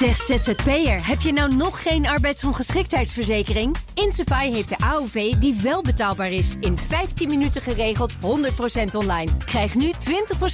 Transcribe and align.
Zeg 0.00 0.16
ZZP'er, 0.16 1.06
heb 1.06 1.20
je 1.20 1.32
nou 1.32 1.54
nog 1.54 1.82
geen 1.82 2.06
arbeidsongeschiktheidsverzekering? 2.06 3.76
Insafai 3.94 4.52
heeft 4.52 4.68
de 4.68 4.76
AOV 4.78 5.32
die 5.34 5.58
wel 5.62 5.82
betaalbaar 5.82 6.30
is. 6.30 6.54
In 6.60 6.78
15 6.78 7.28
minuten 7.28 7.62
geregeld, 7.62 8.12
100% 8.14 8.18
online. 8.92 9.30
Krijg 9.44 9.74
nu 9.74 9.92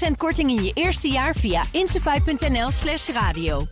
20% 0.08 0.10
korting 0.16 0.50
in 0.50 0.64
je 0.64 0.70
eerste 0.74 1.08
jaar 1.08 1.34
via 1.34 1.62
insafai.nl 1.70 2.70
slash 2.70 3.08
radio. 3.08 3.66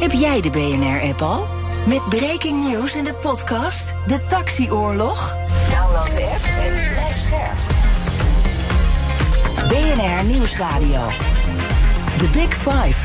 Heb 0.00 0.12
jij 0.12 0.40
de 0.40 0.50
BNR-app 0.50 1.22
al? 1.22 1.46
Met 1.86 2.08
breaking 2.08 2.68
news 2.68 2.94
in 2.94 3.04
de 3.04 3.14
podcast 3.14 3.86
De 4.06 4.26
Taxioorlog? 4.28 5.36
Download 5.70 6.10
de 6.10 6.24
app 6.34 6.44
en 6.44 6.72
blijf 6.72 7.16
scherp. 7.16 7.58
BNR 9.68 10.24
Nieuwsradio. 10.24 11.08
The 12.18 12.28
Big 12.32 12.54
Five. 12.54 13.03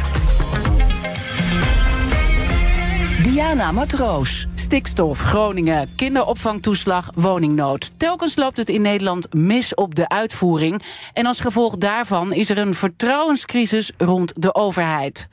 Diana 3.40 3.72
Matroos. 3.72 4.48
Stikstof, 4.56 5.20
Groningen, 5.20 5.96
kinderopvangtoeslag, 5.96 7.12
woningnood. 7.16 8.00
Telkens 8.00 8.36
loopt 8.36 8.58
het 8.58 8.70
in 8.70 8.82
Nederland 8.82 9.34
mis 9.34 9.76
op 9.76 9.96
de 9.96 10.10
uitvoering. 10.10 10.82
En 11.14 11.26
als 11.26 11.40
gevolg 11.40 11.78
daarvan 11.78 12.34
is 12.34 12.50
er 12.50 12.58
een 12.58 12.74
vertrouwenscrisis 12.74 13.92
rond 13.98 14.34
de 14.42 14.56
overheid. 14.56 15.28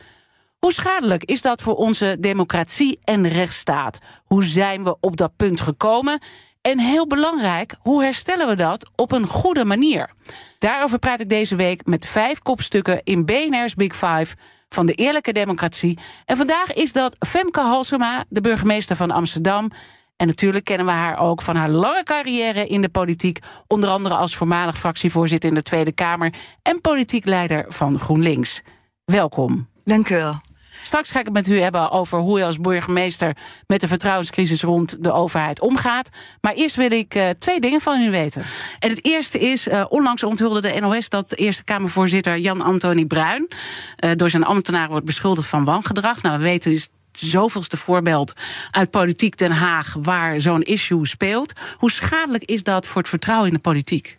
Hoe 0.59 0.73
schadelijk 0.73 1.25
is 1.25 1.43
dat 1.43 1.63
voor 1.63 1.75
onze 1.75 2.17
democratie 2.21 2.99
en 3.05 3.29
rechtsstaat? 3.29 3.99
Hoe 4.25 4.45
zijn 4.45 4.85
we 4.85 4.97
op 5.01 5.17
dat 5.17 5.37
punt 5.37 5.61
gekomen? 5.61 6.21
En 6.61 6.79
heel 6.79 7.07
belangrijk, 7.07 7.75
hoe 7.81 8.03
herstellen 8.03 8.49
we 8.49 8.55
dat 8.55 8.91
op 8.97 9.13
een 9.13 9.27
goede 9.27 9.65
manier? 9.65 10.11
Daarover 10.59 10.99
praat 10.99 11.21
ik 11.21 11.29
deze 11.29 11.57
week 11.57 11.87
met 11.87 12.07
vijf 12.07 12.39
kopstukken 12.39 13.01
in 13.05 13.25
BNR's 13.25 13.75
Big 13.75 13.93
Five 13.97 14.37
van 14.69 14.87
de 14.87 14.93
eerlijke 14.93 15.33
democratie. 15.33 15.99
En 16.25 16.37
vandaag 16.37 16.73
is 16.73 16.93
dat 16.93 17.17
Femke 17.27 17.61
Halsema, 17.61 18.25
de 18.29 18.41
burgemeester 18.41 18.97
van 18.97 19.11
Amsterdam. 19.11 19.71
En 20.17 20.27
natuurlijk 20.27 20.65
kennen 20.65 20.87
we 20.87 20.93
haar 20.93 21.19
ook 21.19 21.43
van 21.43 21.57
haar 21.57 21.69
lange 21.69 22.03
carrière 22.03 22.67
in 22.67 22.81
de 22.83 22.89
politiek. 22.89 23.39
Onder 23.67 23.91
andere 23.91 24.15
als 24.15 24.37
voormalig 24.37 24.79
fractievoorzitter 24.79 25.49
in 25.49 25.55
de 25.55 25.63
Tweede 25.63 25.93
Kamer 25.93 26.35
en 26.63 26.81
politiek 26.81 27.25
leider 27.25 27.65
van 27.69 27.99
GroenLinks. 27.99 28.63
Welkom. 29.05 29.69
Dank 29.85 30.09
u 30.09 30.15
wel. 30.15 30.46
Straks 30.87 31.11
ga 31.11 31.19
ik 31.19 31.25
het 31.25 31.35
met 31.35 31.49
u 31.49 31.61
hebben 31.61 31.91
over 31.91 32.19
hoe 32.19 32.39
je 32.39 32.45
als 32.45 32.61
burgemeester 32.61 33.37
met 33.67 33.81
de 33.81 33.89
vertrouwenscrisis 33.89 34.63
rond 34.63 35.05
de 35.05 35.13
overheid 35.13 35.61
omgaat. 35.61 36.09
Maar 36.41 36.53
eerst 36.53 36.77
wil 36.77 36.91
ik 36.91 37.15
uh, 37.15 37.29
twee 37.29 37.61
dingen 37.61 37.81
van 37.81 38.01
u 38.01 38.11
weten. 38.11 38.43
En 38.79 38.91
het 38.91 39.05
eerste 39.05 39.39
is, 39.39 39.69
uh, 39.69 39.85
onlangs 39.89 40.23
onthulde 40.23 40.61
de 40.61 40.81
NOS 40.81 41.09
dat 41.09 41.33
Eerste 41.33 41.65
Kamervoorzitter 41.65 42.39
Jan-Antoni 42.39 43.07
Bruin 43.07 43.49
uh, 43.49 44.11
door 44.15 44.31
zijn 44.31 44.45
ambtenaren 44.45 44.91
wordt 44.91 45.07
beschuldigd 45.07 45.49
van 45.49 45.65
wangedrag. 45.65 46.23
Nou, 46.23 46.39
we 46.39 46.45
weten 46.45 46.73
is 46.73 46.89
zoveelste 47.13 47.77
voorbeeld 47.77 48.33
uit 48.71 48.91
politiek 48.91 49.37
Den 49.37 49.53
Haag 49.53 49.97
waar 50.03 50.41
zo'n 50.41 50.63
issue 50.63 51.07
speelt. 51.07 51.53
Hoe 51.77 51.91
schadelijk 51.91 52.45
is 52.45 52.63
dat 52.63 52.87
voor 52.87 53.01
het 53.01 53.11
vertrouwen 53.11 53.49
in 53.49 53.55
de 53.55 53.61
politiek? 53.61 54.17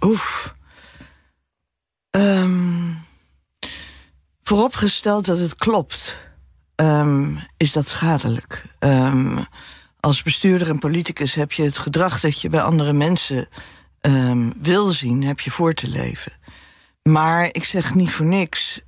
Oef. 0.00 0.54
Um 2.10 3.10
vooropgesteld 4.42 5.24
dat 5.24 5.38
het 5.38 5.54
klopt, 5.54 6.16
um, 6.76 7.38
is 7.56 7.72
dat 7.72 7.88
schadelijk. 7.88 8.64
Um, 8.78 9.46
als 10.00 10.22
bestuurder 10.22 10.68
en 10.68 10.78
politicus 10.78 11.34
heb 11.34 11.52
je 11.52 11.62
het 11.62 11.78
gedrag 11.78 12.20
dat 12.20 12.40
je 12.40 12.48
bij 12.48 12.62
andere 12.62 12.92
mensen 12.92 13.48
um, 14.00 14.54
wil 14.62 14.88
zien, 14.88 15.22
heb 15.22 15.40
je 15.40 15.50
voor 15.50 15.72
te 15.72 15.88
leven. 15.88 16.32
Maar 17.02 17.44
ik 17.44 17.64
zeg 17.64 17.94
niet 17.94 18.10
voor 18.10 18.26
niks 18.26 18.80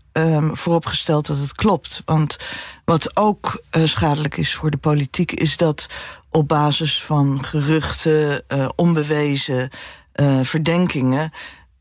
vooropgesteld 0.53 1.27
dat 1.27 1.39
het 1.39 1.53
klopt. 1.53 2.03
Want 2.05 2.37
wat 2.85 3.17
ook 3.17 3.63
uh, 3.77 3.85
schadelijk 3.85 4.37
is 4.37 4.55
voor 4.55 4.71
de 4.71 4.77
politiek, 4.77 5.33
is 5.33 5.57
dat 5.57 5.87
op 6.31 6.49
basis 6.49 7.03
van 7.03 7.45
geruchten, 7.45 8.43
uh, 8.49 8.69
onbewezen 8.77 9.71
uh, 10.15 10.41
verdenkingen 10.43 11.31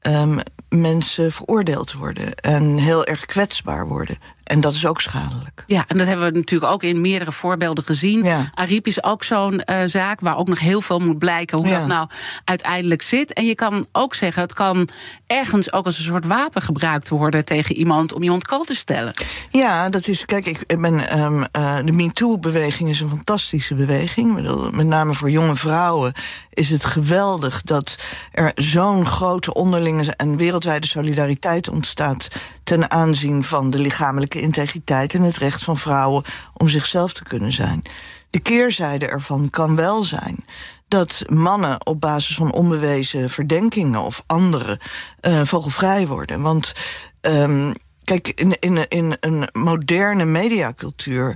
um, 0.08 0.40
mensen 0.69 1.31
veroordeeld 1.31 1.94
worden 1.94 2.36
en 2.36 2.78
heel 2.78 3.06
erg 3.06 3.25
kwetsbaar 3.25 3.88
worden. 3.88 4.18
En 4.44 4.62
dat 4.62 4.74
is 4.74 4.86
ook 4.86 5.02
schadelijk. 5.02 5.64
Ja, 5.68 5.86
en 5.88 5.98
dat 5.98 6.08
hebben 6.08 6.31
we 6.31 6.38
natuurlijk 6.38 6.72
ook 6.72 6.84
in 6.84 7.02
meerdere 7.02 7.31
voorbeelden 7.31 7.84
gezien. 7.84 8.24
Ja. 8.24 8.50
Ariep 8.54 8.88
is 8.88 9.04
ook 9.04 9.24
zo'n 9.24 9.62
uh, 9.66 9.81
zaak 9.86 10.20
waar 10.20 10.38
ook 10.38 10.48
nog 10.48 10.59
heel 10.59 10.81
veel 10.81 11.00
moet 11.00 11.18
blijken 11.18 11.58
hoe 11.58 11.68
ja. 11.68 11.80
dat 11.80 11.88
nou 11.88 12.08
uiteindelijk 12.46 13.02
zit. 13.02 13.34
En 13.34 13.46
je 13.46 13.56
kan 13.56 13.86
ook 13.92 14.16
zeggen, 14.16 14.42
het 14.42 14.53
kan 14.53 14.88
ergens 15.28 15.74
ook 15.74 15.86
als 15.86 15.98
een 15.98 16.03
soort 16.03 16.26
wapen 16.26 16.62
gebruikt 16.62 17.09
worden 17.09 17.46
tegen 17.46 17.76
iemand 17.76 18.14
om 18.14 18.24
iemand 18.24 18.46
kant 18.46 18.68
te 18.68 18.76
stellen. 18.76 19.14
Ja, 19.50 19.90
dat 19.90 20.08
is, 20.08 20.26
kijk, 20.26 20.46
ik 20.46 20.82
ben, 20.82 21.20
um, 21.20 21.46
uh, 21.58 21.78
de 21.84 21.92
MeToo-beweging 21.92 22.90
is 22.90 23.00
een 23.00 23.09
fantastische 23.09 23.76
beweging. 23.76 24.34
Met 24.72 24.86
name 24.86 25.14
voor 25.14 25.30
jonge 25.30 25.56
vrouwen 25.56 26.14
is 26.50 26.70
het 26.70 26.86
geweldig 26.86 27.62
dat 27.62 27.96
er 28.32 28.52
zo'n 28.56 29.06
grote 29.06 29.53
onderlinge 29.53 30.14
en 30.16 30.38
wereldwijde 30.38 30.88
solidariteit 30.88 31.70
ontstaat 31.70 32.28
ten 32.64 32.92
aanzien 32.92 33.44
van 33.44 33.70
de 33.70 33.80
lichamelijke 33.80 34.33
integriteit 34.42 35.14
en 35.14 35.22
het 35.22 35.38
recht 35.38 35.64
van 35.64 35.78
vrouwen 35.78 36.24
om 36.54 36.70
zichzelf 36.70 37.14
te 37.14 37.24
kunnen 37.24 37.54
zijn. 37.54 37.82
De 38.30 38.40
keerzijde 38.40 39.08
ervan 39.08 39.50
kan 39.50 39.76
wel 39.76 40.04
zijn 40.04 40.46
dat 40.88 41.24
mannen 41.28 41.86
op 41.86 42.00
basis 42.00 42.36
van 42.36 42.52
onbewezen 42.52 43.30
verdenkingen 43.30 44.02
of 44.02 44.24
andere 44.26 44.80
uh, 45.22 45.42
vogelvrij 45.44 46.08
worden. 46.08 46.42
Want 46.42 46.74
um, 47.22 47.74
kijk, 48.04 48.28
in, 48.28 48.60
in, 48.60 48.88
in 48.90 49.18
een 49.20 49.50
moderne 49.52 50.26
mediacultuur 50.26 51.36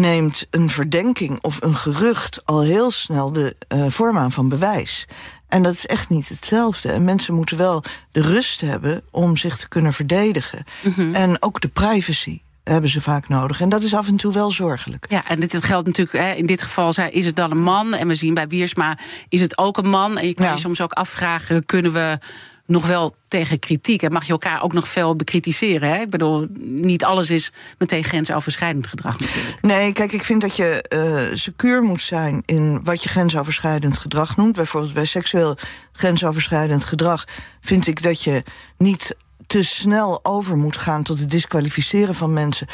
neemt 0.00 0.46
een 0.50 0.70
verdenking 0.70 1.38
of 1.42 1.62
een 1.62 1.76
gerucht 1.76 2.42
al 2.44 2.62
heel 2.62 2.90
snel 2.90 3.32
de 3.32 3.56
uh, 3.74 3.86
vorm 3.88 4.18
aan 4.18 4.32
van 4.32 4.48
bewijs. 4.48 5.06
En 5.48 5.62
dat 5.62 5.72
is 5.72 5.86
echt 5.86 6.08
niet 6.08 6.28
hetzelfde. 6.28 6.92
En 6.92 7.04
mensen 7.04 7.34
moeten 7.34 7.56
wel 7.56 7.84
de 8.12 8.22
rust 8.22 8.60
hebben 8.60 9.02
om 9.10 9.36
zich 9.36 9.56
te 9.56 9.68
kunnen 9.68 9.92
verdedigen. 9.92 10.64
Mm 10.82 10.92
-hmm. 10.92 11.14
En 11.14 11.42
ook 11.42 11.60
de 11.60 11.68
privacy 11.68 12.40
hebben 12.64 12.90
ze 12.90 13.00
vaak 13.00 13.28
nodig. 13.28 13.60
En 13.60 13.68
dat 13.68 13.82
is 13.82 13.94
af 13.94 14.08
en 14.08 14.16
toe 14.16 14.32
wel 14.32 14.50
zorgelijk. 14.50 15.06
Ja, 15.08 15.28
en 15.28 15.40
dit 15.40 15.64
geldt 15.64 15.86
natuurlijk, 15.86 16.16
hè, 16.16 16.32
in 16.32 16.46
dit 16.46 16.62
geval 16.62 16.94
is 17.10 17.26
het 17.26 17.36
dan 17.36 17.50
een 17.50 17.62
man. 17.62 17.94
En 17.94 18.08
we 18.08 18.14
zien 18.14 18.34
bij 18.34 18.48
Wiersma 18.48 18.98
is 19.28 19.40
het 19.40 19.58
ook 19.58 19.76
een 19.76 19.90
man. 19.90 20.18
En 20.18 20.26
je 20.26 20.34
kan 20.34 20.46
ja. 20.46 20.52
je 20.52 20.58
soms 20.58 20.80
ook 20.80 20.92
afvragen, 20.92 21.66
kunnen 21.66 21.92
we 21.92 22.18
nog 22.66 22.86
wel 22.86 23.14
tegen 23.28 23.58
kritiek. 23.58 24.02
En 24.02 24.12
mag 24.12 24.24
je 24.24 24.32
elkaar 24.32 24.62
ook 24.62 24.72
nog 24.72 24.88
veel 24.88 25.16
bekritiseren. 25.16 25.88
Hè? 25.88 26.00
Ik 26.00 26.10
bedoel, 26.10 26.46
niet 26.60 27.04
alles 27.04 27.30
is 27.30 27.52
meteen 27.78 28.04
grensoverschrijdend 28.04 28.86
gedrag. 28.86 29.16
Nee, 29.60 29.92
kijk, 29.92 30.12
ik 30.12 30.24
vind 30.24 30.40
dat 30.40 30.56
je 30.56 30.84
uh, 31.30 31.36
secuur 31.36 31.82
moet 31.82 32.00
zijn 32.00 32.42
in 32.44 32.80
wat 32.84 33.02
je 33.02 33.08
grensoverschrijdend 33.08 33.98
gedrag 33.98 34.36
noemt. 34.36 34.56
Bijvoorbeeld 34.56 34.94
bij 34.94 35.04
seksueel 35.04 35.56
grensoverschrijdend 35.92 36.84
gedrag 36.84 37.24
vind 37.60 37.86
ik 37.86 38.02
dat 38.02 38.22
je 38.22 38.42
niet 38.76 39.16
te 39.46 39.62
snel 39.62 40.20
over 40.22 40.56
moet 40.56 40.76
gaan 40.76 41.02
tot 41.02 41.18
het 41.18 41.30
disqualificeren 41.30 42.14
van 42.14 42.32
mensen 42.32 42.66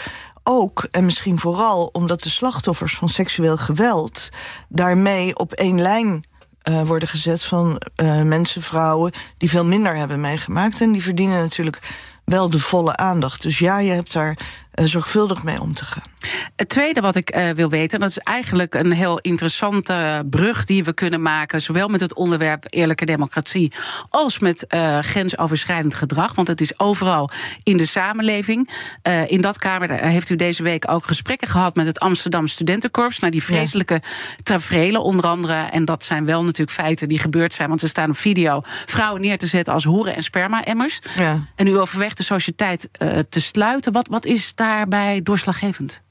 ook 0.43 0.87
en 0.91 1.05
misschien 1.05 1.39
vooral 1.39 1.87
omdat 1.93 2.23
de 2.23 2.31
slachtoffers 2.31 2.97
van 2.97 3.09
seksueel 3.09 3.57
geweld 3.57 4.29
daarmee 4.69 5.39
op 5.39 5.53
één 5.53 5.81
lijn 5.81 6.25
uh, 6.69 6.83
worden 6.83 7.09
gezet 7.09 7.43
van 7.43 7.81
uh, 8.03 8.23
mensen, 8.23 8.63
vrouwen 8.63 9.13
die 9.39 9.51
veel 9.51 9.65
minder 9.65 9.97
hebben 9.97 10.21
meegemaakt. 10.21 10.81
En 10.81 10.93
die 10.93 11.03
verdienen 11.03 11.39
natuurlijk 11.39 11.79
wel 12.25 12.51
de 12.51 12.59
volle 12.59 12.97
aandacht. 12.97 13.43
Dus 13.43 13.59
ja, 13.59 13.79
je 13.79 13.91
hebt 13.91 14.13
daar 14.13 14.39
zorgvuldig 14.75 15.43
mee 15.43 15.61
om 15.61 15.75
te 15.75 15.85
gaan. 15.85 16.11
Het 16.57 16.69
tweede 16.69 17.01
wat 17.01 17.17
ik 17.17 17.37
uh, 17.37 17.51
wil 17.51 17.71
weten, 17.71 17.95
en 17.95 18.01
dat 18.01 18.11
is 18.11 18.19
eigenlijk 18.19 18.75
een 18.75 18.93
heel 18.93 19.19
interessante 19.19 20.27
brug 20.31 20.65
die 20.65 20.85
we 20.85 20.93
kunnen 20.93 21.23
maken, 21.23 21.61
zowel 21.61 21.89
met 21.89 22.01
het 22.01 22.15
onderwerp 22.15 22.65
eerlijke 22.69 23.05
democratie 23.05 23.73
als 24.09 24.39
met 24.39 24.65
uh, 24.69 24.99
grensoverschrijdend 24.99 25.95
gedrag, 25.95 26.35
want 26.35 26.49
het 26.49 26.61
is 26.61 26.79
overal 26.79 27.31
in 27.63 27.77
de 27.77 27.87
samenleving. 27.87 28.71
Uh, 29.03 29.31
in 29.31 29.41
dat 29.41 29.59
kamer 29.59 29.91
heeft 29.91 30.31
u 30.31 30.37
deze 30.37 30.63
week 30.63 30.91
ook 30.91 31.07
gesprekken 31.07 31.49
gehad 31.49 31.75
met 31.75 31.87
het 31.87 32.01
Amsterdam 32.01 32.47
Studentenkorps 32.47 33.19
naar 33.19 33.31
die 33.31 33.43
vreselijke 33.43 33.95
ja. 33.95 34.09
tafereelen, 34.43 35.03
onder 35.03 35.27
andere. 35.27 35.55
En 35.55 35.85
dat 35.85 36.05
zijn 36.05 36.25
wel 36.25 36.45
natuurlijk 36.45 36.79
feiten 36.79 37.09
die 37.09 37.19
gebeurd 37.19 37.53
zijn, 37.53 37.69
want 37.69 37.81
ze 37.81 37.89
staan 37.89 38.11
op 38.11 38.17
video 38.17 38.63
vrouwen 38.87 39.21
neer 39.21 39.39
te 39.39 39.47
zetten 39.47 39.75
als 39.75 39.85
hoeren 39.85 40.17
en 40.17 40.23
sperma-emmers. 40.23 40.99
Ja. 41.17 41.39
En 41.55 41.67
u 41.67 41.79
overweegt 41.79 42.17
de 42.17 42.23
sociëteit 42.23 42.89
te 43.29 43.41
sluiten. 43.41 43.93
Wat, 43.93 44.09
wat 44.09 44.25
is 44.25 44.47
daarbij 44.63 45.23
doorslaggevend? 45.23 46.03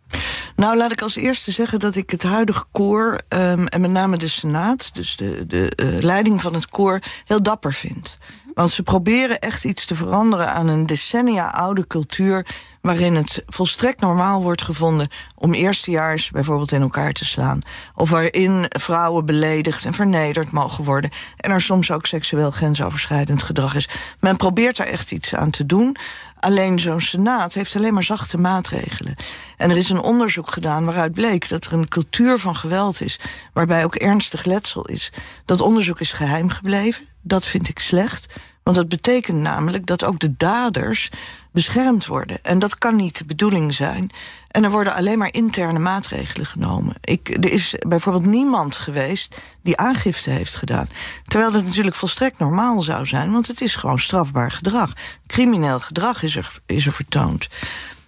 Nou, 0.56 0.78
laat 0.78 0.92
ik 0.92 1.02
als 1.02 1.16
eerste 1.16 1.52
zeggen 1.52 1.80
dat 1.80 1.96
ik 1.96 2.10
het 2.10 2.24
huidige 2.24 2.66
koor... 2.72 3.22
Um, 3.30 3.68
en 3.68 3.82
met 3.82 3.92
name 3.92 4.18
de 4.18 4.28
Senaat, 4.28 4.90
dus 4.94 5.18
de, 5.18 5.48
de 5.48 5.72
uh, 5.76 6.04
leiding 6.04 6.42
van 6.42 6.54
het 6.54 6.70
koor... 6.70 7.00
heel 7.26 7.44
dapper 7.44 7.74
vind. 7.74 8.18
Want 8.54 8.72
ze 8.72 8.84
proberen 8.84 9.40
echt 9.40 9.66
iets 9.66 9.86
te 9.86 9.96
veranderen 9.96 10.54
aan 10.54 10.68
een 10.68 10.86
decennia 10.86 11.50
oude 11.50 11.88
cultuur... 11.88 12.46
waarin 12.82 13.16
het 13.16 13.44
volstrekt 13.46 14.02
normaal 14.02 14.42
wordt 14.42 14.62
gevonden 14.62 15.08
om 15.36 15.54
eerstejaars 15.54 16.30
bijvoorbeeld 16.30 16.72
in 16.72 16.82
elkaar 16.82 17.14
te 17.14 17.26
slaan. 17.26 17.62
Of 17.96 18.10
waarin 18.10 18.66
vrouwen 18.70 19.26
beledigd 19.26 19.86
en 19.86 19.94
vernederd 19.94 20.52
mogen 20.52 20.84
worden. 20.84 21.10
En 21.38 21.52
er 21.52 21.62
soms 21.62 21.92
ook 21.92 22.06
seksueel 22.06 22.52
grensoverschrijdend 22.52 23.44
gedrag 23.44 23.76
is. 23.76 23.90
Men 24.20 24.36
probeert 24.36 24.78
daar 24.78 24.88
echt 24.88 25.12
iets 25.12 25.36
aan 25.36 25.50
te 25.50 25.66
doen. 25.66 25.98
Alleen 26.42 26.80
zo'n 26.80 27.02
senaat 27.02 27.54
heeft 27.54 27.76
alleen 27.76 27.94
maar 27.94 28.04
zachte 28.04 28.38
maatregelen. 28.38 29.16
En 29.58 29.70
er 29.70 29.78
is 29.78 29.90
een 29.90 30.02
onderzoek 30.02 30.52
gedaan 30.52 30.86
waaruit 30.86 31.14
bleek 31.14 31.50
dat 31.50 31.66
er 31.66 31.74
een 31.74 31.88
cultuur 31.88 32.40
van 32.40 32.56
geweld 32.56 33.02
is... 33.02 33.20
waarbij 33.54 33.84
ook 33.84 33.96
ernstig 33.96 34.46
letsel 34.46 34.86
is. 34.88 35.12
Dat 35.46 35.62
onderzoek 35.62 36.00
is 36.00 36.14
geheim 36.14 36.50
gebleven. 36.50 37.06
Dat 37.22 37.46
vind 37.46 37.70
ik 37.70 37.80
slecht. 37.80 38.26
Want 38.64 38.78
dat 38.78 38.90
betekent 38.90 39.38
namelijk 39.38 39.86
dat 39.86 40.04
ook 40.04 40.20
de 40.20 40.38
daders 40.38 41.10
beschermd 41.52 42.06
worden. 42.06 42.44
En 42.44 42.60
dat 42.60 42.78
kan 42.78 42.96
niet 42.96 43.18
de 43.18 43.26
bedoeling 43.26 43.74
zijn. 43.74 44.10
En 44.48 44.64
er 44.64 44.72
worden 44.72 44.94
alleen 44.94 45.18
maar 45.18 45.34
interne 45.34 45.80
maatregelen 45.80 46.46
genomen. 46.46 46.96
Ik, 47.02 47.30
er 47.30 47.52
is 47.52 47.76
bijvoorbeeld 47.88 48.26
niemand 48.26 48.76
geweest 48.76 49.38
die 49.62 49.78
aangifte 49.78 50.30
heeft 50.30 50.56
gedaan. 50.56 50.90
Terwijl 51.28 51.52
dat 51.52 51.64
natuurlijk 51.64 51.96
volstrekt 51.96 52.40
normaal 52.40 52.82
zou 52.82 53.06
zijn, 53.06 53.32
want 53.32 53.48
het 53.48 53.62
is 53.62 53.76
gewoon 53.76 54.00
strafbaar 54.00 54.52
gedrag. 54.52 54.94
Crimineel 55.28 55.80
gedrag 55.80 56.24
is 56.24 56.36
er, 56.36 56.60
is 56.66 56.86
er 56.86 56.94
vertoond. 56.94 57.48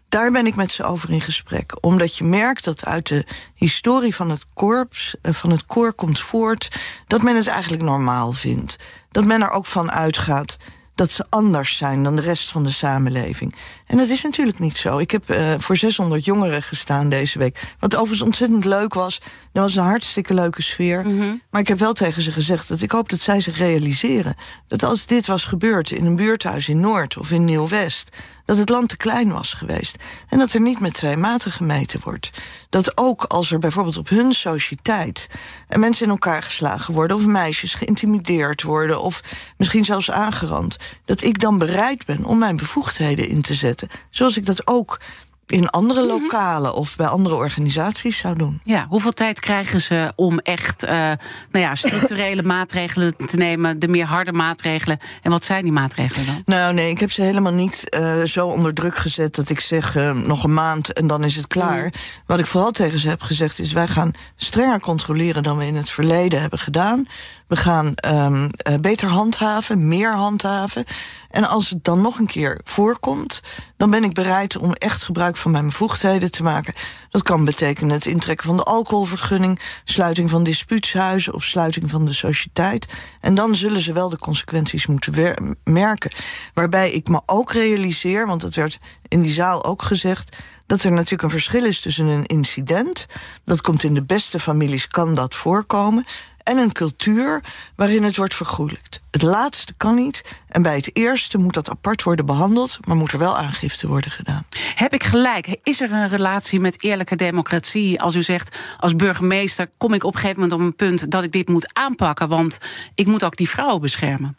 Daar 0.09 0.31
ben 0.31 0.45
ik 0.45 0.55
met 0.55 0.71
ze 0.71 0.83
over 0.83 1.11
in 1.11 1.21
gesprek. 1.21 1.77
Omdat 1.81 2.17
je 2.17 2.23
merkt 2.23 2.63
dat 2.63 2.85
uit 2.85 3.07
de 3.07 3.25
historie 3.55 4.15
van 4.15 4.29
het 4.29 4.45
korps, 4.53 5.15
eh, 5.21 5.33
van 5.33 5.49
het 5.49 5.65
koor 5.65 5.93
komt 5.93 6.19
voort... 6.19 6.79
dat 7.07 7.21
men 7.21 7.35
het 7.35 7.47
eigenlijk 7.47 7.83
normaal 7.83 8.31
vindt. 8.31 8.75
Dat 9.11 9.25
men 9.25 9.41
er 9.41 9.49
ook 9.49 9.65
van 9.65 9.91
uitgaat 9.91 10.57
dat 10.95 11.11
ze 11.11 11.25
anders 11.29 11.77
zijn 11.77 12.03
dan 12.03 12.15
de 12.15 12.21
rest 12.21 12.51
van 12.51 12.63
de 12.63 12.71
samenleving. 12.71 13.55
En 13.87 13.97
dat 13.97 14.07
is 14.07 14.23
natuurlijk 14.23 14.59
niet 14.59 14.77
zo. 14.77 14.97
Ik 14.97 15.11
heb 15.11 15.29
uh, 15.29 15.53
voor 15.57 15.77
600 15.77 16.25
jongeren 16.25 16.63
gestaan 16.63 17.09
deze 17.09 17.39
week. 17.39 17.75
Wat 17.79 17.95
overigens 17.95 18.21
ontzettend 18.21 18.65
leuk 18.65 18.93
was. 18.93 19.21
Er 19.53 19.61
was 19.61 19.75
een 19.75 19.83
hartstikke 19.83 20.33
leuke 20.33 20.61
sfeer. 20.61 21.05
Mm 21.05 21.19
-hmm. 21.19 21.41
Maar 21.49 21.61
ik 21.61 21.67
heb 21.67 21.79
wel 21.79 21.93
tegen 21.93 22.21
ze 22.21 22.31
gezegd 22.31 22.67
dat 22.67 22.81
ik 22.81 22.91
hoop 22.91 23.09
dat 23.09 23.19
zij 23.19 23.41
zich 23.41 23.57
realiseren... 23.57 24.35
dat 24.67 24.83
als 24.83 25.05
dit 25.05 25.27
was 25.27 25.45
gebeurd 25.45 25.91
in 25.91 26.05
een 26.05 26.15
buurthuis 26.15 26.69
in 26.69 26.79
Noord 26.79 27.17
of 27.17 27.31
in 27.31 27.45
Nieuw-West 27.45 28.17
dat 28.45 28.57
het 28.57 28.69
land 28.69 28.89
te 28.89 28.97
klein 28.97 29.31
was 29.31 29.53
geweest. 29.53 29.97
En 30.29 30.37
dat 30.37 30.53
er 30.53 30.61
niet 30.61 30.79
met 30.79 30.93
twee 30.93 31.17
maten 31.17 31.51
gemeten 31.51 31.99
wordt. 32.03 32.29
Dat 32.69 32.97
ook 32.97 33.23
als 33.23 33.51
er 33.51 33.59
bijvoorbeeld 33.59 33.97
op 33.97 34.09
hun 34.09 34.33
sociëteit... 34.33 35.29
mensen 35.69 36.05
in 36.05 36.11
elkaar 36.11 36.43
geslagen 36.43 36.93
worden... 36.93 37.17
of 37.17 37.25
meisjes 37.25 37.73
geïntimideerd 37.73 38.63
worden... 38.63 39.01
of 39.01 39.21
misschien 39.57 39.85
zelfs 39.85 40.11
aangerand... 40.11 40.77
dat 41.05 41.21
ik 41.21 41.39
dan 41.39 41.57
bereid 41.57 42.05
ben 42.05 42.25
om 42.25 42.37
mijn 42.37 42.57
bevoegdheden 42.57 43.27
in 43.27 43.41
te 43.41 43.53
zetten. 43.53 43.89
Zoals 44.09 44.37
ik 44.37 44.45
dat 44.45 44.67
ook 44.67 44.99
in 45.47 45.69
andere 45.69 46.01
mhm. 46.01 46.09
lokalen 46.09 46.73
of 46.73 46.95
bij 46.95 47.07
andere 47.07 47.35
organisaties 47.35 48.17
zou 48.17 48.35
doen. 48.35 48.61
Ja, 48.63 48.85
hoeveel 48.89 49.11
tijd 49.11 49.39
krijgen 49.39 49.81
ze 49.81 50.11
om 50.15 50.39
echt 50.39 50.83
uh, 50.83 50.89
nou 50.89 51.17
ja, 51.51 51.75
structurele 51.75 52.43
maatregelen 52.55 53.15
te 53.15 53.37
nemen, 53.37 53.79
de 53.79 53.87
meer 53.87 54.05
harde 54.05 54.31
maatregelen? 54.31 54.99
En 55.21 55.31
wat 55.31 55.43
zijn 55.43 55.63
die 55.63 55.71
maatregelen 55.71 56.25
dan? 56.25 56.41
Nou, 56.45 56.73
nee, 56.73 56.89
ik 56.89 56.99
heb 56.99 57.11
ze 57.11 57.21
helemaal 57.21 57.53
niet 57.53 57.83
uh, 57.89 58.23
zo 58.23 58.47
onder 58.47 58.73
druk 58.73 58.97
gezet 58.97 59.35
dat 59.35 59.49
ik 59.49 59.59
zeg 59.59 59.95
uh, 59.95 60.11
nog 60.11 60.43
een 60.43 60.53
maand 60.53 60.93
en 60.93 61.07
dan 61.07 61.23
is 61.23 61.35
het 61.35 61.47
klaar. 61.47 61.85
Mhm. 61.85 61.97
Wat 62.25 62.39
ik 62.39 62.45
vooral 62.45 62.71
tegen 62.71 62.99
ze 62.99 63.09
heb 63.09 63.21
gezegd 63.21 63.59
is: 63.59 63.71
wij 63.71 63.87
gaan 63.87 64.11
strenger 64.35 64.79
controleren 64.79 65.43
dan 65.43 65.57
we 65.57 65.65
in 65.65 65.75
het 65.75 65.89
verleden 65.89 66.41
hebben 66.41 66.59
gedaan. 66.59 67.07
We 67.47 67.55
gaan 67.55 67.93
um, 68.05 68.49
beter 68.81 69.09
handhaven, 69.09 69.87
meer 69.87 70.15
handhaven. 70.15 70.85
En 71.29 71.43
als 71.43 71.69
het 71.69 71.83
dan 71.83 72.01
nog 72.01 72.19
een 72.19 72.27
keer 72.27 72.61
voorkomt, 72.63 73.41
dan 73.77 73.89
ben 73.89 74.03
ik 74.03 74.13
bereid 74.13 74.57
om 74.57 74.73
echt 74.73 75.03
gebruik 75.03 75.37
van 75.37 75.51
mijn 75.51 75.65
bevoegdheden 75.65 76.31
te 76.31 76.43
maken. 76.43 76.73
Dat 77.09 77.23
kan 77.23 77.45
betekenen 77.45 77.95
het 77.95 78.05
intrekken 78.05 78.47
van 78.47 78.57
de 78.57 78.63
alcoholvergunning, 78.63 79.59
sluiting 79.83 80.29
van 80.29 80.43
dispuutshuizen 80.43 81.33
of 81.33 81.43
sluiting 81.43 81.89
van 81.89 82.05
de 82.05 82.13
sociëteit. 82.13 82.87
En 83.21 83.35
dan 83.35 83.55
zullen 83.55 83.81
ze 83.81 83.93
wel 83.93 84.09
de 84.09 84.17
consequenties 84.17 84.85
moeten 84.85 85.57
merken. 85.63 86.11
Waarbij 86.53 86.91
ik 86.91 87.07
me 87.07 87.21
ook 87.25 87.51
realiseer, 87.51 88.27
want 88.27 88.41
dat 88.41 88.55
werd 88.55 88.79
in 89.07 89.21
die 89.21 89.33
zaal 89.33 89.63
ook 89.63 89.81
gezegd 89.81 90.35
dat 90.65 90.83
er 90.83 90.91
natuurlijk 90.91 91.23
een 91.23 91.29
verschil 91.29 91.65
is 91.65 91.81
tussen 91.81 92.05
een 92.05 92.25
incident. 92.25 93.05
Dat 93.45 93.61
komt 93.61 93.83
in 93.83 93.93
de 93.93 94.03
beste 94.03 94.39
families, 94.39 94.87
kan 94.87 95.15
dat 95.15 95.35
voorkomen 95.35 96.05
en 96.43 96.57
een 96.57 96.71
cultuur 96.71 97.43
waarin 97.75 98.03
het 98.03 98.15
wordt 98.15 98.35
vergoelijkt. 98.35 99.01
Het 99.11 99.21
laatste 99.21 99.73
kan 99.77 99.95
niet. 99.95 100.21
En 100.47 100.61
bij 100.61 100.75
het 100.75 100.89
eerste 100.97 101.37
moet 101.37 101.53
dat 101.53 101.69
apart 101.69 102.03
worden 102.03 102.25
behandeld, 102.25 102.77
maar 102.87 102.95
moet 102.95 103.11
er 103.11 103.19
wel 103.19 103.37
aangifte 103.37 103.87
worden 103.87 104.11
gedaan. 104.11 104.45
Heb 104.75 104.93
ik 104.93 105.03
gelijk? 105.03 105.59
Is 105.63 105.81
er 105.81 105.91
een 105.91 106.09
relatie 106.09 106.59
met 106.59 106.83
eerlijke 106.83 107.15
democratie? 107.15 108.01
Als 108.01 108.15
u 108.15 108.23
zegt, 108.23 108.57
als 108.79 108.95
burgemeester 108.95 109.71
kom 109.77 109.93
ik 109.93 110.03
op 110.03 110.13
een 110.13 110.19
gegeven 110.19 110.41
moment 110.41 110.59
op 110.59 110.65
een 110.67 110.75
punt 110.75 111.11
dat 111.11 111.23
ik 111.23 111.31
dit 111.31 111.49
moet 111.49 111.69
aanpakken, 111.73 112.27
want 112.27 112.57
ik 112.95 113.07
moet 113.07 113.23
ook 113.23 113.35
die 113.35 113.49
vrouwen 113.49 113.81
beschermen. 113.81 114.37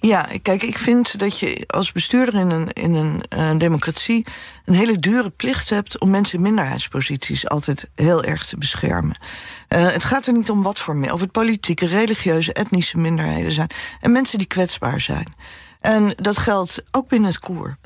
Ja, 0.00 0.28
kijk, 0.42 0.62
ik 0.62 0.78
vind 0.78 1.18
dat 1.18 1.38
je 1.38 1.64
als 1.66 1.92
bestuurder 1.92 2.34
in 2.34 2.50
een, 2.50 2.72
in 2.72 2.94
een 2.94 3.22
uh, 3.36 3.56
democratie 3.58 4.26
een 4.64 4.74
hele 4.74 4.98
dure 4.98 5.30
plicht 5.30 5.70
hebt 5.70 6.00
om 6.00 6.10
mensen 6.10 6.36
in 6.36 6.42
minderheidsposities 6.42 7.48
altijd 7.48 7.90
heel 7.94 8.24
erg 8.24 8.46
te 8.46 8.58
beschermen. 8.58 9.16
Uh, 9.68 9.92
het 9.92 10.04
gaat 10.04 10.26
er 10.26 10.32
niet 10.32 10.50
om 10.50 10.62
wat 10.62 10.78
voor, 10.78 11.10
of 11.12 11.20
het 11.20 11.30
politieke, 11.30 11.86
religieuze, 11.86 12.52
etnische 12.52 12.98
minderheden 12.98 13.52
zijn 13.52 13.70
en 14.00 14.12
mensen 14.12 14.38
die 14.38 14.46
kwetsbaar 14.46 15.00
zijn. 15.00 15.34
En 15.84 16.14
dat 16.16 16.38
geldt 16.38 16.82
ook 16.90 17.08
binnen 17.08 17.30
het 17.30 17.38
koer. 17.38 17.76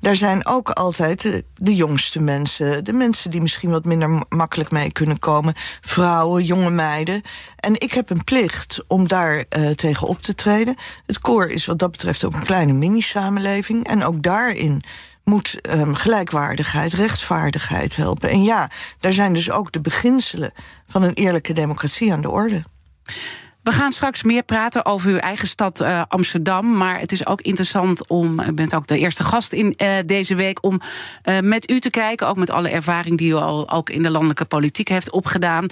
Daar 0.00 0.16
zijn 0.16 0.46
ook 0.46 0.70
altijd 0.70 1.42
de, 1.54 1.74
jongste 1.74 2.20
mensen, 2.20 2.84
de 2.84 2.92
mensen 2.92 3.30
die 3.30 3.40
misschien 3.40 3.70
wat 3.70 3.84
minder 3.84 4.22
makkelijk 4.28 4.70
mee 4.70 4.92
kunnen 4.92 5.18
komen, 5.18 5.54
vrouwen, 5.80 6.44
jonge 6.44 6.70
meiden. 6.70 7.22
En 7.56 7.80
ik 7.80 7.92
heb 7.92 8.10
een 8.10 8.24
plicht 8.24 8.84
om 8.86 9.08
daar 9.08 9.36
uh, 9.36 9.70
tegen 9.70 10.06
op 10.06 10.22
te 10.22 10.34
treden. 10.34 10.76
Het 11.06 11.18
koor 11.18 11.46
is 11.46 11.66
wat 11.66 11.78
dat 11.78 11.90
betreft 11.90 12.24
ook 12.24 12.34
een 12.34 12.44
kleine 12.44 12.72
mini-samenleving. 12.72 13.86
En 13.86 14.04
ook 14.04 14.22
daarin 14.22 14.82
moet 15.24 15.58
um, 15.70 15.94
gelijkwaardigheid, 15.94 16.92
rechtvaardigheid 16.92 17.96
helpen. 17.96 18.30
En 18.30 18.42
ja, 18.42 18.70
daar 18.98 19.12
zijn 19.12 19.32
dus 19.32 19.50
ook 19.50 19.72
de 19.72 19.80
beginselen 19.80 20.52
van 20.86 21.02
een 21.02 21.14
eerlijke 21.14 21.52
democratie 21.52 22.12
aan 22.12 22.20
de 22.20 22.30
orde. 22.30 22.64
We 23.64 23.72
gaan 23.72 23.92
straks 23.92 24.22
meer 24.22 24.42
praten 24.42 24.84
over 24.84 25.10
uw 25.10 25.16
eigen 25.16 25.48
stad 25.48 25.80
uh, 25.80 26.02
Amsterdam. 26.08 26.76
Maar 26.76 27.00
het 27.00 27.12
is 27.12 27.26
ook 27.26 27.40
interessant 27.40 28.08
om, 28.08 28.40
u 28.40 28.52
bent 28.52 28.74
ook 28.74 28.86
de 28.86 28.98
eerste 28.98 29.24
gast 29.24 29.52
in 29.52 29.74
uh, 29.76 29.88
deze 30.06 30.34
week, 30.34 30.58
om 30.64 30.80
uh, 31.24 31.40
met 31.40 31.70
u 31.70 31.80
te 31.80 31.90
kijken, 31.90 32.28
ook 32.28 32.36
met 32.36 32.50
alle 32.50 32.68
ervaring 32.68 33.18
die 33.18 33.30
u 33.30 33.34
al 33.34 33.70
ook 33.70 33.90
in 33.90 34.02
de 34.02 34.10
landelijke 34.10 34.44
politiek 34.44 34.88
heeft 34.88 35.10
opgedaan, 35.10 35.66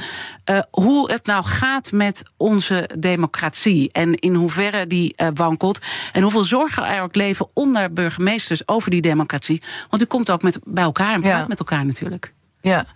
hoe 0.70 1.10
het 1.10 1.26
nou 1.26 1.44
gaat 1.44 1.92
met 1.92 2.22
onze 2.36 2.90
democratie 2.98 3.92
en 3.92 4.14
in 4.14 4.34
hoeverre 4.34 4.86
die 4.86 5.14
wankelt. 5.34 5.78
En 6.12 6.22
hoeveel 6.22 6.44
zorgen 6.44 6.86
er 6.86 7.02
ook 7.02 7.14
leven 7.14 7.48
onder 7.54 7.92
burgemeesters 7.92 8.68
over 8.68 8.90
die 8.90 9.02
democratie. 9.02 9.62
Want 9.90 10.02
u 10.02 10.04
komt 10.06 10.30
ook 10.30 10.42
met, 10.42 10.58
bij 10.64 10.84
elkaar 10.84 11.14
en 11.14 11.20
praat 11.20 11.40
ja. 11.40 11.46
met 11.48 11.58
elkaar 11.58 11.84
natuurlijk. 11.84 12.32
Ja, 12.62 12.86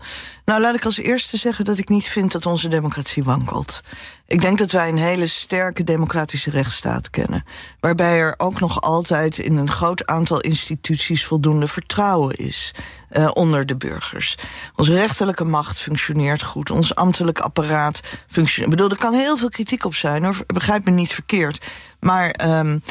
nou 0.45 0.61
laat 0.61 0.75
ik 0.75 0.85
als 0.85 0.99
eerste 0.99 1.37
zeggen 1.37 1.65
dat 1.65 1.79
ik 1.79 1.89
niet 1.89 2.09
vind 2.09 2.33
dat 2.33 2.47
onze 2.47 2.69
democratie 2.69 3.25
wankelt. 3.25 3.81
Ik 4.27 4.41
denk 4.41 4.59
dat 4.59 4.71
wij 4.71 4.89
een 4.89 4.99
hele 4.99 5.27
sterke 5.27 5.85
democratische 5.85 6.51
rechtsstaat 6.51 7.11
kennen. 7.11 7.45
Waarbij 7.81 8.19
er 8.19 8.35
ook 8.37 8.61
nog 8.61 8.81
altijd 8.81 9.39
in 9.39 9.57
een 9.57 9.71
groot 9.71 10.07
aantal 10.07 10.41
instituties 10.41 11.25
voldoende 11.25 11.69
vertrouwen 11.69 12.37
is. 12.37 12.75
Uh, 13.11 13.31
onder 13.33 13.67
de 13.67 13.77
burgers. 13.77 14.35
Onze 14.77 14.95
rechterlijke 14.95 15.45
macht 15.45 15.81
functioneert 15.81 16.43
goed. 16.43 16.71
Ons 16.71 16.95
ambtelijk 16.95 17.39
apparaat 17.39 18.01
functioneert. 18.27 18.73
Ik 18.73 18.77
bedoel, 18.77 18.91
er 18.91 19.05
kan 19.05 19.15
heel 19.15 19.37
veel 19.37 19.49
kritiek 19.49 19.85
op 19.85 19.95
zijn, 19.95 20.25
hoor. 20.25 20.37
Begrijp 20.47 20.85
me 20.85 20.91
niet 20.91 21.13
verkeerd. 21.13 21.67
Maar 22.01 22.59
um, 22.59 22.83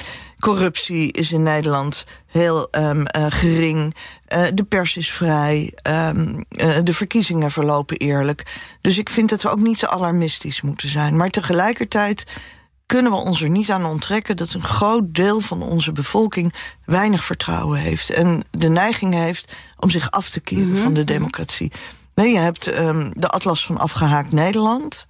corruptie 0.46 1.12
is 1.12 1.32
in 1.32 1.44
Nederland 1.44 2.06
heel 2.26 2.68
um, 2.72 3.00
uh, 3.00 3.26
gering. 3.30 3.96
Uh, 4.36 4.44
de 4.54 4.64
pers 4.64 4.98
is 4.98 5.12
vrij. 5.12 5.74
Um, 5.88 6.46
uh, 6.50 6.78
de 6.84 6.94
verkiezingen 6.94 7.52
verlopen 7.52 7.98
eerlijk. 7.98 8.44
Dus 8.82 8.98
ik 8.98 9.10
vind 9.10 9.30
dat 9.30 9.42
we 9.42 9.50
ook 9.50 9.60
niet 9.60 9.80
te 9.80 9.90
alarmistisch 9.90 10.62
moeten 10.62 10.90
zijn. 10.90 11.18
Maar 11.18 11.30
tegelijkertijd 11.30 12.24
kunnen 12.86 13.12
we 13.12 13.18
ons 13.18 13.42
er 13.42 13.50
niet 13.50 13.72
aan 13.72 13.86
onttrekken 13.86 14.38
dat 14.38 14.54
een 14.54 14.64
groot 14.64 15.14
deel 15.14 15.40
van 15.40 15.62
onze 15.62 15.92
bevolking 15.92 16.54
weinig 16.86 17.24
vertrouwen 17.24 17.80
heeft. 17.80 18.10
En 18.10 18.44
de 18.52 18.70
neiging 18.70 19.14
heeft 19.14 19.54
om 19.80 19.90
zich 19.90 20.12
af 20.12 20.30
te 20.30 20.40
keren 20.40 20.68
mm 20.68 20.74
-hmm. 20.74 20.84
van 20.84 20.94
de 20.94 21.04
democratie. 21.04 21.72
Nee, 22.16 22.32
je 22.32 22.40
hebt 22.40 22.80
um, 22.80 23.12
de 23.14 23.28
Atlas 23.28 23.66
van 23.66 23.78
Afgehaakt 23.78 24.32
Nederland. 24.32 25.08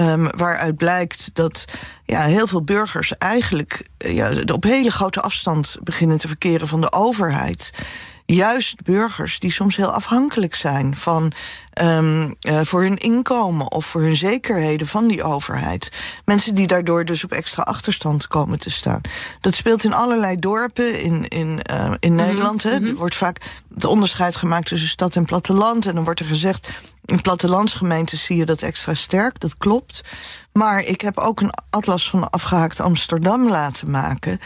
Um, 0.00 0.26
waaruit 0.36 0.76
blijkt 0.76 1.34
dat 1.34 1.64
ja, 2.04 2.20
heel 2.22 2.46
veel 2.46 2.62
burgers 2.62 3.18
eigenlijk 3.18 3.88
ja, 3.98 4.32
op 4.52 4.62
hele 4.62 4.90
grote 4.90 5.20
afstand 5.20 5.76
beginnen 5.82 6.18
te 6.18 6.28
verkeren 6.28 6.66
van 6.66 6.80
de 6.80 6.92
overheid. 6.92 7.72
Juist 8.26 8.82
burgers 8.82 9.38
die 9.38 9.52
soms 9.52 9.76
heel 9.76 9.90
afhankelijk 9.90 10.54
zijn 10.54 10.96
van 10.96 11.32
um, 11.82 12.34
uh, 12.40 12.60
voor 12.62 12.82
hun 12.82 12.96
inkomen 12.96 13.72
of 13.72 13.86
voor 13.86 14.00
hun 14.00 14.16
zekerheden 14.16 14.86
van 14.86 15.06
die 15.06 15.22
overheid. 15.22 15.92
Mensen 16.24 16.54
die 16.54 16.66
daardoor 16.66 17.04
dus 17.04 17.24
op 17.24 17.32
extra 17.32 17.62
achterstand 17.62 18.26
komen 18.26 18.58
te 18.58 18.70
staan. 18.70 19.00
Dat 19.40 19.54
speelt 19.54 19.84
in 19.84 19.94
allerlei 19.94 20.38
dorpen 20.38 21.02
in, 21.02 21.28
in, 21.28 21.60
uh, 21.70 21.84
in 21.98 22.12
mm 22.12 22.18
-hmm. 22.18 22.26
Nederland. 22.26 22.62
Hè. 22.62 22.76
-hmm. 22.76 22.86
Er 22.86 22.94
wordt 22.94 23.16
vaak 23.16 23.40
het 23.74 23.84
onderscheid 23.84 24.36
gemaakt 24.36 24.66
tussen 24.66 24.88
stad 24.88 25.16
en 25.16 25.24
platteland. 25.24 25.86
En 25.86 25.94
dan 25.94 26.04
wordt 26.04 26.20
er 26.20 26.26
gezegd, 26.26 26.72
in 27.04 27.20
plattelandsgemeenten 27.20 28.18
zie 28.18 28.36
je 28.36 28.44
dat 28.44 28.62
extra 28.62 28.94
sterk. 28.94 29.40
Dat 29.40 29.56
klopt. 29.56 30.00
Maar 30.52 30.80
ik 30.80 31.00
heb 31.00 31.18
ook 31.18 31.40
een 31.40 31.52
atlas 31.70 32.10
van 32.10 32.30
afgehaakt 32.30 32.80
Amsterdam 32.80 33.48
laten 33.48 33.90
maken. 33.90 34.38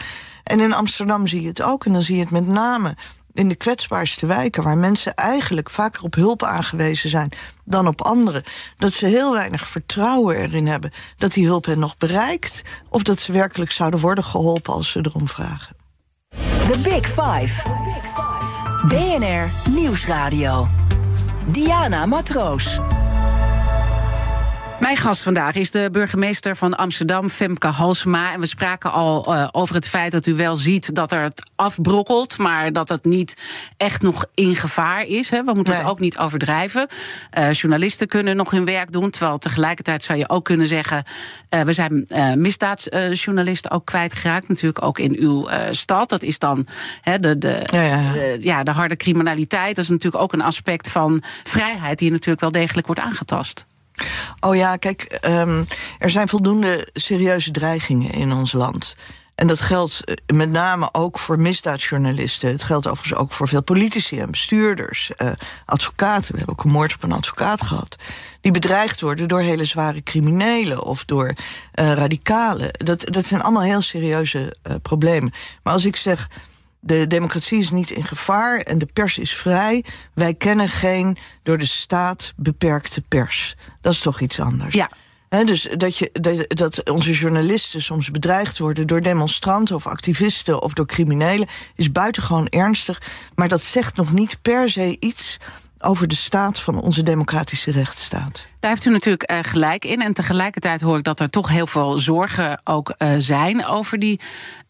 En 0.43 0.59
in 0.59 0.73
Amsterdam 0.73 1.27
zie 1.27 1.41
je 1.41 1.47
het 1.47 1.61
ook. 1.61 1.85
En 1.85 1.93
dan 1.93 2.03
zie 2.03 2.15
je 2.15 2.21
het 2.21 2.31
met 2.31 2.47
name 2.47 2.95
in 3.33 3.47
de 3.47 3.55
kwetsbaarste 3.55 4.25
wijken, 4.25 4.63
waar 4.63 4.77
mensen 4.77 5.13
eigenlijk 5.13 5.69
vaker 5.69 6.03
op 6.03 6.15
hulp 6.15 6.43
aangewezen 6.43 7.09
zijn 7.09 7.31
dan 7.65 7.87
op 7.87 8.01
anderen, 8.01 8.43
dat 8.77 8.93
ze 8.93 9.05
heel 9.05 9.33
weinig 9.33 9.67
vertrouwen 9.67 10.35
erin 10.35 10.67
hebben 10.67 10.91
dat 11.17 11.31
die 11.31 11.45
hulp 11.45 11.65
hen 11.65 11.79
nog 11.79 11.97
bereikt, 11.97 12.61
of 12.89 13.03
dat 13.03 13.19
ze 13.19 13.31
werkelijk 13.31 13.71
zouden 13.71 13.99
worden 13.99 14.23
geholpen 14.23 14.73
als 14.73 14.91
ze 14.91 14.99
erom 15.01 15.27
vragen. 15.27 15.75
The 16.71 16.79
Big 16.83 17.07
Five. 17.07 17.63
BNR 18.87 19.51
Nieuwsradio. 19.69 20.67
Diana 21.45 22.05
Matroos. 22.05 22.79
Mijn 24.81 24.97
gast 24.97 25.21
vandaag 25.21 25.55
is 25.55 25.71
de 25.71 25.89
burgemeester 25.91 26.55
van 26.55 26.77
Amsterdam, 26.77 27.29
Femke 27.29 27.67
Halsema. 27.67 28.33
En 28.33 28.39
we 28.39 28.45
spraken 28.45 28.91
al 28.91 29.35
uh, 29.35 29.47
over 29.51 29.75
het 29.75 29.87
feit 29.87 30.11
dat 30.11 30.27
u 30.27 30.35
wel 30.35 30.55
ziet 30.55 30.95
dat 30.95 31.11
er 31.11 31.23
het 31.23 31.51
afbrokkelt, 31.55 32.37
maar 32.37 32.73
dat 32.73 32.89
het 32.89 33.03
niet 33.03 33.37
echt 33.77 34.01
nog 34.01 34.25
in 34.33 34.55
gevaar 34.55 35.03
is. 35.03 35.29
Hè. 35.29 35.43
We 35.43 35.51
moeten 35.53 35.73
nee. 35.73 35.81
het 35.81 35.91
ook 35.91 35.99
niet 35.99 36.17
overdrijven. 36.17 36.87
Uh, 37.37 37.51
journalisten 37.51 38.07
kunnen 38.07 38.35
nog 38.35 38.51
hun 38.51 38.65
werk 38.65 38.91
doen, 38.91 39.09
terwijl 39.09 39.37
tegelijkertijd 39.37 40.03
zou 40.03 40.19
je 40.19 40.29
ook 40.29 40.45
kunnen 40.45 40.67
zeggen: 40.67 41.03
uh, 41.49 41.61
we 41.61 41.73
zijn 41.73 42.07
misdaadjournalisten 42.35 43.71
ook 43.71 43.85
kwijtgeraakt, 43.85 44.47
natuurlijk 44.47 44.83
ook 44.83 44.99
in 44.99 45.15
uw 45.19 45.47
stad. 45.71 46.09
Dat 46.09 46.23
is 46.23 46.39
dan 46.39 46.65
hè, 47.01 47.19
de, 47.19 47.37
de, 47.37 47.61
ja, 47.65 47.81
ja. 47.81 48.11
De, 48.13 48.37
ja, 48.41 48.63
de 48.63 48.71
harde 48.71 48.95
criminaliteit. 48.95 49.75
Dat 49.75 49.83
is 49.83 49.89
natuurlijk 49.89 50.23
ook 50.23 50.33
een 50.33 50.41
aspect 50.41 50.89
van 50.89 51.23
vrijheid 51.43 51.99
die 51.99 52.11
natuurlijk 52.11 52.41
wel 52.41 52.51
degelijk 52.51 52.87
wordt 52.87 53.01
aangetast. 53.01 53.65
Oh 54.39 54.55
ja, 54.55 54.75
kijk, 54.75 55.19
um, 55.25 55.65
er 55.99 56.09
zijn 56.09 56.27
voldoende 56.27 56.87
serieuze 56.93 57.51
dreigingen 57.51 58.11
in 58.11 58.31
ons 58.31 58.51
land. 58.51 58.95
En 59.41 59.47
dat 59.47 59.59
geldt 59.59 60.03
met 60.33 60.49
name 60.49 60.89
ook 60.91 61.19
voor 61.19 61.39
misdaadjournalisten. 61.39 62.49
Het 62.49 62.63
geldt 62.63 62.87
overigens 62.87 63.19
ook 63.19 63.31
voor 63.31 63.47
veel 63.47 63.63
politici 63.63 64.19
en 64.19 64.31
bestuurders, 64.31 65.11
uh, 65.17 65.31
advocaten. 65.65 66.31
We 66.31 66.37
hebben 66.37 66.55
ook 66.57 66.63
een 66.63 66.71
moord 66.71 66.93
op 66.93 67.03
een 67.03 67.11
advocaat 67.11 67.61
gehad. 67.61 67.95
Die 68.41 68.51
bedreigd 68.51 69.01
worden 69.01 69.27
door 69.27 69.39
hele 69.39 69.65
zware 69.65 70.03
criminelen 70.03 70.83
of 70.83 71.05
door 71.05 71.27
uh, 71.27 71.33
radicalen. 71.93 72.69
Dat, 72.71 73.05
dat 73.05 73.25
zijn 73.25 73.41
allemaal 73.41 73.63
heel 73.63 73.81
serieuze 73.81 74.55
uh, 74.67 74.75
problemen. 74.81 75.31
Maar 75.63 75.73
als 75.73 75.85
ik 75.85 75.95
zeg 75.95 76.29
de 76.81 77.07
democratie 77.07 77.59
is 77.59 77.69
niet 77.69 77.89
in 77.89 78.03
gevaar 78.03 78.59
en 78.59 78.77
de 78.77 78.87
pers 78.93 79.17
is 79.17 79.33
vrij. 79.33 79.85
Wij 80.13 80.33
kennen 80.33 80.69
geen 80.69 81.17
door 81.43 81.57
de 81.57 81.65
staat 81.65 82.33
beperkte 82.35 83.01
pers. 83.01 83.55
Dat 83.81 83.93
is 83.93 83.99
toch 83.99 84.19
iets 84.19 84.39
anders. 84.39 84.75
Ja. 84.75 84.91
He, 85.29 85.43
dus 85.43 85.67
dat, 85.77 85.97
je, 85.97 86.09
dat, 86.13 86.45
dat 86.47 86.89
onze 86.89 87.11
journalisten 87.11 87.81
soms 87.81 88.11
bedreigd 88.11 88.57
worden 88.57 88.87
door 88.87 89.01
demonstranten 89.01 89.75
of 89.75 89.87
activisten 89.87 90.61
of 90.61 90.73
door 90.73 90.85
criminelen, 90.85 91.47
is 91.75 91.91
buitengewoon 91.91 92.47
ernstig. 92.47 93.01
Maar 93.35 93.47
dat 93.47 93.61
zegt 93.61 93.95
nog 93.95 94.13
niet 94.13 94.41
per 94.41 94.69
se 94.69 94.97
iets 94.99 95.37
over 95.79 96.07
de 96.07 96.15
staat 96.15 96.59
van 96.59 96.81
onze 96.81 97.03
democratische 97.03 97.71
rechtsstaat. 97.71 98.45
Daar 98.61 98.71
heeft 98.71 98.85
u 98.85 98.91
natuurlijk 98.91 99.31
uh, 99.31 99.37
gelijk 99.41 99.85
in. 99.85 100.01
En 100.01 100.13
tegelijkertijd 100.13 100.81
hoor 100.81 100.97
ik 100.97 101.03
dat 101.03 101.19
er 101.19 101.29
toch 101.29 101.49
heel 101.49 101.67
veel 101.67 101.99
zorgen 101.99 102.61
ook 102.63 102.93
uh, 102.97 103.09
zijn 103.17 103.65
over 103.65 103.99
die 103.99 104.19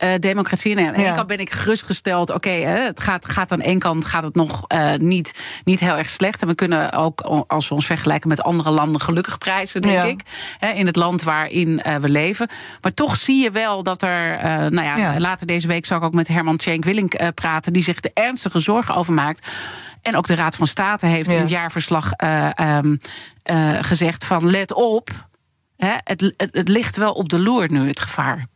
uh, 0.03 0.09
democratie. 0.19 0.75
En 0.75 0.87
aan 0.87 0.93
de 0.93 0.99
ene 1.03 1.15
kant 1.15 1.27
ben 1.27 1.39
ik 1.39 1.49
gerustgesteld. 1.49 2.29
Oké, 2.29 2.49
okay, 2.49 2.61
het 2.61 2.99
gaat, 2.99 3.25
gaat 3.25 3.51
aan 3.51 3.61
één 3.61 3.79
kant 3.79 4.05
gaat 4.05 4.23
het 4.23 4.35
nog 4.35 4.67
niet, 4.97 5.43
niet 5.63 5.79
heel 5.79 5.97
erg 5.97 6.09
slecht. 6.09 6.41
En 6.41 6.47
we 6.47 6.55
kunnen 6.55 6.93
ook, 6.93 7.21
als 7.47 7.69
we 7.69 7.75
ons 7.75 7.85
vergelijken 7.85 8.29
met 8.29 8.43
andere 8.43 8.71
landen, 8.71 9.01
gelukkig 9.01 9.37
prijzen, 9.37 9.81
denk 9.81 9.93
ja. 9.93 10.03
ik. 10.03 10.21
In 10.75 10.85
het 10.85 10.95
land 10.95 11.23
waarin 11.23 11.81
we 12.01 12.09
leven. 12.09 12.49
Maar 12.81 12.93
toch 12.93 13.15
zie 13.15 13.43
je 13.43 13.51
wel 13.51 13.83
dat 13.83 14.01
er. 14.01 14.37
nou 14.71 14.83
ja, 14.83 14.97
ja, 14.97 15.19
later 15.19 15.47
deze 15.47 15.67
week 15.67 15.85
zal 15.85 15.97
ik 15.97 16.03
ook 16.03 16.13
met 16.13 16.27
Herman 16.27 16.57
Tjenk 16.57 16.83
Willink 16.83 17.33
praten. 17.33 17.73
Die 17.73 17.83
zich 17.83 17.99
de 17.99 18.11
ernstige 18.13 18.59
zorgen 18.59 18.95
over 18.95 19.13
maakt. 19.13 19.47
En 20.01 20.15
ook 20.15 20.27
de 20.27 20.35
Raad 20.35 20.55
van 20.55 20.67
State 20.67 21.05
heeft 21.05 21.29
ja. 21.29 21.35
in 21.35 21.39
het 21.39 21.49
jaarverslag 21.49 22.11
uh, 22.23 22.49
um, 22.77 22.99
uh, 23.43 23.77
gezegd 23.81 24.25
van 24.25 24.49
let 24.49 24.73
op. 24.73 25.09
Hè, 25.77 25.93
het, 26.03 26.33
het, 26.37 26.49
het 26.51 26.67
ligt 26.67 26.95
wel 26.95 27.13
op 27.13 27.29
de 27.29 27.39
loer 27.39 27.71
nu, 27.71 27.87
het 27.87 27.99
gevaar. 27.99 28.47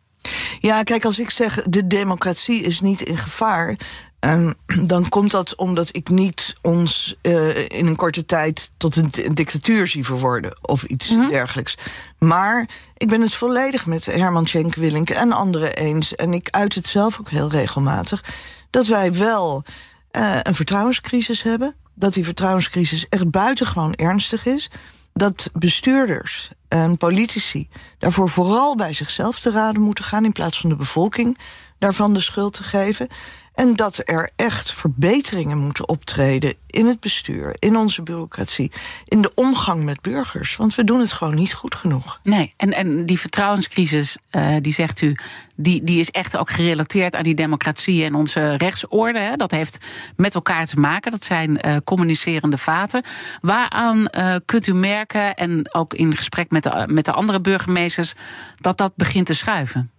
Ja, 0.59 0.83
kijk, 0.83 1.05
als 1.05 1.19
ik 1.19 1.29
zeg 1.29 1.63
de 1.63 1.87
democratie 1.87 2.61
is 2.61 2.81
niet 2.81 3.01
in 3.01 3.17
gevaar. 3.17 3.77
Um, 4.19 4.53
dan 4.87 5.09
komt 5.09 5.31
dat 5.31 5.55
omdat 5.55 5.89
ik 5.91 6.09
niet 6.09 6.53
ons 6.61 7.15
uh, 7.21 7.69
in 7.69 7.87
een 7.87 7.95
korte 7.95 8.25
tijd 8.25 8.71
tot 8.77 8.95
een, 8.95 9.09
een 9.11 9.35
dictatuur 9.35 9.87
zie 9.87 10.05
verworden 10.05 10.57
of 10.61 10.83
iets 10.83 11.09
mm 11.09 11.19
-hmm. 11.19 11.27
dergelijks. 11.27 11.77
Maar 12.19 12.69
ik 12.97 13.07
ben 13.07 13.21
het 13.21 13.33
volledig 13.33 13.85
met 13.85 14.05
Herman 14.05 14.47
Schenk 14.47 14.75
Willink 14.75 15.09
en 15.09 15.31
anderen 15.31 15.75
eens. 15.75 16.15
En 16.15 16.33
ik 16.33 16.47
uit 16.49 16.75
het 16.75 16.87
zelf 16.87 17.19
ook 17.19 17.29
heel 17.29 17.49
regelmatig. 17.49 18.23
Dat 18.69 18.87
wij 18.87 19.13
wel 19.13 19.63
uh, 20.11 20.39
een 20.41 20.55
vertrouwenscrisis 20.55 21.43
hebben. 21.43 21.75
Dat 21.95 22.13
die 22.13 22.23
vertrouwenscrisis 22.23 23.07
echt 23.09 23.31
buitengewoon 23.31 23.93
ernstig 23.93 24.45
is. 24.45 24.69
Dat 25.13 25.49
bestuurders 25.53 26.51
en 26.67 26.97
politici 26.97 27.69
daarvoor 27.99 28.29
vooral 28.29 28.75
bij 28.75 28.93
zichzelf 28.93 29.39
te 29.39 29.51
raden 29.51 29.81
moeten 29.81 30.03
gaan... 30.03 30.25
in 30.25 30.31
plaats 30.31 30.59
van 30.59 30.69
de 30.69 30.75
bevolking 30.75 31.37
daarvan 31.79 32.13
de 32.13 32.19
schuld 32.19 32.53
te 32.53 32.63
geven. 32.63 33.07
En 33.55 33.75
dat 33.75 34.01
er 34.05 34.29
echt 34.35 34.71
verbeteringen 34.71 35.57
moeten 35.57 35.89
optreden 35.89 36.53
in 36.67 36.85
het 36.85 36.99
bestuur, 36.99 37.55
in 37.59 37.77
onze 37.77 38.01
bureaucratie, 38.01 38.71
in 39.05 39.21
de 39.21 39.31
omgang 39.35 39.83
met 39.83 40.01
burgers. 40.01 40.55
Want 40.55 40.75
we 40.75 40.83
doen 40.83 40.99
het 40.99 41.11
gewoon 41.11 41.35
niet 41.35 41.53
goed 41.53 41.75
genoeg. 41.75 42.19
Nee, 42.23 42.53
en, 42.57 42.73
en 42.73 43.05
die 43.05 43.19
vertrouwenscrisis, 43.19 44.17
uh, 44.31 44.55
die 44.61 44.73
zegt 44.73 45.01
u, 45.01 45.17
die, 45.55 45.83
die 45.83 45.99
is 45.99 46.11
echt 46.11 46.37
ook 46.37 46.49
gerelateerd 46.49 47.15
aan 47.15 47.23
die 47.23 47.35
democratie 47.35 48.03
en 48.03 48.15
onze 48.15 48.55
rechtsorde. 48.57 49.19
Hè. 49.19 49.35
Dat 49.35 49.51
heeft 49.51 49.85
met 50.15 50.35
elkaar 50.35 50.65
te 50.65 50.79
maken. 50.79 51.11
Dat 51.11 51.23
zijn 51.23 51.67
uh, 51.67 51.75
communicerende 51.83 52.57
vaten. 52.57 53.03
Waaraan 53.41 54.07
uh, 54.11 54.35
kunt 54.45 54.67
u 54.67 54.73
merken, 54.73 55.35
en 55.35 55.73
ook 55.73 55.93
in 55.93 56.15
gesprek 56.15 56.51
met 56.51 56.63
de, 56.63 56.87
met 56.91 57.05
de 57.05 57.11
andere 57.11 57.41
burgemeesters, 57.41 58.13
dat 58.59 58.77
dat 58.77 58.95
begint 58.95 59.25
te 59.25 59.33
schuiven? 59.33 59.89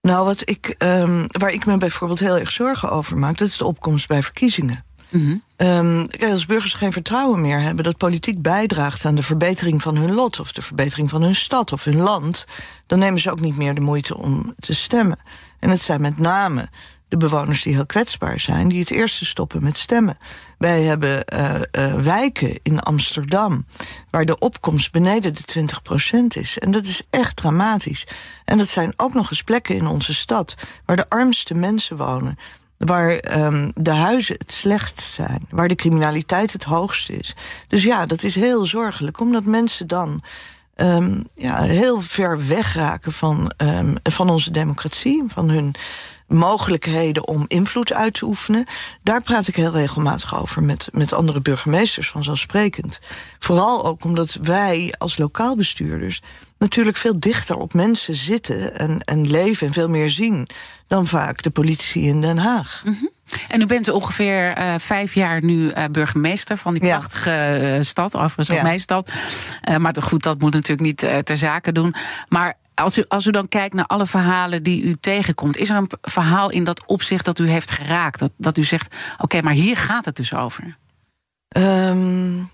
Nou, 0.00 0.24
wat 0.24 0.42
ik, 0.44 0.74
um, 0.78 1.24
waar 1.26 1.52
ik 1.52 1.66
me 1.66 1.76
bijvoorbeeld 1.76 2.20
heel 2.20 2.38
erg 2.38 2.50
zorgen 2.50 2.90
over 2.90 3.18
maak, 3.18 3.38
dat 3.38 3.48
is 3.48 3.56
de 3.56 3.66
opkomst 3.66 4.08
bij 4.08 4.22
verkiezingen. 4.22 4.84
Mm 5.10 5.20
-hmm. 5.20 5.66
um, 5.68 6.08
kijk, 6.08 6.32
als 6.32 6.46
burgers 6.46 6.74
geen 6.74 6.92
vertrouwen 6.92 7.40
meer 7.40 7.60
hebben 7.60 7.84
dat 7.84 7.96
politiek 7.96 8.42
bijdraagt 8.42 9.04
aan 9.04 9.14
de 9.14 9.22
verbetering 9.22 9.82
van 9.82 9.96
hun 9.96 10.14
lot, 10.14 10.40
of 10.40 10.52
de 10.52 10.62
verbetering 10.62 11.10
van 11.10 11.22
hun 11.22 11.34
stad 11.34 11.72
of 11.72 11.84
hun 11.84 11.96
land, 11.96 12.46
dan 12.86 12.98
nemen 12.98 13.20
ze 13.20 13.30
ook 13.30 13.40
niet 13.40 13.56
meer 13.56 13.74
de 13.74 13.80
moeite 13.80 14.16
om 14.16 14.54
te 14.58 14.74
stemmen. 14.74 15.18
En 15.58 15.70
het 15.70 15.80
zijn 15.80 16.00
met 16.00 16.18
name 16.18 16.68
de 17.10 17.16
bewoners 17.16 17.62
die 17.62 17.74
heel 17.74 17.86
kwetsbaar 17.86 18.40
zijn, 18.40 18.68
die 18.68 18.80
het 18.80 18.90
eerste 18.90 19.24
stoppen 19.24 19.62
met 19.62 19.78
stemmen. 19.78 20.18
Wij 20.58 20.82
hebben 20.82 21.24
uh, 21.34 21.54
uh, 21.78 21.94
wijken 21.94 22.60
in 22.62 22.80
Amsterdam 22.80 23.66
waar 24.10 24.24
de 24.24 24.38
opkomst 24.38 24.92
beneden 24.92 25.34
de 25.34 25.66
20% 26.34 26.40
is. 26.40 26.58
En 26.58 26.70
dat 26.70 26.84
is 26.84 27.02
echt 27.10 27.36
dramatisch. 27.36 28.06
En 28.44 28.58
dat 28.58 28.68
zijn 28.68 28.92
ook 28.96 29.14
nog 29.14 29.30
eens 29.30 29.42
plekken 29.42 29.76
in 29.76 29.86
onze 29.86 30.14
stad 30.14 30.54
waar 30.84 30.96
de 30.96 31.08
armste 31.08 31.54
mensen 31.54 31.96
wonen. 31.96 32.38
Waar 32.76 33.38
um, 33.38 33.72
de 33.74 33.90
huizen 33.90 34.34
het 34.38 34.52
slechtst 34.52 35.12
zijn, 35.12 35.46
waar 35.50 35.68
de 35.68 35.74
criminaliteit 35.74 36.52
het 36.52 36.64
hoogst 36.64 37.10
is. 37.10 37.36
Dus 37.68 37.82
ja, 37.82 38.06
dat 38.06 38.22
is 38.22 38.34
heel 38.34 38.66
zorgelijk, 38.66 39.20
omdat 39.20 39.44
mensen 39.44 39.86
dan 39.86 40.22
um, 40.76 41.26
ja, 41.34 41.62
heel 41.62 42.00
ver 42.00 42.46
wegraken 42.46 43.12
van, 43.12 43.52
um, 43.56 43.94
van 44.02 44.30
onze 44.30 44.50
democratie, 44.50 45.24
van 45.26 45.50
hun 45.50 45.74
mogelijkheden 46.30 47.28
om 47.28 47.44
invloed 47.48 47.92
uit 47.92 48.14
te 48.14 48.24
oefenen. 48.24 48.66
Daar 49.02 49.22
praat 49.22 49.48
ik 49.48 49.56
heel 49.56 49.72
regelmatig 49.72 50.40
over 50.40 50.62
met, 50.62 50.88
met 50.92 51.12
andere 51.12 51.40
burgemeesters, 51.40 52.10
vanzelfsprekend. 52.10 53.00
Vooral 53.38 53.84
ook 53.84 54.04
omdat 54.04 54.38
wij 54.42 54.94
als 54.98 55.18
lokaal 55.18 55.56
bestuurders 55.56 56.22
natuurlijk 56.58 56.96
veel 56.96 57.20
dichter 57.20 57.56
op 57.56 57.74
mensen 57.74 58.14
zitten 58.14 58.78
en, 58.78 59.00
en 59.00 59.30
leven 59.30 59.66
en 59.66 59.72
veel 59.72 59.88
meer 59.88 60.10
zien 60.10 60.48
dan 60.86 61.06
vaak 61.06 61.42
de 61.42 61.50
politici 61.50 62.08
in 62.08 62.20
Den 62.20 62.38
Haag. 62.38 62.82
Mm 62.84 62.96
-hmm. 63.00 63.10
En 63.48 63.60
u 63.60 63.66
bent 63.66 63.88
ongeveer 63.88 64.58
uh, 64.58 64.74
vijf 64.78 65.14
jaar 65.14 65.44
nu 65.44 65.72
uh, 65.72 65.84
burgemeester 65.92 66.56
van 66.56 66.72
die 66.72 66.82
prachtige 66.82 67.30
ja. 67.30 67.76
uh, 67.76 67.82
stad, 67.82 68.16
overigens 68.16 68.50
ook 68.50 68.56
ja. 68.56 68.62
mijn 68.62 68.80
stad. 68.80 69.12
maar 69.78 69.96
goed, 70.00 70.22
dat 70.22 70.40
moet 70.40 70.52
natuurlijk 70.52 70.80
niet 70.80 71.26
ter 71.26 71.36
zake 71.36 71.72
doen. 71.72 71.94
Maar 72.28 72.56
als 72.80 72.98
u, 72.98 73.04
als 73.08 73.26
u 73.26 73.30
dan 73.30 73.48
kijkt 73.48 73.74
naar 73.74 73.86
alle 73.86 74.06
verhalen 74.06 74.62
die 74.62 74.82
u 74.82 74.96
tegenkomt, 75.00 75.56
is 75.56 75.70
er 75.70 75.76
een 75.76 75.90
verhaal 76.00 76.50
in 76.50 76.64
dat 76.64 76.86
opzicht 76.86 77.24
dat 77.24 77.38
u 77.38 77.48
heeft 77.48 77.70
geraakt? 77.70 78.18
Dat, 78.18 78.32
dat 78.36 78.58
u 78.58 78.62
zegt: 78.62 78.96
oké, 79.18 79.42
maar 79.42 79.52
hier 79.52 79.76
gaat 79.76 80.04
het 80.04 80.16
dus 80.16 80.34
over? 80.34 80.76
Um, 81.56 82.50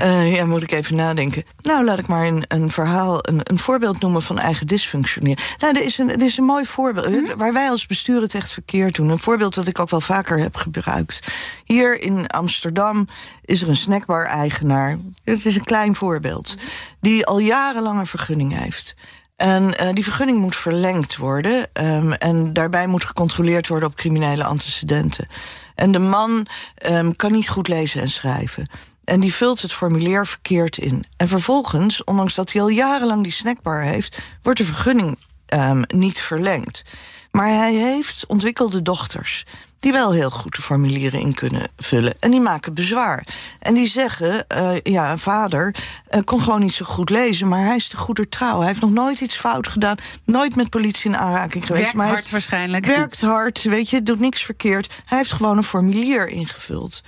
uh, 0.00 0.34
ja, 0.36 0.44
moet 0.44 0.62
ik 0.62 0.72
even 0.72 0.96
nadenken. 0.96 1.44
Nou, 1.62 1.84
laat 1.84 1.98
ik 1.98 2.06
maar 2.06 2.26
een, 2.26 2.44
een 2.48 2.70
verhaal, 2.70 3.18
een, 3.20 3.40
een 3.42 3.58
voorbeeld 3.58 4.00
noemen 4.00 4.22
van 4.22 4.38
eigen 4.38 4.66
dysfunctioneren. 4.66 5.44
Nou, 5.58 5.76
er 5.76 5.84
is 5.84 5.98
een, 5.98 6.10
er 6.10 6.22
is 6.22 6.36
een 6.36 6.44
mooi 6.44 6.64
voorbeeld 6.64 7.08
mm 7.08 7.20
waar 7.36 7.52
wij 7.52 7.68
als 7.68 7.86
bestuur 7.86 8.20
het 8.20 8.34
echt 8.34 8.52
verkeerd 8.52 8.94
doen. 8.94 9.08
Een 9.08 9.18
voorbeeld 9.18 9.54
dat 9.54 9.66
ik 9.66 9.78
ook 9.78 9.90
wel 9.90 10.00
vaker 10.00 10.38
heb 10.38 10.56
gebruikt. 10.56 11.26
Hier 11.64 12.00
in 12.00 12.26
Amsterdam 12.26 13.08
is 13.44 13.62
er 13.62 13.68
een 13.68 13.76
snackbar-eigenaar. 13.76 14.98
Het 15.24 15.46
is 15.46 15.56
een 15.56 15.64
klein 15.64 15.94
voorbeeld. 15.94 16.54
Die 17.00 17.26
al 17.26 17.38
jarenlang 17.38 17.98
een 17.98 18.06
vergunning 18.06 18.58
heeft. 18.58 18.94
En 19.36 19.62
uh, 19.62 19.92
die 19.92 20.04
vergunning 20.04 20.38
moet 20.38 20.56
verlengd 20.56 21.16
worden. 21.16 21.68
Um, 21.72 22.12
en 22.12 22.52
daarbij 22.52 22.86
moet 22.86 23.04
gecontroleerd 23.04 23.68
worden 23.68 23.88
op 23.88 23.94
criminele 23.94 24.44
antecedenten. 24.44 25.28
En 25.74 25.92
de 25.92 25.98
man 25.98 26.46
um, 26.90 27.16
kan 27.16 27.32
niet 27.32 27.48
goed 27.48 27.68
lezen 27.68 28.00
en 28.00 28.10
schrijven. 28.10 28.68
En 29.04 29.20
die 29.20 29.34
vult 29.34 29.62
het 29.62 29.72
formulier 29.72 30.26
verkeerd 30.26 30.78
in. 30.78 31.04
En 31.16 31.28
vervolgens, 31.28 32.04
ondanks 32.04 32.34
dat 32.34 32.52
hij 32.52 32.62
al 32.62 32.68
jarenlang 32.68 33.22
die 33.22 33.32
snackbar 33.32 33.82
heeft, 33.82 34.18
wordt 34.42 34.58
de 34.58 34.64
vergunning 34.64 35.18
um, 35.48 35.82
niet 35.86 36.20
verlengd. 36.20 36.82
Maar 37.30 37.48
hij 37.48 37.74
heeft 37.74 38.26
ontwikkelde 38.26 38.82
dochters 38.82 39.44
die 39.82 39.92
wel 39.92 40.12
heel 40.12 40.30
goed 40.30 40.56
de 40.56 40.62
formulieren 40.62 41.20
in 41.20 41.34
kunnen 41.34 41.68
vullen. 41.76 42.14
En 42.20 42.30
die 42.30 42.40
maken 42.40 42.74
bezwaar. 42.74 43.26
En 43.58 43.74
die 43.74 43.88
zeggen, 43.88 44.44
uh, 44.56 44.80
ja, 44.82 45.16
vader 45.16 45.74
uh, 46.10 46.20
kon 46.24 46.40
gewoon 46.40 46.60
niet 46.60 46.72
zo 46.72 46.84
goed 46.84 47.10
lezen... 47.10 47.48
maar 47.48 47.64
hij 47.64 47.76
is 47.76 47.88
de 47.88 47.96
goeder 47.96 48.28
trouw. 48.28 48.58
Hij 48.58 48.68
heeft 48.68 48.80
nog 48.80 48.90
nooit 48.90 49.20
iets 49.20 49.36
fout 49.36 49.68
gedaan. 49.68 49.96
Nooit 50.24 50.56
met 50.56 50.70
politie 50.70 51.10
in 51.10 51.16
aanraking 51.16 51.66
geweest. 51.66 51.82
Werkt 51.82 51.96
maar 51.96 52.08
hard 52.08 52.30
waarschijnlijk. 52.30 52.86
Werkt 52.86 53.20
hard, 53.20 53.62
weet 53.62 53.90
je, 53.90 54.02
doet 54.02 54.20
niks 54.20 54.42
verkeerd. 54.42 54.92
Hij 55.04 55.18
heeft 55.18 55.32
gewoon 55.32 55.56
een 55.56 55.62
formulier 55.62 56.28
ingevuld 56.28 57.02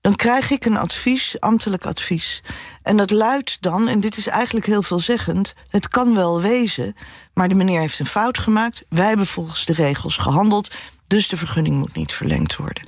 dan 0.00 0.16
krijg 0.16 0.50
ik 0.50 0.64
een 0.64 0.76
advies, 0.76 1.40
ambtelijk 1.40 1.86
advies. 1.86 2.42
En 2.82 2.96
dat 2.96 3.10
luidt 3.10 3.62
dan, 3.62 3.88
en 3.88 4.00
dit 4.00 4.16
is 4.16 4.26
eigenlijk 4.26 4.66
heel 4.66 4.82
veelzeggend... 4.82 5.54
het 5.68 5.88
kan 5.88 6.14
wel 6.14 6.40
wezen, 6.40 6.94
maar 7.34 7.48
de 7.48 7.54
meneer 7.54 7.80
heeft 7.80 7.98
een 7.98 8.06
fout 8.06 8.38
gemaakt... 8.38 8.84
wij 8.88 9.06
hebben 9.06 9.26
volgens 9.26 9.64
de 9.64 9.72
regels 9.72 10.16
gehandeld... 10.16 10.70
dus 11.06 11.28
de 11.28 11.36
vergunning 11.36 11.76
moet 11.76 11.94
niet 11.94 12.12
verlengd 12.12 12.56
worden. 12.56 12.82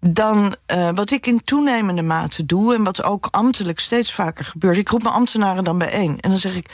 Dan 0.00 0.54
uh, 0.72 0.90
wat 0.94 1.10
ik 1.10 1.26
in 1.26 1.42
toenemende 1.42 2.02
mate 2.02 2.46
doe... 2.46 2.74
en 2.74 2.84
wat 2.84 3.02
ook 3.02 3.28
ambtelijk 3.30 3.80
steeds 3.80 4.12
vaker 4.12 4.44
gebeurt... 4.44 4.76
ik 4.76 4.88
roep 4.88 5.02
mijn 5.02 5.14
ambtenaren 5.14 5.64
dan 5.64 5.78
bijeen 5.78 6.20
en 6.20 6.30
dan 6.30 6.38
zeg 6.38 6.56
ik... 6.56 6.70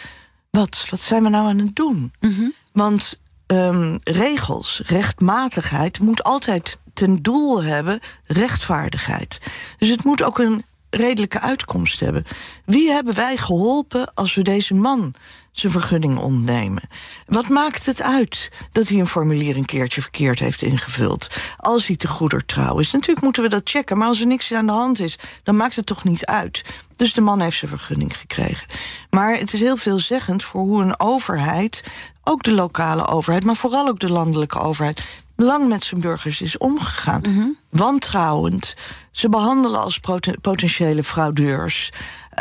wat, 0.51 0.87
wat 0.91 1.01
zijn 1.01 1.23
we 1.23 1.29
nou 1.29 1.49
aan 1.49 1.59
het 1.59 1.77
doen? 1.77 2.13
Mm 2.21 2.35
-hmm. 2.35 2.53
Want 2.73 3.19
um, 3.47 3.99
regels, 4.03 4.83
rechtmatigheid 4.87 6.01
moet 6.01 6.23
altijd 6.23 6.79
ten 7.01 7.23
doel 7.23 7.63
hebben 7.63 8.01
rechtvaardigheid. 8.27 9.39
Dus 9.79 9.89
het 9.89 10.05
moet 10.05 10.23
ook 10.23 10.39
een 10.39 10.65
redelijke 10.91 11.41
uitkomst 11.41 12.01
hebben. 12.01 12.25
Wie 12.65 12.91
hebben 12.91 13.15
wij 13.15 13.37
geholpen 13.37 14.15
als 14.15 14.35
we 14.35 14.43
deze 14.43 14.75
man 14.75 15.15
zijn 15.53 15.73
vergunning 15.73 16.19
ontnemen? 16.19 16.89
Wat 17.27 17.49
maakt 17.49 17.87
het 17.87 18.03
uit 18.03 18.51
dat 18.73 18.89
hij 18.89 18.99
een 18.99 19.07
formulier 19.07 19.57
een 19.57 19.65
keertje 19.65 20.01
verkeerd 20.01 20.39
heeft 20.39 20.63
ingevuld? 20.63 21.29
Als 21.57 21.87
hij 21.87 21.97
te 21.97 22.09
goeder 22.09 22.47
trouw 22.47 22.79
is. 22.79 22.91
Natuurlijk 22.91 23.25
moeten 23.25 23.43
we 23.43 23.49
dat 23.49 23.71
checken, 23.71 23.99
maar 23.99 24.09
als 24.09 24.21
er 24.21 24.27
niks 24.27 24.53
aan 24.53 24.67
de 24.67 24.73
hand 24.73 25.01
is, 25.01 25.19
dan 25.43 25.57
maakt 25.57 25.77
het 25.77 25.87
toch 25.87 26.05
niet 26.05 26.27
uit. 26.27 26.65
Dus 26.97 27.15
de 27.15 27.21
man 27.21 27.41
heeft 27.41 27.59
zijn 27.59 27.71
vergunning 27.71 28.17
gekregen. 28.17 28.67
Maar 29.11 29.35
het 29.35 29.53
is 29.53 29.61
heel 29.61 29.77
veelzeggend 29.77 30.45
voor 30.45 30.61
hoe 30.61 30.83
een 30.83 31.01
overheid, 31.01 31.85
ook 32.25 32.43
de 32.43 32.53
lokale 32.53 33.07
overheid, 33.07 33.45
maar 33.45 33.57
vooral 33.57 33.89
ook 33.89 34.01
de 34.01 34.11
landelijke 34.11 34.59
overheid, 34.59 35.01
lang 35.43 35.69
met 35.69 35.85
zijn 35.85 36.01
burgers 36.01 36.41
is 36.41 36.59
omgegaan. 36.59 37.23
Mm 37.29 37.35
-hmm. 37.37 37.57
Wantrouwend. 37.71 38.75
Ze 39.11 39.29
behandelen 39.29 39.81
als 39.81 40.01
potentiële 40.41 41.05
fraudeurs. 41.05 41.93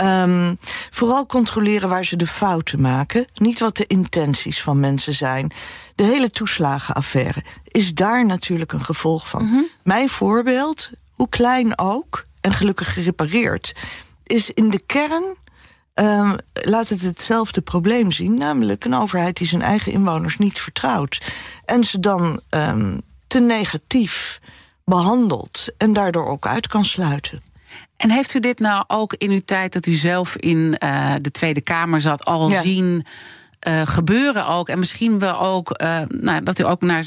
Um, 0.02 0.58
vooral 0.90 1.26
controleren 1.26 1.90
waar 1.90 2.06
ze 2.06 2.16
de 2.16 2.28
fouten 2.28 2.82
maken. 2.82 3.28
Niet 3.34 3.60
wat 3.60 3.78
de 3.78 3.88
intenties 3.88 4.62
van 4.62 4.80
mensen 4.80 5.14
zijn. 5.14 5.52
De 5.96 6.04
hele 6.04 6.30
toeslagenaffaire 6.30 7.44
is 7.68 7.94
daar 7.94 8.26
natuurlijk 8.26 8.74
een 8.74 8.84
gevolg 8.86 9.30
van. 9.30 9.44
Mm 9.44 9.50
-hmm. 9.50 9.68
Mijn 9.84 10.10
voorbeeld, 10.10 10.90
hoe 11.14 11.30
klein 11.30 11.78
ook, 11.78 12.26
en 12.42 12.54
gelukkig 12.54 12.94
gerepareerd... 12.94 13.76
is 14.24 14.50
in 14.50 14.70
de 14.70 14.82
kern 14.86 15.24
um, 16.00 16.38
laat 16.54 16.90
het 16.90 17.02
hetzelfde 17.02 17.62
probleem 17.62 18.12
zien. 18.12 18.38
Namelijk 18.38 18.86
een 18.86 18.96
overheid 18.96 19.38
die 19.38 19.48
zijn 19.48 19.62
eigen 19.62 19.92
inwoners 19.92 20.38
niet 20.38 20.60
vertrouwt. 20.60 21.22
En 21.66 21.84
ze 21.84 22.00
dan 22.00 22.42
um, 22.50 23.02
te 23.28 23.40
negatief 23.40 24.40
behandelt. 24.86 25.68
En 25.78 25.94
daardoor 25.94 26.26
ook 26.26 26.48
uit 26.48 26.68
kan 26.68 26.86
sluiten. 26.86 27.42
En 27.98 28.10
heeft 28.10 28.34
u 28.34 28.40
dit 28.40 28.60
nou 28.60 28.84
ook 28.88 29.14
in 29.14 29.30
uw 29.32 29.42
tijd 29.46 29.74
dat 29.74 29.86
u 29.86 29.94
zelf 29.94 30.36
in 30.36 30.76
uh, 30.84 31.14
de 31.22 31.32
Tweede 31.32 31.62
Kamer 31.62 32.02
zat 32.02 32.26
al 32.26 32.50
ja. 32.50 32.62
zien 32.62 33.06
uh, 33.68 33.82
gebeuren 33.86 34.48
ook? 34.48 34.70
En 34.70 34.80
misschien 34.80 35.20
wel 35.20 35.40
ook 35.40 35.82
uh, 35.82 36.02
nou, 36.08 36.44
dat 36.44 36.60
u 36.60 36.64
ook 36.64 36.82
naar 36.82 37.06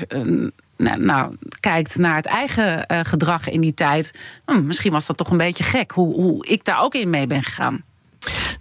nou, 0.76 1.36
kijkt 1.60 1.96
naar 1.96 2.16
het 2.16 2.26
eigen 2.26 2.84
gedrag 3.06 3.48
in 3.48 3.60
die 3.60 3.74
tijd. 3.74 4.18
Hm, 4.46 4.66
misschien 4.66 4.92
was 4.92 5.06
dat 5.06 5.16
toch 5.16 5.30
een 5.30 5.36
beetje 5.36 5.64
gek, 5.64 5.90
hoe, 5.90 6.14
hoe 6.14 6.46
ik 6.46 6.64
daar 6.64 6.80
ook 6.80 6.94
in 6.94 7.10
mee 7.10 7.26
ben 7.26 7.42
gegaan. 7.42 7.84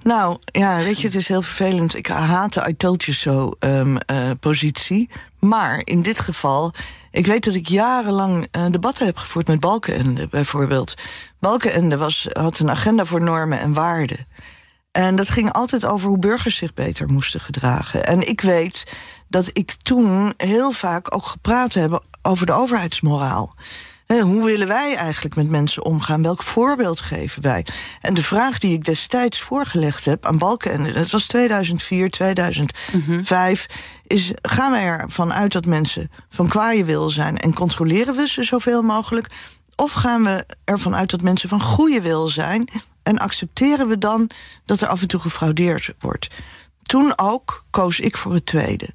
Nou, 0.04 0.38
ja, 0.46 0.78
weet 0.78 1.00
je, 1.00 1.08
het 1.08 1.16
is 1.16 1.28
heel 1.28 1.42
vervelend. 1.42 1.96
Ik 1.96 2.08
haat 2.08 2.54
de 2.54 2.66
I 2.70 2.78
told 2.78 3.04
you 3.04 3.18
so 3.18 3.54
um, 3.60 3.98
uh, 4.12 4.32
positie. 4.40 5.10
Maar 5.40 5.82
in 5.84 6.02
dit 6.02 6.20
geval, 6.20 6.74
ik 7.12 7.26
weet 7.26 7.44
dat 7.44 7.56
ik 7.56 7.68
jarenlang 7.68 8.48
uh, 8.58 8.66
debatten 8.70 9.06
heb 9.06 9.18
gevoerd 9.18 9.48
met 9.48 9.60
Balkenende, 9.60 10.28
bijvoorbeeld. 10.28 10.94
Balkenende 11.40 11.98
was, 11.98 12.28
had 12.32 12.60
een 12.60 12.70
agenda 12.70 13.06
voor 13.06 13.22
normen 13.22 13.60
en 13.60 13.74
waarden. 13.74 14.28
En 14.92 15.16
dat 15.16 15.30
ging 15.30 15.52
altijd 15.54 15.86
over 15.86 16.08
hoe 16.08 16.20
burgers 16.20 16.56
zich 16.56 16.74
beter 16.74 17.08
moesten 17.08 17.40
gedragen. 17.40 18.06
En 18.06 18.28
ik 18.28 18.42
weet 18.42 18.84
dat 19.28 19.50
ik 19.54 19.72
toen 19.72 20.34
heel 20.38 20.72
vaak 20.72 21.16
ook 21.16 21.26
gepraat 21.26 21.74
heb 21.74 22.04
over 22.22 22.46
de 22.46 22.54
overheidsmoraal. 22.54 23.56
Hoe 24.20 24.46
willen 24.46 24.68
wij 24.68 24.96
eigenlijk 24.96 25.36
met 25.36 25.50
mensen 25.50 25.86
omgaan? 25.86 26.22
Welk 26.22 26.44
voorbeeld 26.44 27.02
geven 27.02 27.42
wij? 27.42 27.66
En 28.02 28.14
de 28.14 28.24
vraag 28.24 28.60
die 28.60 28.74
ik 28.74 28.86
destijds 28.86 29.40
voorgelegd 29.40 30.06
heb 30.06 30.26
aan 30.26 30.38
Balken... 30.38 30.72
en 30.72 30.94
dat 30.94 31.10
was 31.10 31.28
2004, 31.28 32.10
2005... 32.10 32.88
Mm 32.92 33.02
-hmm. 33.02 34.16
is 34.18 34.32
gaan 34.42 34.72
wij 34.72 34.84
ervan 34.84 35.34
uit 35.34 35.52
dat 35.52 35.66
mensen 35.66 36.12
van 36.30 36.48
kwaaie 36.48 36.86
wil 36.86 37.10
zijn... 37.10 37.38
en 37.38 37.54
controleren 37.54 38.16
we 38.16 38.28
ze 38.28 38.44
zoveel 38.44 38.82
mogelijk? 38.82 39.28
Of 39.76 39.92
gaan 39.92 40.24
we 40.24 40.46
ervan 40.64 40.96
uit 40.96 41.10
dat 41.10 41.22
mensen 41.22 41.50
van 41.50 41.62
goede 41.62 42.02
wil 42.02 42.28
zijn... 42.28 42.70
en 43.04 43.20
accepteren 43.20 43.88
we 43.88 43.98
dan 43.98 44.30
dat 44.66 44.82
er 44.82 44.88
af 44.88 45.02
en 45.02 45.08
toe 45.08 45.20
gefraudeerd 45.20 45.94
wordt? 46.00 46.28
Toen 46.82 47.14
ook 47.16 47.66
koos 47.70 48.00
ik 48.00 48.18
voor 48.18 48.34
het 48.34 48.46
tweede... 48.46 48.90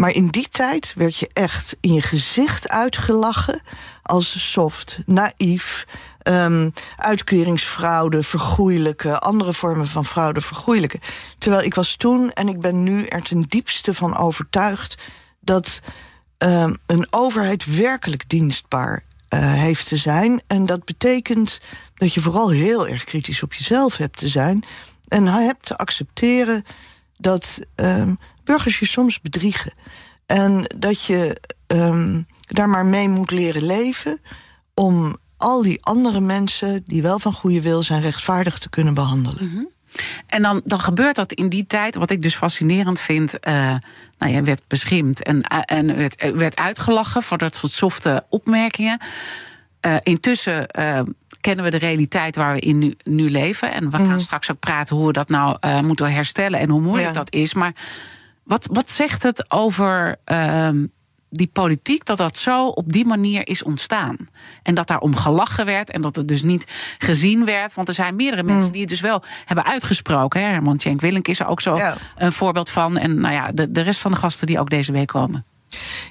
Maar 0.00 0.10
in 0.10 0.26
die 0.26 0.48
tijd 0.48 0.94
werd 0.96 1.16
je 1.16 1.30
echt 1.32 1.76
in 1.80 1.92
je 1.92 2.00
gezicht 2.00 2.68
uitgelachen 2.68 3.60
als 4.02 4.52
soft, 4.52 4.98
naïef, 5.06 5.86
um, 6.22 6.72
uitkeringsfraude, 6.96 8.22
vergoeilijken, 8.22 9.20
andere 9.20 9.52
vormen 9.52 9.86
van 9.86 10.04
fraude 10.04 10.40
vergoeilijken. 10.40 11.00
Terwijl 11.38 11.62
ik 11.62 11.74
was 11.74 11.96
toen 11.96 12.30
en 12.30 12.48
ik 12.48 12.60
ben 12.60 12.82
nu 12.82 13.04
er 13.04 13.22
ten 13.22 13.42
diepste 13.42 13.94
van 13.94 14.16
overtuigd 14.16 15.02
dat 15.40 15.80
um, 16.38 16.76
een 16.86 17.06
overheid 17.10 17.76
werkelijk 17.76 18.28
dienstbaar 18.28 19.04
uh, 19.34 19.52
heeft 19.52 19.88
te 19.88 19.96
zijn. 19.96 20.42
En 20.46 20.66
dat 20.66 20.84
betekent 20.84 21.60
dat 21.94 22.14
je 22.14 22.20
vooral 22.20 22.50
heel 22.50 22.88
erg 22.88 23.04
kritisch 23.04 23.42
op 23.42 23.54
jezelf 23.54 23.96
hebt 23.96 24.18
te 24.18 24.28
zijn 24.28 24.64
en 25.08 25.26
hebt 25.26 25.66
te 25.66 25.76
accepteren 25.78 26.64
dat 27.16 27.58
um, 27.76 28.18
burgers 28.50 28.78
je 28.78 28.86
soms 28.86 29.20
bedriegen. 29.20 29.72
En 30.26 30.74
dat 30.78 31.04
je 31.04 31.40
um, 31.66 32.26
daar 32.38 32.68
maar 32.68 32.86
mee 32.86 33.08
moet 33.08 33.30
leren 33.30 33.66
leven 33.66 34.20
om 34.74 35.16
al 35.36 35.62
die 35.62 35.82
andere 35.82 36.20
mensen 36.20 36.82
die 36.86 37.02
wel 37.02 37.18
van 37.18 37.32
goede 37.32 37.60
wil 37.60 37.82
zijn 37.82 38.02
rechtvaardig 38.02 38.58
te 38.58 38.70
kunnen 38.70 38.94
behandelen. 38.94 39.44
Mm 39.44 39.50
-hmm. 39.54 39.68
En 40.26 40.42
dan, 40.42 40.60
dan 40.64 40.80
gebeurt 40.80 41.16
dat 41.16 41.32
in 41.32 41.48
die 41.48 41.66
tijd, 41.66 41.94
wat 41.94 42.10
ik 42.10 42.22
dus 42.22 42.36
fascinerend 42.36 43.00
vind. 43.00 43.34
Uh, 43.34 43.52
nou, 44.18 44.32
jij 44.32 44.44
werd 44.44 44.62
beschimd 44.66 45.22
en, 45.22 45.42
en 45.64 45.96
werd, 45.96 46.32
werd 46.34 46.56
uitgelachen 46.56 47.22
voor 47.22 47.38
dat 47.38 47.56
soort 47.56 47.72
softe 47.72 48.24
opmerkingen. 48.28 49.00
Uh, 49.86 49.96
intussen 50.02 50.66
kennen 51.40 51.64
we 51.64 51.70
de 51.70 51.76
realiteit 51.76 52.36
waar 52.36 52.54
we 52.54 52.60
in 52.60 52.78
nu, 52.78 52.94
nu 53.04 53.30
leven. 53.30 53.72
En 53.72 53.84
we 53.84 53.96
gaan 53.96 54.04
mm 54.04 54.10
-hmm. 54.10 54.18
straks 54.18 54.50
ook 54.50 54.58
praten 54.58 54.96
hoe 54.96 55.06
we 55.06 55.12
dat 55.12 55.28
nou 55.28 55.82
moeten 55.82 56.12
herstellen 56.12 56.60
en 56.60 56.68
hoe 56.68 56.80
moeilijk 56.80 57.08
ja. 57.08 57.14
dat 57.14 57.32
is. 57.32 57.54
Maar 57.54 57.72
wat, 58.50 58.68
wat 58.72 58.90
zegt 58.90 59.22
het 59.22 59.50
over 59.50 60.16
uh, 60.26 60.68
die 61.28 61.46
politiek, 61.52 62.04
dat 62.04 62.18
dat 62.18 62.36
zo 62.36 62.66
op 62.66 62.92
die 62.92 63.06
manier 63.06 63.48
is 63.48 63.62
ontstaan. 63.62 64.16
En 64.62 64.74
dat 64.74 64.86
daarom 64.86 65.16
gelachen 65.16 65.66
werd 65.66 65.90
en 65.90 66.02
dat 66.02 66.16
het 66.16 66.28
dus 66.28 66.42
niet 66.42 66.66
gezien 66.98 67.44
werd. 67.44 67.74
Want 67.74 67.88
er 67.88 67.94
zijn 67.94 68.16
meerdere 68.16 68.42
mensen 68.42 68.62
hmm. 68.62 68.72
die 68.72 68.80
het 68.80 68.90
dus 68.90 69.00
wel 69.00 69.22
hebben 69.44 69.64
uitgesproken. 69.64 70.40
Hè. 70.40 70.46
Herman 70.46 70.76
Tjenk 70.76 71.00
Willink 71.00 71.28
is 71.28 71.40
er 71.40 71.46
ook 71.46 71.60
zo 71.60 71.78
een 72.16 72.32
voorbeeld 72.32 72.70
van. 72.70 72.96
En 72.96 73.20
nou 73.20 73.34
ja, 73.34 73.52
de, 73.52 73.70
de 73.70 73.80
rest 73.80 74.00
van 74.00 74.10
de 74.10 74.16
gasten 74.16 74.46
die 74.46 74.58
ook 74.58 74.70
deze 74.70 74.92
week 74.92 75.08
komen. 75.08 75.44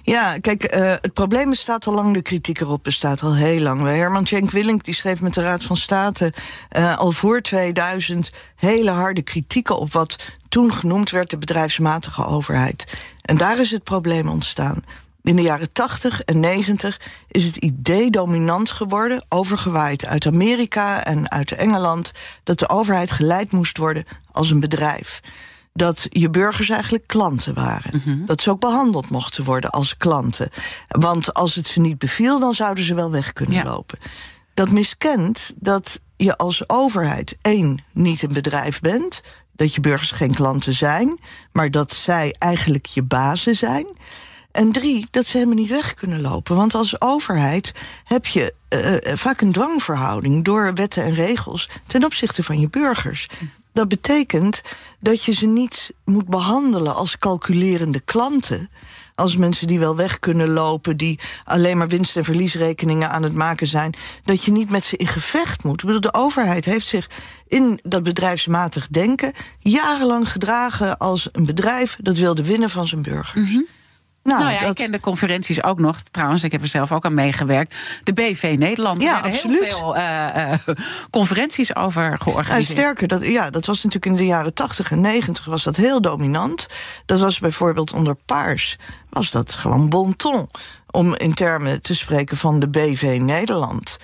Ja, 0.03 0.37
kijk, 0.37 0.75
uh, 0.75 0.79
het 0.89 1.13
probleem 1.13 1.49
bestaat 1.49 1.87
al 1.87 1.93
lang, 1.93 2.13
de 2.13 2.21
kritiek 2.21 2.59
erop 2.59 2.83
bestaat 2.83 3.21
al 3.21 3.35
heel 3.35 3.61
lang. 3.61 3.81
Herman 3.81 4.23
Tjenk 4.23 4.51
Willink 4.51 4.83
die 4.83 4.93
schreef 4.93 5.21
met 5.21 5.33
de 5.33 5.41
Raad 5.41 5.63
van 5.63 5.77
State 5.77 6.33
uh, 6.77 6.97
al 6.97 7.11
voor 7.11 7.41
2000 7.41 8.31
hele 8.55 8.91
harde 8.91 9.21
kritieken 9.21 9.79
op 9.79 9.93
wat 9.93 10.15
toen 10.49 10.73
genoemd 10.73 11.09
werd 11.09 11.29
de 11.29 11.37
bedrijfsmatige 11.37 12.25
overheid. 12.25 12.97
En 13.21 13.37
daar 13.37 13.59
is 13.59 13.71
het 13.71 13.83
probleem 13.83 14.29
ontstaan. 14.29 14.83
In 15.23 15.35
de 15.35 15.41
jaren 15.41 15.73
80 15.73 16.21
en 16.21 16.39
90 16.39 17.01
is 17.27 17.43
het 17.43 17.55
idee 17.55 18.09
dominant 18.09 18.71
geworden, 18.71 19.25
overgewaaid 19.29 20.05
uit 20.05 20.25
Amerika 20.25 21.03
en 21.03 21.31
uit 21.31 21.51
Engeland, 21.51 22.11
dat 22.43 22.59
de 22.59 22.69
overheid 22.69 23.11
geleid 23.11 23.51
moest 23.51 23.77
worden 23.77 24.05
als 24.31 24.49
een 24.49 24.59
bedrijf 24.59 25.21
dat 25.73 26.05
je 26.09 26.29
burgers 26.29 26.69
eigenlijk 26.69 27.07
klanten 27.07 27.53
waren. 27.53 28.01
Mhm. 28.05 28.25
Dat 28.25 28.41
ze 28.41 28.49
ook 28.49 28.59
behandeld 28.59 29.09
mochten 29.09 29.43
worden 29.43 29.69
als 29.69 29.97
klanten. 29.97 30.49
Want 30.87 31.33
als 31.33 31.55
het 31.55 31.67
ze 31.67 31.79
niet 31.79 31.97
beviel, 31.97 32.39
dan 32.39 32.55
zouden 32.55 32.83
ze 32.83 32.93
wel 32.93 33.11
weg 33.11 33.33
kunnen 33.33 33.63
lopen. 33.63 33.99
Dat 34.53 34.71
miskent 34.71 35.53
dat 35.55 35.99
je 36.17 36.37
als 36.37 36.69
overheid 36.69 37.37
één 37.41 37.83
niet 37.93 38.21
een 38.21 38.33
bedrijf 38.33 38.79
bent, 38.79 39.21
dat 39.55 39.73
je 39.75 39.81
burgers 39.81 40.11
geen 40.11 40.33
klanten 40.33 40.73
zijn, 40.73 41.19
maar 41.51 41.71
dat 41.71 41.93
zij 41.93 42.35
eigenlijk 42.37 42.85
je 42.85 43.03
bazen 43.03 43.55
zijn. 43.55 43.87
En 44.51 44.71
drie, 44.71 45.07
dat 45.11 45.25
ze 45.25 45.37
helemaal 45.37 45.59
niet 45.59 45.69
weg 45.69 45.93
kunnen 45.93 46.21
lopen. 46.21 46.55
Want 46.55 46.73
als 46.73 47.01
overheid 47.01 47.71
heb 48.03 48.25
je 48.25 48.53
uh, 48.69 49.15
vaak 49.15 49.41
een 49.41 49.51
dwangverhouding 49.51 50.43
door 50.43 50.73
wetten 50.73 51.03
en 51.03 51.13
regels 51.13 51.69
ten 51.87 52.03
opzichte 52.03 52.43
van 52.43 52.59
je 52.59 52.69
burgers. 52.69 53.27
Dat 53.79 53.87
betekent 53.87 54.61
dat 54.99 55.23
je 55.23 55.33
ze 55.33 55.45
niet 55.45 55.91
moet 56.05 56.27
behandelen 56.27 56.95
als 56.95 57.17
calculerende 57.17 57.99
klanten. 57.99 58.69
Als 59.15 59.35
mensen 59.35 59.67
die 59.67 59.79
wel 59.79 59.95
weg 59.95 60.19
kunnen 60.19 60.49
lopen, 60.49 60.97
die 60.97 61.19
alleen 61.43 61.77
maar 61.77 61.87
winst- 61.87 62.17
en 62.17 62.23
verliesrekeningen 62.23 63.09
aan 63.09 63.23
het 63.23 63.33
maken 63.33 63.67
zijn, 63.67 63.93
dat 64.23 64.43
je 64.43 64.51
niet 64.51 64.69
met 64.69 64.83
ze 64.83 64.97
in 64.97 65.07
gevecht 65.07 65.63
moet. 65.63 66.01
de 66.01 66.13
overheid 66.13 66.65
heeft 66.65 66.85
zich 66.85 67.09
in 67.47 67.79
dat 67.83 68.03
bedrijfsmatig 68.03 68.87
denken 68.87 69.33
jarenlang 69.59 70.31
gedragen 70.31 70.97
als 70.97 71.29
een 71.31 71.45
bedrijf 71.45 71.97
dat 72.01 72.17
wilde 72.17 72.43
winnen 72.43 72.69
van 72.69 72.87
zijn 72.87 73.01
burgers. 73.01 73.49
Mhm. 73.49 73.61
Nou, 74.23 74.39
nou 74.39 74.53
ja, 74.53 74.61
ik 74.61 74.75
ken 74.75 74.91
de 74.91 74.99
conferenties 74.99 75.63
ook 75.63 75.79
nog. 75.79 76.01
Trouwens, 76.11 76.43
ik 76.43 76.51
heb 76.51 76.61
er 76.61 76.67
zelf 76.67 76.91
ook 76.91 77.05
aan 77.05 77.13
meegewerkt. 77.13 77.75
De 78.03 78.13
BV 78.13 78.55
Nederland. 78.59 79.01
Ja, 79.01 79.25
er 79.25 79.31
heel 79.31 79.51
veel 79.51 79.97
uh, 79.97 80.53
conferenties 81.09 81.75
over 81.75 82.19
georganiseerd. 82.19 82.77
Ja, 82.77 82.83
sterker, 82.83 83.07
dat, 83.07 83.25
ja, 83.25 83.49
dat 83.49 83.65
was 83.65 83.83
natuurlijk 83.83 84.05
in 84.05 84.15
de 84.15 84.25
jaren 84.25 84.53
80 84.53 84.91
en 84.91 85.01
90 85.01 85.45
was 85.45 85.63
dat 85.63 85.75
heel 85.75 86.01
dominant. 86.01 86.67
Dat 87.05 87.19
was 87.19 87.39
bijvoorbeeld 87.39 87.93
onder 87.93 88.15
Paars. 88.25 88.77
Was 89.09 89.31
dat 89.31 89.51
gewoon 89.51 89.89
bon 89.89 90.15
ton. 90.15 90.49
Om 90.91 91.15
in 91.15 91.33
termen 91.33 91.81
te 91.81 91.95
spreken 91.95 92.37
van 92.37 92.59
de 92.59 92.69
BV 92.69 93.17
Nederland. 93.21 93.97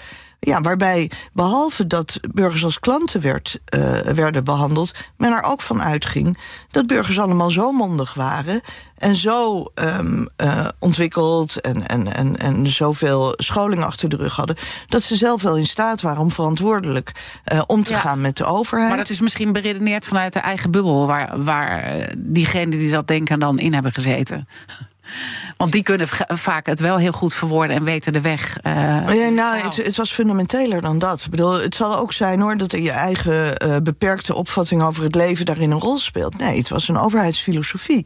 Ja, 0.45 0.61
waarbij 0.61 1.11
behalve 1.33 1.87
dat 1.87 2.19
burgers 2.33 2.63
als 2.63 2.79
klanten 2.79 3.21
werd, 3.21 3.59
uh, 3.75 3.99
werden 3.99 4.43
behandeld, 4.43 4.93
men 5.17 5.31
er 5.31 5.43
ook 5.43 5.61
van 5.61 5.81
uitging 5.81 6.37
dat 6.71 6.87
burgers 6.87 7.19
allemaal 7.19 7.49
zo 7.49 7.71
mondig 7.71 8.13
waren 8.13 8.61
en 8.97 9.15
zo 9.15 9.71
um, 9.75 10.27
uh, 10.43 10.67
ontwikkeld 10.79 11.61
en, 11.61 11.87
en, 11.87 12.13
en, 12.13 12.37
en 12.37 12.67
zoveel 12.69 13.33
scholing 13.35 13.83
achter 13.83 14.09
de 14.09 14.15
rug 14.15 14.35
hadden, 14.35 14.55
dat 14.87 15.03
ze 15.03 15.15
zelf 15.15 15.41
wel 15.41 15.57
in 15.57 15.67
staat 15.67 16.01
waren 16.01 16.21
om 16.21 16.31
verantwoordelijk 16.31 17.11
uh, 17.53 17.61
om 17.67 17.83
te 17.83 17.93
gaan 17.93 18.21
met 18.21 18.37
de 18.37 18.45
overheid. 18.45 18.89
Maar 18.89 18.97
dat 18.97 19.09
is 19.09 19.19
misschien 19.19 19.53
beredeneerd 19.53 20.05
vanuit 20.05 20.33
de 20.33 20.39
eigen 20.39 20.71
bubbel, 20.71 21.07
waar, 21.07 21.43
waar 21.43 22.13
diegenen 22.17 22.79
die 22.79 22.91
dat 22.91 23.07
denken 23.07 23.39
dan 23.39 23.59
in 23.59 23.73
hebben 23.73 23.93
gezeten. 23.93 24.47
Want 25.57 25.71
die 25.71 25.83
kunnen 25.83 26.07
vaak 26.27 26.65
het 26.65 26.79
wel 26.79 26.97
heel 26.97 27.11
goed 27.11 27.33
verwoorden 27.33 27.75
en 27.75 27.83
weten 27.83 28.13
de 28.13 28.21
weg. 28.21 28.57
Uh, 28.63 28.73
ja, 29.15 29.29
nou, 29.29 29.57
het, 29.57 29.75
het, 29.75 29.95
was 29.95 30.13
fundamenteler 30.13 30.81
dan 30.81 30.99
dat. 30.99 31.23
Ik 31.23 31.29
bedoel, 31.29 31.53
het 31.53 31.75
zal 31.75 31.97
ook 31.97 32.13
zijn 32.13 32.39
hoor 32.39 32.57
dat 32.57 32.71
je 32.71 32.91
eigen 32.91 33.65
uh, 33.65 33.75
beperkte 33.83 34.35
opvatting 34.35 34.83
over 34.83 35.03
het 35.03 35.15
leven 35.15 35.45
daarin 35.45 35.71
een 35.71 35.79
rol 35.79 35.99
speelt. 35.99 36.37
Nee, 36.37 36.57
het 36.57 36.69
was 36.69 36.87
een 36.87 36.97
overheidsfilosofie 36.97 38.05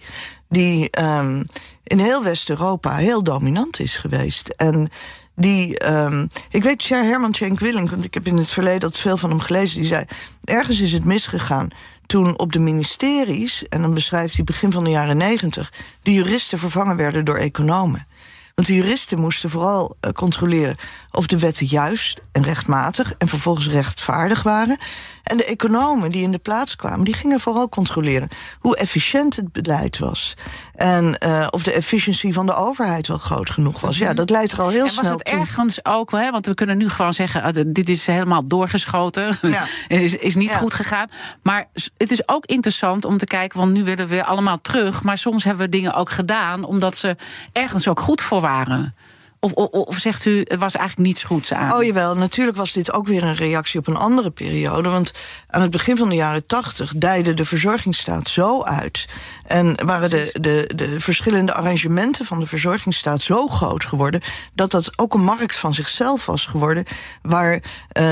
die 0.49 1.01
um, 1.01 1.45
in 1.83 1.99
heel 1.99 2.23
West-Europa 2.23 2.95
heel 2.95 3.23
dominant 3.23 3.79
is 3.79 3.95
geweest. 3.95 4.49
En 4.49 4.89
die, 5.35 5.89
um, 5.91 6.27
ik 6.49 6.63
weet, 6.63 6.89
Herman 6.89 7.33
Schenk 7.33 7.59
Willink, 7.59 7.89
want 7.89 8.05
ik 8.05 8.13
heb 8.13 8.27
in 8.27 8.37
het 8.37 8.51
verleden 8.51 8.79
dat 8.79 8.97
veel 8.97 9.17
van 9.17 9.29
hem 9.29 9.39
gelezen, 9.39 9.79
die 9.79 9.87
zei: 9.87 10.05
ergens 10.43 10.79
is 10.79 10.91
het 10.91 11.05
misgegaan 11.05 11.69
toen 12.09 12.39
op 12.39 12.51
de 12.51 12.59
ministeries, 12.59 13.67
en 13.67 13.81
dan 13.81 13.93
beschrijft 13.93 14.35
hij 14.35 14.43
begin 14.43 14.71
van 14.71 14.83
de 14.83 14.89
jaren 14.89 15.17
negentig, 15.17 15.73
de 16.01 16.13
juristen 16.13 16.59
vervangen 16.59 16.95
werden 16.95 17.25
door 17.25 17.37
economen. 17.37 18.07
Want 18.55 18.67
de 18.67 18.75
juristen 18.75 19.19
moesten 19.19 19.49
vooral 19.49 19.97
uh, 20.01 20.11
controleren 20.11 20.75
of 21.11 21.27
de 21.27 21.39
wetten 21.39 21.65
juist 21.65 22.21
en 22.31 22.43
rechtmatig 22.43 23.13
en 23.17 23.27
vervolgens 23.27 23.67
rechtvaardig 23.67 24.43
waren. 24.43 24.77
En 25.23 25.37
de 25.37 25.45
economen 25.45 26.11
die 26.11 26.23
in 26.23 26.31
de 26.31 26.37
plaats 26.37 26.75
kwamen, 26.75 27.05
die 27.05 27.13
gingen 27.13 27.39
vooral 27.39 27.69
controleren 27.69 28.29
hoe 28.59 28.77
efficiënt 28.77 29.35
het 29.35 29.51
beleid 29.51 29.97
was. 29.97 30.33
En 30.73 31.17
uh, 31.25 31.47
of 31.49 31.63
de 31.63 31.73
efficiëntie 31.73 32.33
van 32.33 32.45
de 32.45 32.55
overheid 32.55 33.07
wel 33.07 33.17
groot 33.17 33.49
genoeg 33.49 33.81
was. 33.81 33.97
Ja, 33.97 34.13
dat 34.13 34.29
leidt 34.29 34.51
er 34.51 34.61
al 34.61 34.69
heel 34.69 34.87
snel 34.87 35.03
En 35.03 35.09
was 35.09 35.19
het 35.19 35.27
ergens 35.27 35.85
ook, 35.85 36.11
hè, 36.11 36.31
want 36.31 36.45
we 36.45 36.53
kunnen 36.53 36.77
nu 36.77 36.89
gewoon 36.89 37.13
zeggen, 37.13 37.57
uh, 37.57 37.63
dit 37.67 37.89
is 37.89 38.05
helemaal 38.05 38.47
doorgeschoten. 38.47 39.37
Ja. 39.41 39.65
is, 39.87 40.15
is 40.15 40.35
niet 40.35 40.55
goed 40.55 40.73
gegaan. 40.73 41.09
Maar 41.43 41.69
het 41.97 42.11
is 42.11 42.27
ook 42.27 42.45
interessant 42.45 43.05
om 43.05 43.17
te 43.17 43.25
kijken, 43.25 43.59
want 43.59 43.71
nu 43.71 43.83
willen 43.83 44.07
we 44.07 44.25
allemaal 44.25 44.61
terug. 44.61 45.03
Maar 45.03 45.17
soms 45.17 45.43
hebben 45.43 45.65
we 45.65 45.71
dingen 45.71 45.93
ook 45.93 46.09
gedaan 46.09 46.63
omdat 46.63 46.97
ze 46.97 47.15
ergens 47.53 47.87
ook 47.87 47.99
goed 47.99 48.21
voor 48.21 48.41
waren. 48.41 48.95
Of, 49.41 49.51
of, 49.51 49.67
of, 49.67 49.97
zegt 49.97 50.25
u, 50.25 50.37
het 50.37 50.59
was 50.59 50.75
eigenlijk 50.75 51.07
niets 51.07 51.23
goeds 51.23 51.53
aan? 51.53 51.73
Oh 51.73 51.83
jawel, 51.83 52.15
natuurlijk 52.15 52.57
was 52.57 52.73
dit 52.73 52.93
ook 52.93 53.07
weer 53.07 53.23
een 53.23 53.35
reactie 53.35 53.79
op 53.79 53.87
een 53.87 53.95
andere 53.95 54.29
periode. 54.29 54.89
Want 54.89 55.11
aan 55.47 55.61
het 55.61 55.71
begin 55.71 55.97
van 55.97 56.09
de 56.09 56.15
jaren 56.15 56.45
tachtig 56.45 56.93
dijde 56.93 57.33
de 57.33 57.45
verzorgingsstaat 57.45 58.29
zo 58.29 58.63
uit. 58.63 59.07
En 59.45 59.85
waren 59.85 60.09
de, 60.09 60.35
de, 60.41 60.71
de 60.75 60.99
verschillende 60.99 61.53
arrangementen 61.53 62.25
van 62.25 62.39
de 62.39 62.45
verzorgingsstaat 62.45 63.21
zo 63.21 63.47
groot 63.47 63.85
geworden. 63.85 64.21
dat 64.53 64.71
dat 64.71 64.99
ook 64.99 65.13
een 65.13 65.23
markt 65.23 65.55
van 65.55 65.73
zichzelf 65.73 66.25
was 66.25 66.45
geworden. 66.45 66.85
Waar 67.21 67.53
uh, 67.53 67.61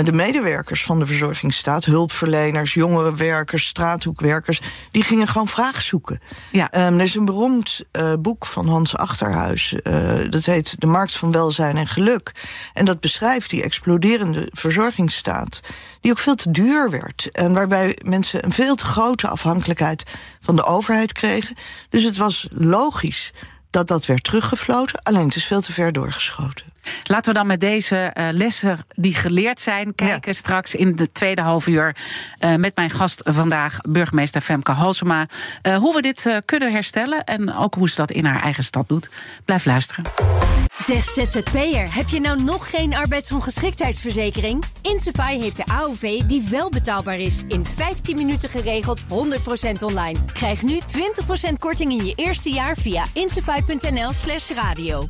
de 0.04 0.12
medewerkers 0.12 0.84
van 0.84 1.00
de 1.00 1.06
verzorgingsstaat, 1.06 1.86
hulpverleners, 1.86 2.74
jongerenwerkers, 2.74 3.66
straathoekwerkers. 3.66 4.62
die 4.92 5.04
gingen 5.04 5.28
gewoon 5.28 5.48
vraag 5.48 5.82
zoeken. 5.82 6.20
Ja. 6.52 6.88
Um, 6.88 6.98
er 6.98 7.06
is 7.06 7.16
een 7.16 7.26
beroemd 7.26 7.82
uh, 7.92 8.14
boek 8.20 8.46
van 8.46 8.68
Hans 8.68 8.98
Achterhuis. 8.98 9.76
Uh, 9.84 10.20
dat 10.30 10.46
heet 10.46 10.76
De 10.80 10.88
Markt 10.88 11.16
van 11.18 11.32
welzijn 11.32 11.78
en 11.78 11.88
geluk. 11.88 12.32
En 12.74 12.86
dat 12.86 13.00
beschrijft 13.00 13.50
die 13.50 13.64
exploderende 13.64 14.50
verzorgingsstaat, 14.52 15.60
die 16.02 16.12
ook 16.12 16.20
veel 16.20 16.36
te 16.36 16.52
duur 16.52 16.90
werd. 16.90 17.30
En 17.32 17.54
waarbij 17.54 17.98
mensen 18.04 18.46
een 18.46 18.54
veel 18.54 18.76
te 18.76 18.86
grote 18.86 19.28
afhankelijkheid 19.28 20.04
van 20.42 20.56
de 20.56 20.64
overheid 20.64 21.12
kregen. 21.12 21.56
Dus 21.90 22.04
het 22.04 22.18
was 22.18 22.48
logisch 22.52 23.32
dat 23.70 23.88
dat 23.88 24.06
werd 24.06 24.24
teruggefloten, 24.24 25.02
alleen 25.02 25.26
het 25.26 25.36
is 25.36 25.46
veel 25.46 25.62
te 25.62 25.72
ver 25.72 25.92
doorgeschoten. 25.92 26.66
Laten 27.04 27.34
we 27.34 27.40
dan 27.40 27.48
met 27.48 27.60
deze 27.60 28.14
uh, 28.14 28.28
lessen 28.32 28.78
die 28.90 29.16
geleerd 29.16 29.60
zijn 29.60 29.96
kijken 29.96 30.36
straks 30.36 30.76
in 30.76 30.96
de 30.96 31.12
tweede 31.12 31.42
half 31.42 31.68
uur 31.68 31.96
uh, 32.40 32.56
met 32.56 32.76
mijn 32.76 32.90
gast 32.90 33.22
vandaag, 33.26 33.82
burgemeester 33.82 34.42
Femke 34.42 34.72
Halsema. 34.72 35.26
Uh, 35.64 35.78
hoe 35.78 35.96
we 35.96 36.02
dit 36.02 36.42
kunnen 36.46 36.72
herstellen 36.72 37.24
en 37.24 37.56
ook 37.56 37.76
hoe 37.76 37.90
ze 37.90 37.96
dat 37.96 38.12
in 38.12 38.26
haar 38.26 38.42
eigen 38.42 38.64
stad 38.64 38.90
doet. 38.90 39.10
Blijf 39.46 39.66
luisteren. 39.66 40.04
Zeg 40.78 41.06
ZZP'er, 41.06 41.96
heb 41.96 42.08
je 42.08 42.20
nou 42.20 42.44
nog 42.44 42.70
geen 42.70 42.96
arbeidsongeschiktheidsverzekering? 42.96 44.64
Insafai 44.82 45.40
heeft 45.40 45.58
de 45.58 45.66
AOV 45.66 46.22
die 46.22 46.48
wel 46.50 46.70
betaalbaar 46.70 47.20
is. 47.20 47.44
In 47.48 47.66
15 47.66 48.16
minuten 48.16 48.50
geregeld, 48.50 49.02
100% 49.02 49.06
online. 49.80 50.20
Krijg 50.34 50.62
nu 50.62 50.80
20% 51.50 51.54
korting 51.60 51.92
in 51.92 52.06
je 52.06 52.14
eerste 52.16 52.50
jaar 52.50 52.76
via 52.76 53.04
insafai.nl 53.14 54.14
slash 54.14 54.50
radio. 54.50 55.10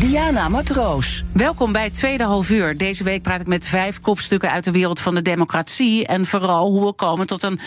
Diana 0.00 0.48
Matroos. 0.48 1.24
Welkom 1.32 1.72
bij 1.72 1.90
tweede 1.90 2.24
half 2.24 2.50
uur. 2.50 2.76
Deze 2.76 3.04
week 3.04 3.22
praat 3.22 3.40
ik 3.40 3.46
met 3.46 3.66
vijf 3.66 4.00
kopstukken 4.00 4.50
uit 4.50 4.64
de 4.64 4.70
wereld 4.70 5.00
van 5.00 5.14
de 5.14 5.22
democratie. 5.22 6.06
En 6.06 6.26
vooral 6.26 6.70
hoe 6.70 6.86
we 6.86 6.92
komen 6.92 7.26
tot 7.26 7.42
een 7.42 7.60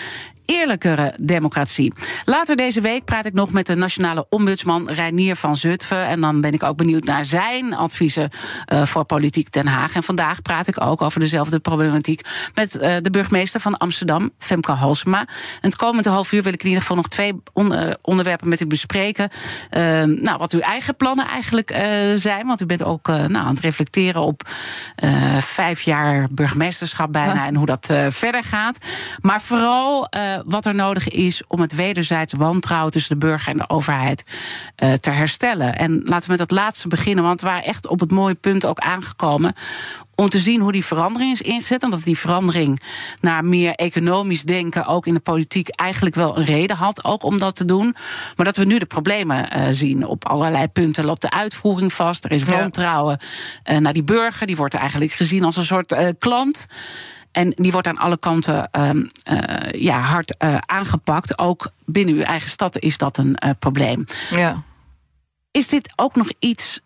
eerlijkere 0.45 1.13
democratie. 1.21 1.93
Later 2.25 2.55
deze 2.55 2.81
week 2.81 3.05
praat 3.05 3.25
ik 3.25 3.33
nog 3.33 3.51
met 3.51 3.67
de 3.67 3.75
nationale 3.75 4.25
ombudsman 4.29 4.89
Reinier 4.89 5.35
van 5.35 5.55
Zutphen. 5.55 6.07
En 6.07 6.21
dan 6.21 6.41
ben 6.41 6.53
ik 6.53 6.63
ook 6.63 6.77
benieuwd 6.77 7.03
naar 7.03 7.25
zijn 7.25 7.75
adviezen 7.75 8.29
uh, 8.73 8.85
voor 8.85 9.05
politiek 9.05 9.51
Den 9.51 9.67
Haag. 9.67 9.95
En 9.95 10.03
vandaag 10.03 10.41
praat 10.41 10.67
ik 10.67 10.81
ook 10.81 11.01
over 11.01 11.19
dezelfde 11.19 11.59
problematiek 11.59 12.21
met 12.53 12.75
uh, 12.75 12.95
de 13.01 13.09
burgemeester 13.09 13.61
van 13.61 13.77
Amsterdam, 13.77 14.31
Femke 14.39 14.71
Halsema. 14.71 15.19
En 15.19 15.69
het 15.69 15.75
komende 15.75 16.09
half 16.09 16.31
uur 16.31 16.43
wil 16.43 16.53
ik 16.53 16.61
in 16.61 16.67
ieder 16.67 16.81
geval 16.81 16.97
nog 16.97 17.07
twee 17.07 17.33
on 17.53 17.73
uh, 17.73 17.93
onderwerpen 18.01 18.49
met 18.49 18.61
u 18.61 18.67
bespreken. 18.67 19.29
nou, 20.05 20.37
wat 20.37 20.53
uw 20.53 20.59
eigen 20.59 20.95
plannen 20.95 21.27
eigenlijk 21.27 21.69
zijn. 22.15 22.47
Want 22.47 22.61
u 22.61 22.65
bent 22.65 22.83
ook 22.83 23.07
nou, 23.07 23.35
aan 23.35 23.53
het 23.53 23.59
reflecteren 23.59 24.21
op 24.21 24.41
vijf 25.39 25.81
jaar 25.81 26.27
burgemeesterschap 26.31 27.11
bijna. 27.11 27.45
En 27.45 27.55
hoe 27.55 27.65
dat 27.65 27.93
verder 28.09 28.43
gaat. 28.43 28.77
Maar 29.21 29.41
vooral 29.41 30.07
wat 30.45 30.65
er 30.65 30.75
nodig 30.75 31.09
is 31.09 31.43
om 31.47 31.59
het 31.59 31.75
wederzijds 31.75 32.33
wantrouwen 32.33 32.91
tussen 32.91 33.19
de 33.19 33.25
burger 33.25 33.51
en 33.51 33.57
de 33.57 33.69
overheid 33.69 34.23
uh, 34.83 34.93
te 34.93 35.09
herstellen. 35.09 35.77
En 35.77 36.01
laten 36.03 36.23
we 36.23 36.35
met 36.37 36.49
dat 36.49 36.51
laatste 36.51 36.87
beginnen, 36.87 37.23
want 37.23 37.41
we 37.41 37.47
waren 37.47 37.63
echt 37.63 37.87
op 37.87 37.99
het 37.99 38.11
mooie 38.11 38.35
punt 38.35 38.65
ook 38.65 38.79
aangekomen. 38.79 39.55
Om 40.15 40.29
te 40.29 40.39
zien 40.39 40.61
hoe 40.61 40.71
die 40.71 40.85
verandering 40.85 41.31
is 41.31 41.41
ingezet. 41.41 41.83
En 41.83 41.89
dat 41.89 42.03
die 42.03 42.17
verandering 42.17 42.81
naar 43.21 43.45
meer 43.45 43.73
economisch 43.75 44.43
denken, 44.43 44.85
ook 44.85 45.07
in 45.07 45.13
de 45.13 45.19
politiek, 45.19 45.69
eigenlijk 45.69 46.15
wel 46.15 46.37
een 46.37 46.45
reden 46.45 46.75
had. 46.75 47.03
Ook 47.03 47.23
om 47.23 47.39
dat 47.39 47.55
te 47.55 47.65
doen. 47.65 47.95
Maar 48.35 48.45
dat 48.45 48.57
we 48.57 48.65
nu 48.65 48.79
de 48.79 48.85
problemen 48.85 49.57
uh, 49.57 49.67
zien. 49.71 50.07
Op 50.07 50.27
allerlei 50.27 50.67
punten 50.67 51.05
loopt 51.05 51.21
de 51.21 51.31
uitvoering 51.31 51.93
vast. 51.93 52.25
Er 52.25 52.31
is 52.31 52.43
wantrouwen 52.43 53.19
ja. 53.63 53.73
uh, 53.73 53.79
naar 53.79 53.93
die 53.93 54.03
burger. 54.03 54.47
Die 54.47 54.55
wordt 54.55 54.73
eigenlijk 54.73 55.11
gezien 55.11 55.43
als 55.43 55.55
een 55.55 55.63
soort 55.63 55.91
uh, 55.91 56.07
klant. 56.19 56.67
En 57.33 57.53
die 57.55 57.71
wordt 57.71 57.87
aan 57.87 57.97
alle 57.97 58.17
kanten 58.17 58.69
uh, 58.77 58.89
uh, 58.89 59.81
ja, 59.81 59.99
hard 59.99 60.35
uh, 60.39 60.57
aangepakt. 60.65 61.37
Ook 61.37 61.71
binnen 61.85 62.15
uw 62.15 62.21
eigen 62.21 62.49
stad 62.49 62.79
is 62.79 62.97
dat 62.97 63.17
een 63.17 63.37
probleem. 63.59 64.05
Ja. 64.29 64.61
Is 65.51 65.67
dit 65.67 65.93
ook 65.95 66.15
nog 66.15 66.31
iets 66.39 66.79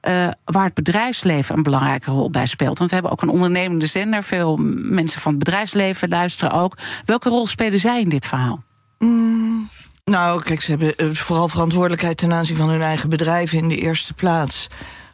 waar 0.45 0.65
het 0.65 0.73
bedrijfsleven 0.73 1.57
een 1.57 1.63
belangrijke 1.63 2.11
rol 2.11 2.29
bij 2.29 2.45
speelt? 2.45 2.77
Want 2.77 2.89
we 2.89 2.95
hebben 2.95 3.13
ook 3.13 3.21
een 3.21 3.29
ondernemende 3.29 3.85
zender. 3.85 4.23
Veel 4.23 4.57
mensen 4.75 5.21
van 5.21 5.33
het 5.33 5.43
bedrijfsleven 5.43 6.09
luisteren 6.09 6.53
ook. 6.53 6.77
Welke 7.05 7.29
rol 7.29 7.47
spelen 7.47 7.79
zij 7.79 8.01
in 8.01 8.09
dit 8.09 8.25
verhaal? 8.25 8.63
Mm, 8.99 9.69
nou, 10.05 10.41
kijk, 10.41 10.61
ze 10.61 10.75
hebben 10.75 11.15
vooral 11.15 11.47
verantwoordelijkheid 11.47 12.17
ten 12.17 12.33
aanzien 12.33 12.55
van 12.55 12.69
hun 12.69 12.81
eigen 12.81 13.09
bedrijven 13.09 13.57
in 13.57 13.69
de 13.69 13.77
eerste 13.77 14.13
plaats. 14.13 14.67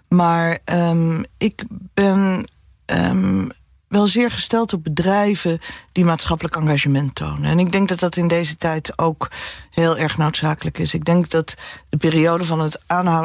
Maar 0.07 0.57
um, 0.73 1.25
ik 1.37 1.63
ben. 1.93 2.47
Um, 2.85 3.51
wel 3.93 4.07
zeer 4.07 4.31
gesteld 4.31 4.73
op 4.73 4.83
bedrijven 4.83 5.59
die 5.91 6.05
maatschappelijk 6.05 6.55
engagement 6.55 7.15
tonen. 7.15 7.49
En 7.49 7.59
ik 7.59 7.71
denk 7.71 7.87
dat 7.87 7.99
dat 7.99 8.15
in 8.15 8.27
deze 8.27 8.57
tijd 8.57 8.97
ook 8.97 9.31
heel 9.69 9.97
erg 9.97 10.17
noodzakelijk 10.17 10.77
is. 10.77 10.93
Ik 10.93 11.05
denk 11.05 11.29
dat 11.29 11.55
de 11.89 11.97
periode 11.97 12.45
van 12.45 12.59
het 12.59 12.79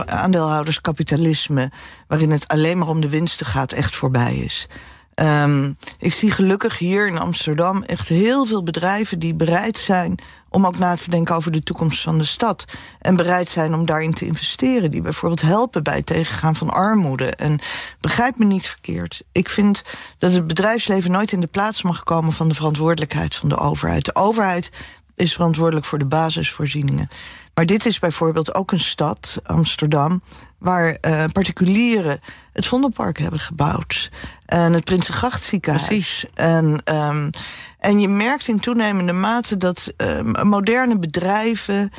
aandeelhouderskapitalisme, 0.06 1.70
waarin 2.06 2.30
het 2.30 2.48
alleen 2.48 2.78
maar 2.78 2.88
om 2.88 3.00
de 3.00 3.08
winsten 3.08 3.46
gaat, 3.46 3.72
echt 3.72 3.96
voorbij 3.96 4.36
is. 4.36 4.66
Um, 5.14 5.76
ik 5.98 6.12
zie 6.12 6.30
gelukkig 6.30 6.78
hier 6.78 7.06
in 7.06 7.18
Amsterdam 7.18 7.82
echt 7.82 8.08
heel 8.08 8.46
veel 8.46 8.62
bedrijven 8.62 9.18
die 9.18 9.34
bereid 9.34 9.78
zijn 9.78 10.18
om 10.50 10.66
ook 10.66 10.78
na 10.78 10.96
te 10.96 11.10
denken 11.10 11.34
over 11.34 11.52
de 11.52 11.62
toekomst 11.62 12.02
van 12.02 12.18
de 12.18 12.24
stad. 12.24 12.64
En 13.00 13.16
bereid 13.16 13.48
zijn 13.48 13.74
om 13.74 13.86
daarin 13.86 14.14
te 14.14 14.26
investeren. 14.26 14.90
Die 14.90 15.02
bijvoorbeeld 15.02 15.40
helpen 15.40 15.82
bij 15.82 15.96
het 15.96 16.06
tegengaan 16.06 16.56
van 16.56 16.70
armoede. 16.70 17.26
En 17.26 17.58
begrijp 18.00 18.38
me 18.38 18.44
niet 18.44 18.66
verkeerd. 18.66 19.22
Ik 19.32 19.48
vind 19.48 19.82
dat 20.18 20.32
het 20.32 20.46
bedrijfsleven 20.46 21.10
nooit 21.10 21.32
in 21.32 21.40
de 21.40 21.46
plaats 21.46 21.82
mag 21.82 22.04
komen 22.04 22.32
van 22.32 22.48
de 22.48 22.54
verantwoordelijkheid 22.54 23.34
van 23.34 23.48
de 23.48 23.56
overheid. 23.56 24.04
De 24.04 24.14
overheid 24.14 24.70
is 25.16 25.32
verantwoordelijk 25.32 25.86
voor 25.86 25.98
de 25.98 26.06
basisvoorzieningen. 26.06 27.08
Maar 27.58 27.66
dit 27.66 27.86
is 27.86 27.98
bijvoorbeeld 27.98 28.54
ook 28.54 28.72
een 28.72 28.80
stad, 28.80 29.36
Amsterdam, 29.42 30.22
waar 30.58 30.98
uh, 31.00 31.24
particulieren 31.32 32.20
het 32.52 32.66
Vondelpark 32.66 33.18
hebben 33.18 33.40
gebouwd. 33.40 34.10
En 34.46 34.72
het 34.72 34.84
Prinsengrachtziekenhuis. 34.84 35.86
Precies. 35.86 36.26
En, 36.34 36.82
um, 36.84 37.30
en 37.78 38.00
je 38.00 38.08
merkt 38.08 38.48
in 38.48 38.60
toenemende 38.60 39.12
mate 39.12 39.56
dat 39.56 39.92
um, 39.96 40.48
moderne 40.48 40.98
bedrijven, 40.98 41.90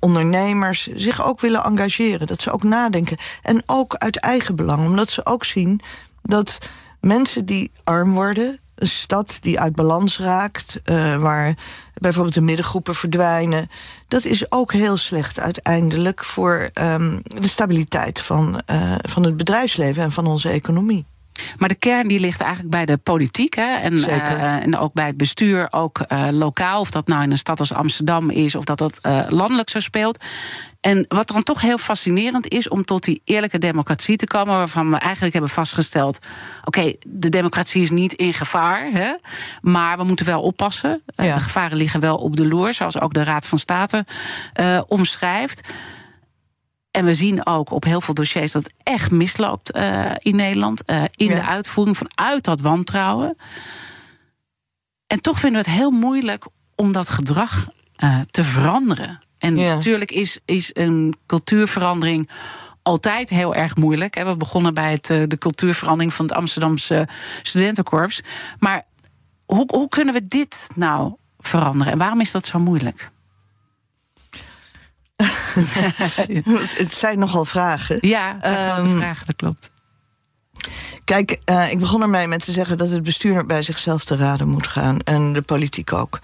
ondernemers 0.00 0.86
zich 0.86 1.24
ook 1.24 1.40
willen 1.40 1.64
engageren. 1.64 2.26
Dat 2.26 2.42
ze 2.42 2.50
ook 2.50 2.62
nadenken. 2.62 3.16
En 3.42 3.62
ook 3.66 3.94
uit 3.94 4.16
eigen 4.16 4.56
belang. 4.56 4.80
Omdat 4.84 5.10
ze 5.10 5.26
ook 5.26 5.44
zien 5.44 5.80
dat 6.22 6.58
mensen 7.00 7.46
die 7.46 7.70
arm 7.84 8.12
worden, 8.12 8.60
een 8.74 8.88
stad 8.88 9.38
die 9.40 9.60
uit 9.60 9.74
balans 9.74 10.18
raakt, 10.18 10.80
uh, 10.84 11.16
waar 11.16 11.54
bijvoorbeeld 12.00 12.34
de 12.34 12.40
middengroepen 12.40 12.94
verdwijnen. 12.94 13.68
Dat 14.08 14.24
is 14.24 14.52
ook 14.52 14.72
heel 14.72 14.96
slecht 14.96 15.40
uiteindelijk 15.40 16.24
voor 16.24 16.70
um, 16.82 17.20
de 17.22 17.48
stabiliteit 17.48 18.20
van, 18.20 18.60
uh, 18.70 18.94
van 19.02 19.24
het 19.24 19.36
bedrijfsleven 19.36 20.02
en 20.02 20.12
van 20.12 20.26
onze 20.26 20.48
economie. 20.48 21.06
Maar 21.58 21.68
de 21.68 21.74
kern 21.74 22.08
die 22.08 22.20
ligt 22.20 22.40
eigenlijk 22.40 22.70
bij 22.70 22.86
de 22.86 22.96
politiek. 22.96 23.54
Hè? 23.54 23.76
En, 23.76 23.94
uh, 23.94 24.62
en 24.62 24.76
ook 24.76 24.92
bij 24.92 25.06
het 25.06 25.16
bestuur, 25.16 25.68
ook 25.70 26.04
uh, 26.08 26.28
lokaal. 26.30 26.80
Of 26.80 26.90
dat 26.90 27.06
nou 27.06 27.22
in 27.22 27.30
een 27.30 27.38
stad 27.38 27.60
als 27.60 27.72
Amsterdam 27.72 28.30
is, 28.30 28.54
of 28.54 28.64
dat 28.64 28.78
dat 28.78 28.98
uh, 29.02 29.26
landelijk 29.28 29.70
zo 29.70 29.78
speelt. 29.78 30.24
En 30.80 31.04
wat 31.08 31.28
dan 31.28 31.42
toch 31.42 31.60
heel 31.60 31.78
fascinerend 31.78 32.48
is 32.48 32.68
om 32.68 32.84
tot 32.84 33.04
die 33.04 33.22
eerlijke 33.24 33.58
democratie 33.58 34.16
te 34.16 34.26
komen, 34.26 34.56
waarvan 34.56 34.90
we 34.90 34.96
eigenlijk 34.96 35.32
hebben 35.32 35.50
vastgesteld: 35.50 36.18
oké, 36.64 36.78
okay, 36.78 36.96
de 37.06 37.28
democratie 37.28 37.82
is 37.82 37.90
niet 37.90 38.12
in 38.12 38.32
gevaar, 38.32 38.90
hè, 38.92 39.16
maar 39.60 39.96
we 39.96 40.04
moeten 40.04 40.26
wel 40.26 40.42
oppassen. 40.42 41.02
Ja. 41.06 41.34
De 41.34 41.40
gevaren 41.40 41.76
liggen 41.76 42.00
wel 42.00 42.16
op 42.16 42.36
de 42.36 42.46
loer, 42.46 42.72
zoals 42.72 43.00
ook 43.00 43.14
de 43.14 43.24
Raad 43.24 43.46
van 43.46 43.58
State 43.58 44.06
omschrijft. 44.86 45.68
En 46.90 47.04
we 47.04 47.14
zien 47.14 47.46
ook 47.46 47.70
op 47.70 47.84
heel 47.84 48.00
veel 48.00 48.14
dossiers 48.14 48.52
dat 48.52 48.62
het 48.62 48.74
echt 48.82 49.10
misloopt 49.10 49.76
uh, 49.76 50.10
in 50.18 50.36
Nederland. 50.36 50.82
Uh, 50.86 51.02
in 51.10 51.26
ja. 51.26 51.34
de 51.34 51.46
uitvoering 51.46 51.96
vanuit 51.96 52.44
dat 52.44 52.60
wantrouwen. 52.60 53.36
En 55.06 55.20
toch 55.20 55.40
vinden 55.40 55.62
we 55.62 55.70
het 55.70 55.78
heel 55.78 55.90
moeilijk 55.90 56.44
om 56.74 56.92
dat 56.92 57.08
gedrag 57.08 57.68
uh, 58.04 58.20
te 58.30 58.44
veranderen. 58.44 59.22
En 59.38 59.56
ja. 59.56 59.74
natuurlijk 59.74 60.10
is, 60.10 60.38
is 60.44 60.70
een 60.72 61.14
cultuurverandering 61.26 62.30
altijd 62.82 63.30
heel 63.30 63.54
erg 63.54 63.76
moeilijk. 63.76 64.14
We 64.14 64.36
begonnen 64.36 64.74
bij 64.74 64.90
het, 64.90 65.06
de 65.06 65.38
cultuurverandering 65.38 66.14
van 66.14 66.24
het 66.24 66.34
Amsterdamse 66.34 67.08
studentenkorps. 67.42 68.20
Maar 68.58 68.84
hoe, 69.44 69.64
hoe 69.66 69.88
kunnen 69.88 70.14
we 70.14 70.26
dit 70.26 70.68
nou 70.74 71.14
veranderen? 71.38 71.92
En 71.92 71.98
waarom 71.98 72.20
is 72.20 72.30
dat 72.30 72.46
zo 72.46 72.58
moeilijk? 72.58 73.08
het 76.84 76.94
zijn 76.94 77.18
nogal 77.18 77.44
vragen. 77.44 77.98
Ja, 78.00 78.36
het 78.40 78.58
zijn 78.58 78.90
um, 78.90 78.96
vragen, 78.98 79.26
dat 79.26 79.36
klopt. 79.36 79.70
Kijk, 81.04 81.38
uh, 81.50 81.70
ik 81.70 81.78
begon 81.78 82.02
ermee 82.02 82.26
met 82.26 82.44
te 82.44 82.52
zeggen 82.52 82.78
dat 82.78 82.90
het 82.90 83.02
bestuur 83.02 83.46
bij 83.46 83.62
zichzelf 83.62 84.04
te 84.04 84.16
raden 84.16 84.48
moet 84.48 84.66
gaan. 84.66 85.00
En 85.00 85.32
de 85.32 85.42
politiek 85.42 85.92
ook. 85.92 86.20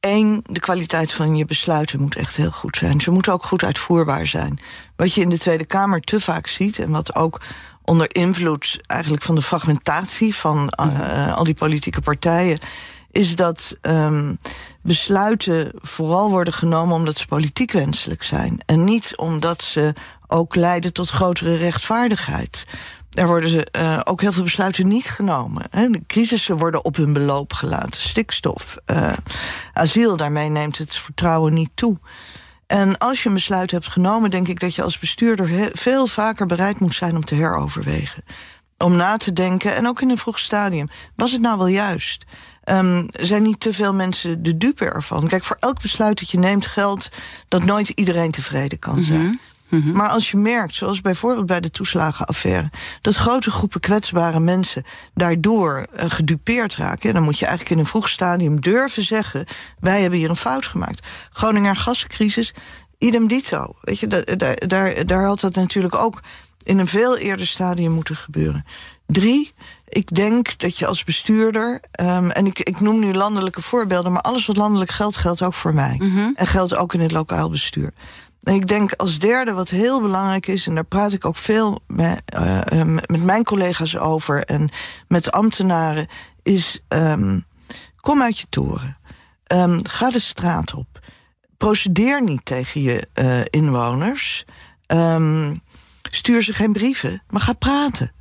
Eén, 0.00 0.40
de 0.46 0.60
kwaliteit 0.60 1.12
van 1.12 1.36
je 1.36 1.44
besluiten 1.44 2.00
moet 2.00 2.16
echt 2.16 2.36
heel 2.36 2.50
goed 2.50 2.76
zijn. 2.76 3.00
Ze 3.00 3.10
moeten 3.10 3.32
ook 3.32 3.44
goed 3.44 3.64
uitvoerbaar 3.64 4.26
zijn. 4.26 4.58
Wat 4.96 5.14
je 5.14 5.20
in 5.20 5.28
de 5.28 5.38
Tweede 5.38 5.64
Kamer 5.64 6.00
te 6.00 6.20
vaak 6.20 6.46
ziet... 6.46 6.78
en 6.78 6.90
wat 6.90 7.14
ook 7.14 7.40
onder 7.82 8.14
invloed 8.14 8.80
eigenlijk 8.86 9.22
van 9.22 9.34
de 9.34 9.42
fragmentatie... 9.42 10.34
van 10.34 10.72
uh, 10.80 11.36
al 11.36 11.44
die 11.44 11.54
politieke 11.54 12.00
partijen 12.00 12.58
is 13.10 13.36
dat 13.36 13.76
um, 13.82 14.38
besluiten 14.84 15.72
vooral 15.74 16.30
worden 16.30 16.52
genomen 16.52 16.96
omdat 16.96 17.18
ze 17.18 17.26
politiek 17.26 17.72
wenselijk 17.72 18.22
zijn. 18.22 18.60
En 18.66 18.84
niet 18.84 19.16
omdat 19.16 19.62
ze 19.62 19.92
ook 20.26 20.54
leiden 20.54 20.92
tot 20.92 21.08
grotere 21.08 21.54
rechtvaardigheid. 21.54 22.66
Er 23.10 23.26
worden 23.26 23.50
ze, 23.50 23.66
uh, 23.78 24.00
ook 24.04 24.20
heel 24.20 24.32
veel 24.32 24.42
besluiten 24.42 24.88
niet 24.88 25.08
genomen. 25.08 25.62
Hè. 25.70 25.88
De 25.88 26.02
crisissen 26.06 26.56
worden 26.56 26.84
op 26.84 26.96
hun 26.96 27.12
beloop 27.12 27.52
gelaten. 27.52 28.00
Stikstof, 28.00 28.78
uh, 28.86 29.12
asiel, 29.72 30.16
daarmee 30.16 30.48
neemt 30.48 30.78
het 30.78 30.94
vertrouwen 30.94 31.54
niet 31.54 31.70
toe. 31.74 31.96
En 32.66 32.98
als 32.98 33.22
je 33.22 33.28
een 33.28 33.34
besluit 33.34 33.70
hebt 33.70 33.88
genomen, 33.88 34.30
denk 34.30 34.48
ik 34.48 34.60
dat 34.60 34.74
je 34.74 34.82
als 34.82 34.98
bestuurder 34.98 35.70
veel 35.72 36.06
vaker 36.06 36.46
bereid 36.46 36.80
moet 36.80 36.94
zijn 36.94 37.16
om 37.16 37.24
te 37.24 37.34
heroverwegen. 37.34 38.24
Om 38.78 38.96
na 38.96 39.16
te 39.16 39.32
denken, 39.32 39.74
en 39.74 39.86
ook 39.86 40.00
in 40.00 40.10
een 40.10 40.18
vroeg 40.18 40.38
stadium, 40.38 40.88
was 41.16 41.32
het 41.32 41.40
nou 41.40 41.58
wel 41.58 41.66
juist? 41.66 42.24
Um, 42.70 43.06
zijn 43.10 43.42
niet 43.42 43.60
te 43.60 43.72
veel 43.72 43.94
mensen 43.94 44.42
de 44.42 44.56
dupe 44.56 44.84
ervan. 44.84 45.28
Kijk, 45.28 45.44
voor 45.44 45.56
elk 45.60 45.82
besluit 45.82 46.18
dat 46.18 46.30
je 46.30 46.38
neemt 46.38 46.66
geldt 46.66 47.10
dat 47.48 47.64
nooit 47.64 47.88
iedereen 47.88 48.30
tevreden 48.30 48.78
kan 48.78 49.02
zijn. 49.02 49.20
Mm 49.20 49.26
-hmm. 49.26 49.40
Mm 49.68 49.82
-hmm. 49.82 49.92
Maar 49.92 50.08
als 50.08 50.30
je 50.30 50.36
merkt, 50.36 50.74
zoals 50.74 51.00
bijvoorbeeld 51.00 51.46
bij 51.46 51.60
de 51.60 51.70
toeslagenaffaire, 51.70 52.70
dat 53.00 53.14
grote 53.14 53.50
groepen 53.50 53.80
kwetsbare 53.80 54.40
mensen 54.40 54.82
daardoor 55.14 55.86
uh, 55.96 56.04
gedupeerd 56.08 56.76
raken, 56.76 57.14
dan 57.14 57.22
moet 57.22 57.38
je 57.38 57.46
eigenlijk 57.46 57.76
in 57.76 57.82
een 57.84 57.90
vroeg 57.90 58.08
stadium 58.08 58.60
durven 58.60 59.02
zeggen: 59.02 59.46
wij 59.80 60.00
hebben 60.00 60.18
hier 60.18 60.30
een 60.30 60.36
fout 60.36 60.66
gemaakt. 60.66 61.06
Groninger 61.32 61.76
gascrisis, 61.76 62.54
idem 62.98 63.28
dito. 63.28 63.74
Weet 63.80 63.98
je, 63.98 64.06
daar, 64.06 64.58
daar, 64.66 65.06
daar 65.06 65.24
had 65.24 65.40
dat 65.40 65.54
natuurlijk 65.54 65.94
ook 65.94 66.22
in 66.62 66.78
een 66.78 66.88
veel 66.88 67.16
eerder 67.16 67.46
stadium 67.46 67.92
moeten 67.92 68.16
gebeuren. 68.16 68.64
Drie, 69.06 69.52
ik 69.94 70.14
denk 70.14 70.58
dat 70.58 70.78
je 70.78 70.86
als 70.86 71.04
bestuurder, 71.04 71.82
um, 72.00 72.30
en 72.30 72.46
ik, 72.46 72.58
ik 72.58 72.80
noem 72.80 72.98
nu 72.98 73.14
landelijke 73.14 73.60
voorbeelden, 73.60 74.12
maar 74.12 74.22
alles 74.22 74.46
wat 74.46 74.56
landelijk 74.56 74.90
geldt, 74.90 75.16
geldt 75.16 75.42
ook 75.42 75.54
voor 75.54 75.74
mij. 75.74 75.96
En 76.34 76.46
geldt 76.46 76.74
ook 76.74 76.94
in 76.94 77.00
het 77.00 77.12
lokaal 77.12 77.50
bestuur. 77.50 77.92
En 78.42 78.54
ik 78.54 78.68
denk 78.68 78.92
als 78.92 79.18
derde 79.18 79.52
wat 79.52 79.68
heel 79.68 80.00
belangrijk 80.00 80.46
is, 80.46 80.66
en 80.66 80.74
daar 80.74 80.84
praat 80.84 81.12
ik 81.12 81.24
ook 81.24 81.36
veel 81.36 81.78
met, 81.86 82.22
uh, 82.38 82.82
met 83.06 83.22
mijn 83.22 83.44
collega's 83.44 83.96
over 83.96 84.44
en 84.44 84.70
met 85.08 85.32
ambtenaren, 85.32 86.06
is 86.42 86.80
um, 86.88 87.44
kom 87.96 88.22
uit 88.22 88.38
je 88.38 88.46
toren. 88.48 88.98
Um, 89.52 89.86
ga 89.86 90.10
de 90.10 90.20
straat 90.20 90.74
op. 90.74 91.00
Procedeer 91.56 92.22
niet 92.22 92.44
tegen 92.44 92.82
je 92.82 93.08
uh, 93.14 93.40
inwoners. 93.50 94.44
Um, 94.86 95.60
stuur 96.02 96.42
ze 96.42 96.52
geen 96.52 96.72
brieven, 96.72 97.22
maar 97.28 97.40
ga 97.40 97.52
praten. 97.52 98.12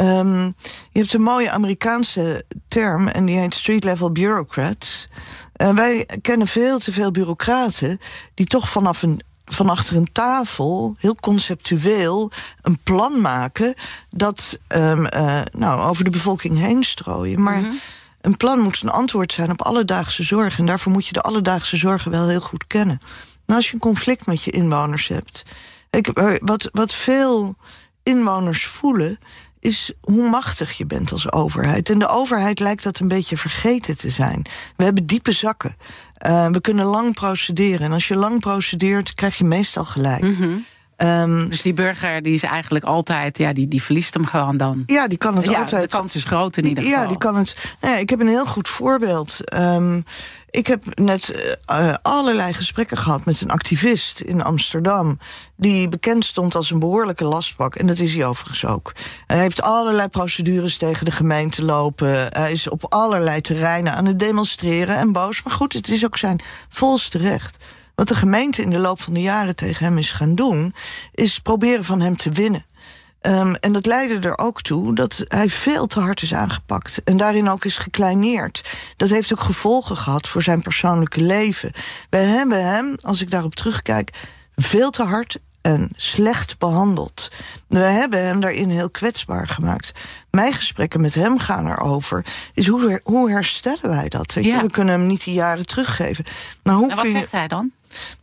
Um, 0.00 0.54
je 0.90 0.98
hebt 0.98 1.12
een 1.12 1.22
mooie 1.22 1.50
Amerikaanse 1.50 2.44
term 2.68 3.08
en 3.08 3.24
die 3.24 3.38
heet 3.38 3.54
street 3.54 3.84
level 3.84 4.12
bureaucrats. 4.12 5.08
En 5.52 5.74
wij 5.74 6.08
kennen 6.22 6.46
veel 6.46 6.78
te 6.78 6.92
veel 6.92 7.10
bureaucraten 7.10 7.98
die 8.34 8.46
toch 8.46 8.68
vanaf 8.68 9.02
een 9.02 9.20
van 9.44 9.68
achter 9.68 9.96
een 9.96 10.12
tafel, 10.12 10.96
heel 10.98 11.14
conceptueel, 11.14 12.30
een 12.62 12.78
plan 12.82 13.20
maken 13.20 13.74
dat 14.10 14.58
um, 14.68 15.06
uh, 15.14 15.40
nou, 15.50 15.88
over 15.88 16.04
de 16.04 16.10
bevolking 16.10 16.58
heen 16.58 16.84
strooien. 16.84 17.42
Maar 17.42 17.58
mm 17.58 17.64
-hmm. 17.64 17.78
een 18.20 18.36
plan 18.36 18.58
moet 18.58 18.82
een 18.82 18.90
antwoord 18.90 19.32
zijn 19.32 19.50
op 19.50 19.62
alledaagse 19.62 20.22
zorgen. 20.22 20.58
En 20.58 20.66
daarvoor 20.66 20.92
moet 20.92 21.06
je 21.06 21.12
de 21.12 21.22
alledaagse 21.22 21.76
zorgen 21.76 22.10
wel 22.10 22.28
heel 22.28 22.40
goed 22.40 22.66
kennen. 22.66 23.00
Nou, 23.46 23.60
als 23.60 23.68
je 23.68 23.74
een 23.74 23.80
conflict 23.80 24.26
met 24.26 24.42
je 24.42 24.50
inwoners 24.50 25.08
hebt. 25.08 25.42
Ik, 25.90 26.10
wat, 26.40 26.68
wat 26.72 26.92
veel 26.92 27.56
inwoners 28.02 28.66
voelen, 28.66 29.18
is 29.60 29.92
hoe 30.00 30.28
machtig 30.28 30.72
je 30.72 30.86
bent 30.86 31.12
als 31.12 31.32
overheid. 31.32 31.90
En 31.90 31.98
de 31.98 32.08
overheid 32.08 32.60
lijkt 32.60 32.82
dat 32.82 32.98
een 32.98 33.08
beetje 33.08 33.36
vergeten 33.36 33.96
te 33.96 34.10
zijn. 34.10 34.42
We 34.76 34.84
hebben 34.84 35.06
diepe 35.06 35.32
zakken. 35.32 35.76
Uh, 36.26 36.48
we 36.48 36.60
kunnen 36.60 36.84
lang 36.84 37.14
procederen. 37.14 37.80
En 37.80 37.92
als 37.92 38.08
je 38.08 38.16
lang 38.16 38.40
procedeert, 38.40 39.14
krijg 39.14 39.38
je 39.38 39.44
meestal 39.44 39.84
gelijk. 39.84 40.22
Mm. 40.22 40.64
Um, 41.02 41.48
dus 41.48 41.62
die 41.62 41.72
burger 41.72 42.22
die 42.22 42.32
is 42.32 42.42
eigenlijk 42.42 42.84
altijd, 42.84 43.38
ja, 43.38 43.52
die, 43.52 43.68
die 43.68 43.82
verliest 43.82 44.14
hem 44.14 44.26
gewoon 44.26 44.56
dan. 44.56 44.82
Ja, 44.86 45.08
die 45.08 45.18
kan 45.18 45.36
het 45.36 45.50
ja, 45.50 45.58
altijd. 45.58 45.82
De 45.82 45.96
kans 45.96 46.14
is 46.14 46.24
groot 46.24 46.56
in 46.56 46.66
ieder 46.66 46.84
geval. 46.84 47.02
Ja, 47.02 47.08
die 47.08 47.18
kan 47.18 47.36
het. 47.36 47.56
Nee, 47.80 48.00
ik 48.00 48.10
heb 48.10 48.20
een 48.20 48.28
heel 48.28 48.46
goed 48.46 48.68
voorbeeld. 48.68 49.54
Um, 49.54 50.04
ik 50.50 50.66
heb 50.66 50.98
net 50.98 51.52
uh, 51.70 51.94
allerlei 52.02 52.52
gesprekken 52.52 52.96
gehad 52.96 53.24
met 53.24 53.40
een 53.40 53.50
activist 53.50 54.20
in 54.20 54.42
Amsterdam. 54.42 55.18
Die 55.56 55.88
bekend 55.88 56.24
stond 56.24 56.54
als 56.54 56.70
een 56.70 56.78
behoorlijke 56.78 57.24
lastbak. 57.24 57.74
En 57.74 57.86
dat 57.86 57.98
is 57.98 58.14
hij 58.14 58.26
overigens 58.26 58.64
ook. 58.64 58.92
Hij 59.26 59.38
heeft 59.38 59.62
allerlei 59.62 60.08
procedures 60.08 60.78
tegen 60.78 61.04
de 61.04 61.10
gemeente 61.10 61.64
lopen. 61.64 62.26
Hij 62.28 62.52
is 62.52 62.68
op 62.68 62.84
allerlei 62.88 63.40
terreinen 63.40 63.94
aan 63.94 64.06
het 64.06 64.18
demonstreren 64.18 64.96
en 64.96 65.12
boos. 65.12 65.42
Maar 65.42 65.54
goed, 65.54 65.72
het 65.72 65.88
is 65.88 66.04
ook 66.04 66.16
zijn 66.16 66.40
volste 66.68 67.18
recht. 67.18 67.56
Wat 67.98 68.08
de 68.08 68.14
gemeente 68.14 68.62
in 68.62 68.70
de 68.70 68.78
loop 68.78 69.00
van 69.00 69.14
de 69.14 69.20
jaren 69.20 69.56
tegen 69.56 69.84
hem 69.84 69.98
is 69.98 70.12
gaan 70.12 70.34
doen, 70.34 70.74
is 71.12 71.38
proberen 71.38 71.84
van 71.84 72.00
hem 72.00 72.16
te 72.16 72.30
winnen. 72.30 72.64
Um, 73.22 73.54
en 73.54 73.72
dat 73.72 73.86
leidde 73.86 74.28
er 74.28 74.38
ook 74.38 74.62
toe 74.62 74.94
dat 74.94 75.24
hij 75.28 75.48
veel 75.48 75.86
te 75.86 76.00
hard 76.00 76.22
is 76.22 76.34
aangepakt. 76.34 77.02
En 77.04 77.16
daarin 77.16 77.48
ook 77.48 77.64
is 77.64 77.78
gekleineerd. 77.78 78.78
Dat 78.96 79.08
heeft 79.08 79.32
ook 79.32 79.40
gevolgen 79.40 79.96
gehad 79.96 80.28
voor 80.28 80.42
zijn 80.42 80.62
persoonlijke 80.62 81.20
leven. 81.20 81.72
Wij 82.10 82.24
hebben 82.24 82.64
hem, 82.64 82.96
als 83.00 83.20
ik 83.20 83.30
daarop 83.30 83.54
terugkijk, 83.54 84.10
veel 84.56 84.90
te 84.90 85.02
hard 85.02 85.38
en 85.60 85.90
slecht 85.96 86.58
behandeld. 86.58 87.28
We 87.68 87.78
hebben 87.78 88.24
hem 88.24 88.40
daarin 88.40 88.70
heel 88.70 88.90
kwetsbaar 88.90 89.48
gemaakt. 89.48 89.92
Mijn 90.30 90.52
gesprekken 90.52 91.00
met 91.00 91.14
hem 91.14 91.38
gaan 91.38 91.70
erover. 91.70 92.24
Is 92.54 92.66
hoe, 92.66 93.00
hoe 93.04 93.30
herstellen 93.30 93.88
wij 93.88 94.08
dat? 94.08 94.32
Ja. 94.32 94.62
We 94.62 94.70
kunnen 94.70 94.98
hem 94.98 95.06
niet 95.06 95.24
die 95.24 95.34
jaren 95.34 95.66
teruggeven. 95.66 96.24
Nou, 96.62 96.78
hoe 96.78 96.90
en 96.90 96.96
wat 96.96 97.04
kun 97.04 97.14
je... 97.14 97.18
zegt 97.18 97.32
hij 97.32 97.48
dan? 97.48 97.72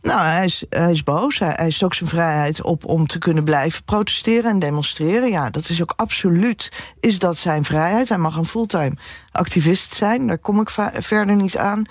Nou, 0.02 0.20
hij 0.20 0.44
is, 0.44 0.64
hij 0.70 0.90
is 0.90 1.02
boos. 1.02 1.38
Hij, 1.38 1.52
hij 1.56 1.76
ook 1.84 1.94
zijn 1.94 2.08
vrijheid 2.08 2.62
op 2.62 2.84
om 2.84 3.06
te 3.06 3.18
kunnen 3.18 3.44
blijven 3.44 3.84
protesteren 3.84 4.50
en 4.50 4.58
demonstreren. 4.58 5.30
Ja, 5.30 5.50
dat 5.50 5.68
is 5.68 5.82
ook 5.82 5.92
absoluut 5.96 6.72
is 7.00 7.18
dat 7.18 7.36
zijn 7.36 7.64
vrijheid. 7.64 8.08
Hij 8.08 8.18
mag 8.18 8.36
een 8.36 8.44
fulltime 8.44 8.96
activist 9.32 9.94
zijn. 9.94 10.26
Daar 10.26 10.38
kom 10.38 10.60
ik 10.60 10.70
verder 10.98 11.36
niet 11.36 11.56
aan. 11.56 11.84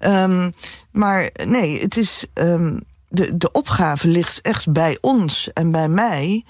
Um, 0.00 0.52
maar 0.90 1.30
nee, 1.46 1.80
het 1.80 1.96
is. 1.96 2.26
Um, 2.34 2.80
de, 3.12 3.36
de 3.36 3.52
opgave 3.52 4.08
ligt 4.08 4.40
echt 4.40 4.72
bij 4.72 4.98
ons 5.00 5.52
en 5.52 5.70
bij 5.70 5.88
mij 5.88 6.44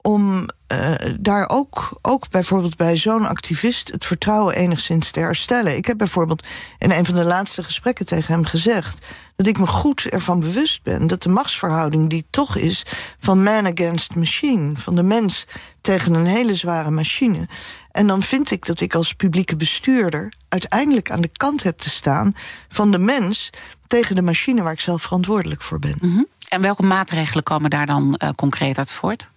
om 0.00 0.48
uh, 0.72 0.94
daar 1.20 1.48
ook, 1.48 1.98
ook 2.02 2.30
bijvoorbeeld 2.30 2.76
bij 2.76 2.96
zo'n 2.96 3.26
activist 3.26 3.92
het 3.92 4.06
vertrouwen 4.06 4.54
enigszins 4.54 5.10
te 5.10 5.20
herstellen. 5.20 5.76
Ik 5.76 5.86
heb 5.86 5.98
bijvoorbeeld 5.98 6.42
in 6.78 6.90
een 6.90 7.04
van 7.04 7.14
de 7.14 7.24
laatste 7.24 7.64
gesprekken 7.64 8.06
tegen 8.06 8.34
hem 8.34 8.44
gezegd 8.44 9.06
dat 9.36 9.46
ik 9.46 9.58
me 9.58 9.66
goed 9.66 10.04
ervan 10.04 10.40
bewust 10.40 10.82
ben 10.82 11.06
dat 11.06 11.22
de 11.22 11.28
machtsverhouding 11.28 12.10
die 12.10 12.26
toch 12.30 12.56
is 12.56 12.82
van 13.18 13.42
man 13.42 13.66
against 13.66 14.14
machine, 14.14 14.76
van 14.76 14.94
de 14.94 15.02
mens 15.02 15.46
tegen 15.80 16.14
een 16.14 16.26
hele 16.26 16.54
zware 16.54 16.90
machine. 16.90 17.48
En 17.90 18.06
dan 18.06 18.22
vind 18.22 18.50
ik 18.50 18.66
dat 18.66 18.80
ik 18.80 18.94
als 18.94 19.12
publieke 19.12 19.56
bestuurder 19.56 20.32
uiteindelijk 20.48 21.10
aan 21.10 21.20
de 21.20 21.30
kant 21.32 21.62
heb 21.62 21.78
te 21.78 21.90
staan 21.90 22.34
van 22.68 22.90
de 22.90 22.98
mens 22.98 23.50
tegen 23.86 24.14
de 24.14 24.22
machine 24.22 24.62
waar 24.62 24.72
ik 24.72 24.80
zelf 24.80 25.02
verantwoordelijk 25.02 25.62
voor 25.62 25.78
ben. 25.78 25.96
-hmm. 26.00 26.26
En 26.48 26.60
welke 26.60 26.82
maatregelen 26.82 27.42
komen 27.42 27.70
daar 27.70 27.86
dan 27.86 28.20
uh, 28.22 28.30
concreet 28.36 28.78
uit 28.78 28.92
voort? 28.92 29.28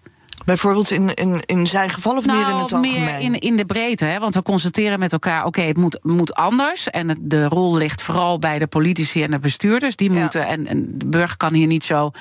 Bijvoorbeeld 0.50 0.92
in, 0.92 1.14
in, 1.14 1.42
in 1.46 1.68
zijn 1.68 1.90
geval 1.90 2.18
of 2.18 2.26
nou, 2.26 2.38
meer 2.38 2.48
in 2.48 2.54
het 2.54 2.62
algemeen? 2.74 3.04
meer 3.04 3.20
in, 3.20 3.40
in 3.40 3.56
de 3.58 3.66
breedte. 3.66 4.06
Hè? 4.06 4.20
Want 4.20 4.34
we 4.34 4.42
constateren 4.44 5.00
met 5.00 5.14
elkaar, 5.14 5.40
oké, 5.40 5.48
okay, 5.48 5.68
het 5.68 5.78
moet, 5.78 6.00
moet 6.02 6.34
anders. 6.34 6.90
En 6.90 7.10
het, 7.10 7.18
de 7.22 7.46
rol 7.48 7.78
ligt 7.78 8.02
vooral 8.02 8.40
bij 8.40 8.60
de 8.60 8.68
politici 8.68 9.24
en 9.24 9.32
de 9.32 9.40
bestuurders. 9.40 9.96
Die 9.96 10.12
Ja. 10.12 10.20
moeten, 10.20 10.48
en, 10.48 10.68
en 10.68 10.92
de 10.98 11.08
burger 11.08 11.38
kan 11.38 11.54
hier 11.54 11.68
niet 11.68 11.84
zo 11.84 12.12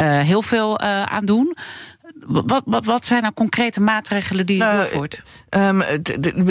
uh, 0.00 0.20
heel 0.20 0.42
veel 0.42 0.80
uh, 0.82 1.02
aan 1.02 1.24
doen. 1.24 1.56
Wat, 2.26 2.62
wat, 2.64 2.84
wat 2.84 3.06
zijn 3.06 3.22
nou 3.22 3.34
concrete 3.34 3.80
maatregelen 3.80 4.46
die 4.46 4.56
je 4.56 4.62
Nou, 4.62 4.76
doorvoert? 4.76 5.22
Um, 5.50 5.82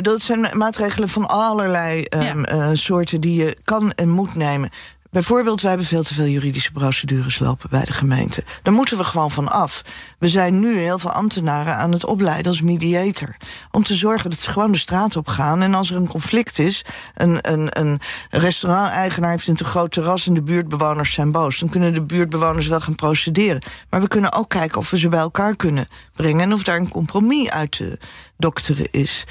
dat 0.01 0.21
zijn 0.21 0.57
maatregelen 0.57 1.09
van 1.09 1.29
allerlei 1.29 2.05
um, 2.09 2.21
Ja. 2.21 2.35
uh, 2.53 2.69
soorten 2.73 3.21
die 3.21 3.43
je 3.43 3.57
kan 3.63 3.91
en 3.91 4.09
moet 4.09 4.35
nemen. 4.35 4.69
Bijvoorbeeld, 5.13 5.61
wij 5.61 5.69
hebben 5.69 5.87
veel 5.87 6.03
te 6.03 6.13
veel 6.13 6.25
juridische 6.25 6.71
procedures 6.71 7.39
lopen 7.39 7.69
bij 7.69 7.85
de 7.85 7.93
gemeente. 7.93 8.43
Daar 8.61 8.73
moeten 8.73 8.97
we 8.97 9.03
gewoon 9.03 9.31
van 9.31 9.51
af. 9.51 9.81
We 10.19 10.29
zijn 10.29 10.59
nu 10.59 10.77
heel 10.77 10.99
veel 10.99 11.11
ambtenaren 11.11 11.75
aan 11.75 11.91
het 11.91 12.05
opleiden 12.05 12.51
als 12.51 12.61
mediator. 12.61 13.35
Om 13.71 13.83
te 13.83 13.95
zorgen 13.95 14.29
dat 14.29 14.39
ze 14.39 14.51
gewoon 14.51 14.71
de 14.71 14.77
straat 14.77 15.15
op 15.15 15.27
gaan. 15.27 15.61
En 15.61 15.73
als 15.73 15.89
er 15.89 15.95
een 15.95 16.07
conflict 16.07 16.59
is, 16.59 16.85
een, 17.15 17.51
een, 17.51 17.79
een 17.79 17.99
restaurant-eigenaar 18.29 19.31
heeft 19.31 19.47
een 19.47 19.55
te 19.55 19.63
groot 19.63 19.91
terras 19.91 20.27
en 20.27 20.33
de 20.33 20.43
buurtbewoners 20.43 21.13
zijn 21.13 21.31
boos. 21.31 21.59
Dan 21.59 21.69
kunnen 21.69 21.93
de 21.93 22.03
buurtbewoners 22.03 22.67
wel 22.67 22.81
gaan 22.81 22.95
procederen. 22.95 23.61
Maar 23.89 24.01
we 24.01 24.07
kunnen 24.07 24.33
ook 24.33 24.49
kijken 24.49 24.77
of 24.77 24.89
we 24.89 24.97
ze 24.97 25.09
bij 25.09 25.19
elkaar 25.19 25.55
kunnen 25.55 25.87
brengen. 26.13 26.41
En 26.41 26.53
of 26.53 26.63
daar 26.63 26.77
een 26.77 26.91
compromis 26.91 27.49
uit 27.49 27.71
te 27.71 27.99
dokteren 28.43 28.87
is. 28.91 29.23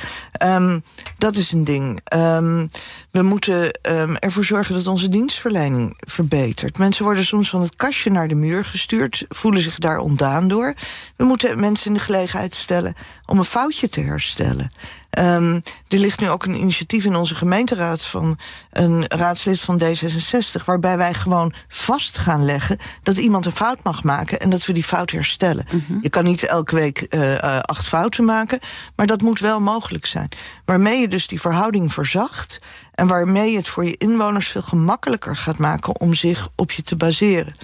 Um, 0.42 0.82
dat 1.18 1.36
is 1.36 1.52
een 1.52 1.64
ding. 1.64 2.00
Um, 2.14 2.68
we 3.10 3.22
moeten 3.22 3.78
um, 3.88 4.16
ervoor 4.16 4.44
zorgen 4.44 4.74
dat 4.74 4.86
onze 4.86 5.08
dienstverlening 5.08 5.96
verbetert. 5.98 6.78
Mensen 6.78 7.04
worden 7.04 7.24
soms 7.24 7.50
van 7.50 7.62
het 7.62 7.76
kastje 7.76 8.10
naar 8.10 8.28
de 8.28 8.34
muur 8.34 8.64
gestuurd, 8.64 9.24
voelen 9.28 9.62
zich 9.62 9.78
daar 9.78 9.98
ontdaan 9.98 10.48
door. 10.48 10.74
We 11.16 11.24
moeten 11.24 11.60
mensen 11.60 11.86
in 11.86 11.94
de 11.94 12.00
gelegenheid 12.00 12.54
stellen 12.54 12.94
om 13.26 13.38
een 13.38 13.44
foutje 13.44 13.88
te 13.88 14.00
herstellen. 14.00 14.72
Um, 15.18 15.62
er 15.88 15.98
ligt 15.98 16.20
nu 16.20 16.28
ook 16.28 16.44
een 16.44 16.60
initiatief 16.60 17.04
in 17.04 17.16
onze 17.16 17.34
gemeenteraad 17.34 18.04
van 18.04 18.38
een 18.70 19.04
raadslid 19.08 19.60
van 19.60 19.82
D66, 19.82 20.64
waarbij 20.64 20.96
wij 20.96 21.14
gewoon 21.14 21.52
vast 21.68 22.18
gaan 22.18 22.44
leggen 22.44 22.78
dat 23.02 23.16
iemand 23.16 23.46
een 23.46 23.52
fout 23.52 23.82
mag 23.82 24.02
maken 24.02 24.40
en 24.40 24.50
dat 24.50 24.66
we 24.66 24.72
die 24.72 24.82
fout 24.82 25.10
herstellen. 25.10 25.66
Mm 25.70 25.84
-hmm. 25.86 25.98
Je 26.02 26.08
kan 26.08 26.24
niet 26.24 26.42
elke 26.42 26.74
week 26.74 27.06
uh, 27.10 27.32
uh, 27.32 27.58
acht 27.58 27.86
fouten 27.86 28.24
maken, 28.24 28.58
maar 28.96 29.06
dat 29.06 29.22
moet 29.22 29.38
wel 29.38 29.60
mogelijk 29.60 30.06
zijn. 30.06 30.28
Waarmee 30.64 31.00
je 31.00 31.08
dus 31.08 31.26
die 31.26 31.40
verhouding 31.40 31.92
verzacht 31.92 32.60
en 32.94 33.06
waarmee 33.06 33.50
je 33.50 33.56
het 33.56 33.68
voor 33.68 33.84
je 33.84 33.96
inwoners 33.96 34.48
veel 34.48 34.62
gemakkelijker 34.62 35.36
gaat 35.36 35.58
maken 35.58 36.00
om 36.00 36.14
zich 36.14 36.48
op 36.56 36.70
je 36.70 36.82
te 36.82 36.96
baseren. 36.96 37.54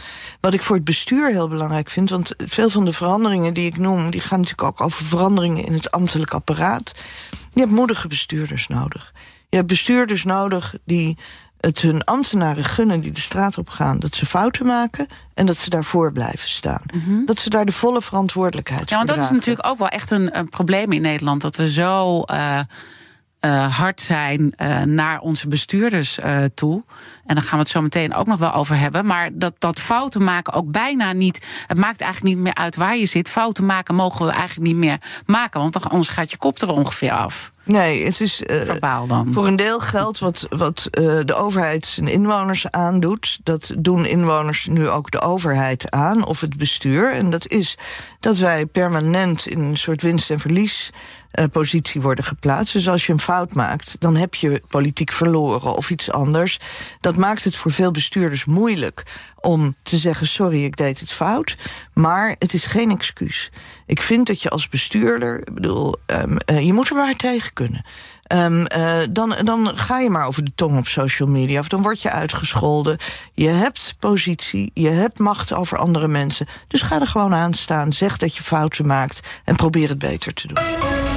Wat 0.40 0.54
ik 0.54 0.62
voor 0.62 0.76
het 0.76 0.84
bestuur 0.84 1.30
heel 1.30 1.48
belangrijk 1.48 1.90
vind, 1.90 2.10
want 2.10 2.34
veel 2.36 2.70
van 2.70 2.84
de 2.84 2.92
veranderingen 2.92 3.54
die 3.54 3.66
ik 3.66 3.76
noem, 3.76 4.10
die 4.10 4.20
gaan 4.20 4.40
natuurlijk 4.40 4.68
ook 4.68 4.80
over 4.80 5.04
veranderingen 5.04 5.64
in 5.64 5.72
het 5.72 5.90
ambtelijk 5.90 6.34
apparaat. 6.34 6.92
Je 7.50 7.60
hebt 7.60 7.72
moedige 7.72 8.08
bestuurders 8.08 8.66
nodig. 8.66 9.12
Je 9.48 9.56
hebt 9.56 9.68
bestuurders 9.68 10.24
nodig 10.24 10.74
die 10.84 11.16
het 11.60 11.80
hun 11.80 12.04
ambtenaren 12.04 12.64
gunnen 12.64 13.00
die 13.00 13.12
de 13.12 13.20
straat 13.20 13.58
op 13.58 13.68
gaan, 13.68 13.98
dat 13.98 14.14
ze 14.14 14.26
fouten 14.26 14.66
maken 14.66 15.06
en 15.34 15.46
dat 15.46 15.56
ze 15.56 15.70
daarvoor 15.70 16.12
blijven 16.12 16.48
staan. 16.48 16.82
Mm 16.94 17.02
-hmm. 17.04 17.26
Dat 17.26 17.38
ze 17.38 17.50
daar 17.50 17.64
de 17.64 17.72
volle 17.72 18.02
verantwoordelijkheid 18.02 18.90
Ja, 18.90 18.96
want 18.96 19.08
voor 19.08 19.18
dat 19.18 19.26
is 19.26 19.30
natuurlijk 19.30 19.66
ook 19.66 19.78
wel 19.78 19.88
echt 19.88 20.10
een, 20.10 20.38
een, 20.38 20.48
probleem 20.48 20.92
in 20.92 21.02
Nederland. 21.02 21.40
Dat 21.40 21.56
we 21.56 21.70
zo. 21.70 22.22
Uh 22.30 22.60
hard 23.68 24.00
zijn 24.00 24.54
naar 24.84 25.20
onze 25.20 25.48
bestuurders 25.48 26.18
toe. 26.54 26.82
En 27.26 27.34
daar 27.34 27.44
gaan 27.44 27.58
we 27.58 27.64
het 27.64 27.68
zo 27.68 27.82
meteen 27.82 28.14
ook 28.14 28.26
nog 28.26 28.38
wel 28.38 28.52
over 28.52 28.78
hebben. 28.78 29.06
Maar 29.06 29.30
dat, 29.32 29.60
dat 29.60 29.80
fouten 29.80 30.24
maken 30.24 30.52
ook 30.52 30.70
bijna 30.70 31.12
niet. 31.12 31.46
Het 31.66 31.78
maakt 31.78 32.00
eigenlijk 32.00 32.34
niet 32.34 32.44
meer 32.44 32.54
uit 32.54 32.76
waar 32.76 32.96
je 32.96 33.06
zit. 33.06 33.28
Fouten 33.28 33.66
maken 33.66 33.94
mogen 33.94 34.26
we 34.26 34.32
eigenlijk 34.32 34.70
niet 34.70 34.76
meer 34.76 34.98
maken. 35.26 35.60
Want 35.60 35.90
anders 35.90 36.08
gaat 36.08 36.30
je 36.30 36.36
kop 36.36 36.60
er 36.60 36.72
ongeveer 36.72 37.12
af. 37.12 37.50
Nee, 37.64 38.04
het 38.04 38.20
is 38.20 38.42
uh, 38.42 38.62
Verbaal 38.62 39.06
dan. 39.06 39.32
voor 39.32 39.46
een 39.46 39.56
deel 39.56 39.80
geld 39.80 40.18
wat, 40.18 40.46
wat 40.48 40.88
uh, 40.90 41.18
de 41.24 41.34
overheid 41.34 41.86
zijn 41.86 42.08
inwoners 42.08 42.70
aandoet. 42.70 43.38
Dat 43.42 43.74
doen 43.78 44.06
inwoners 44.06 44.66
nu 44.66 44.88
ook 44.88 45.10
de 45.10 45.20
overheid 45.20 45.90
aan, 45.90 46.26
of 46.26 46.40
het 46.40 46.56
bestuur. 46.56 47.12
En 47.12 47.30
dat 47.30 47.48
is 47.48 47.78
dat 48.20 48.38
wij 48.38 48.66
permanent 48.66 49.46
in 49.46 49.60
een 49.60 49.76
soort 49.76 50.02
winst- 50.02 50.30
en 50.30 50.40
verlies 50.40 50.90
uh, 51.34 51.44
positie 51.52 52.00
worden 52.00 52.24
geplaatst. 52.24 52.72
Dus 52.72 52.88
als 52.88 53.06
je 53.06 53.12
een 53.12 53.20
fout 53.20 53.54
maakt, 53.54 53.96
dan 53.98 54.16
heb 54.16 54.34
je 54.34 54.62
politiek 54.68 55.12
verloren 55.12 55.76
of 55.76 55.90
iets 55.90 56.10
anders. 56.10 56.58
Dat 57.00 57.16
maakt 57.16 57.44
het 57.44 57.56
voor 57.56 57.72
veel 57.72 57.90
bestuurders 57.90 58.44
moeilijk 58.44 59.02
om 59.40 59.74
te 59.82 59.96
zeggen: 59.96 60.26
sorry, 60.26 60.64
ik 60.64 60.76
deed 60.76 61.00
het 61.00 61.12
fout. 61.12 61.56
Maar 61.94 62.36
het 62.38 62.54
is 62.54 62.64
geen 62.64 62.90
excuus. 62.90 63.50
Ik 63.86 64.02
vind 64.02 64.26
dat 64.26 64.42
je 64.42 64.50
als 64.50 64.68
bestuurder, 64.68 65.38
ik 65.38 65.54
bedoel, 65.54 65.94
um, 66.06 66.36
uh, 66.50 66.66
je 66.66 66.72
moet 66.72 66.88
er 66.88 66.96
maar 66.96 67.16
tegen 67.16 67.52
kunnen. 67.52 67.84
Um, 68.34 68.64
uh, 68.76 68.98
dan, 69.10 69.34
dan 69.44 69.76
ga 69.76 69.98
je 69.98 70.10
maar 70.10 70.26
over 70.26 70.44
de 70.44 70.52
tong 70.54 70.78
op 70.78 70.86
social 70.86 71.28
media. 71.28 71.60
Of 71.60 71.68
dan 71.68 71.82
word 71.82 72.02
je 72.02 72.10
uitgescholden. 72.10 72.98
Je 73.34 73.48
hebt 73.48 73.96
positie, 73.98 74.70
je 74.74 74.90
hebt 74.90 75.18
macht 75.18 75.52
over 75.52 75.78
andere 75.78 76.08
mensen. 76.08 76.46
Dus 76.68 76.82
ga 76.82 77.00
er 77.00 77.06
gewoon 77.06 77.34
aan 77.34 77.54
staan. 77.54 77.92
Zeg 77.92 78.16
dat 78.16 78.36
je 78.36 78.42
fouten 78.42 78.86
maakt 78.86 79.20
en 79.44 79.56
probeer 79.56 79.88
het 79.88 79.98
beter 79.98 80.32
te 80.32 80.46
doen. 80.46 81.07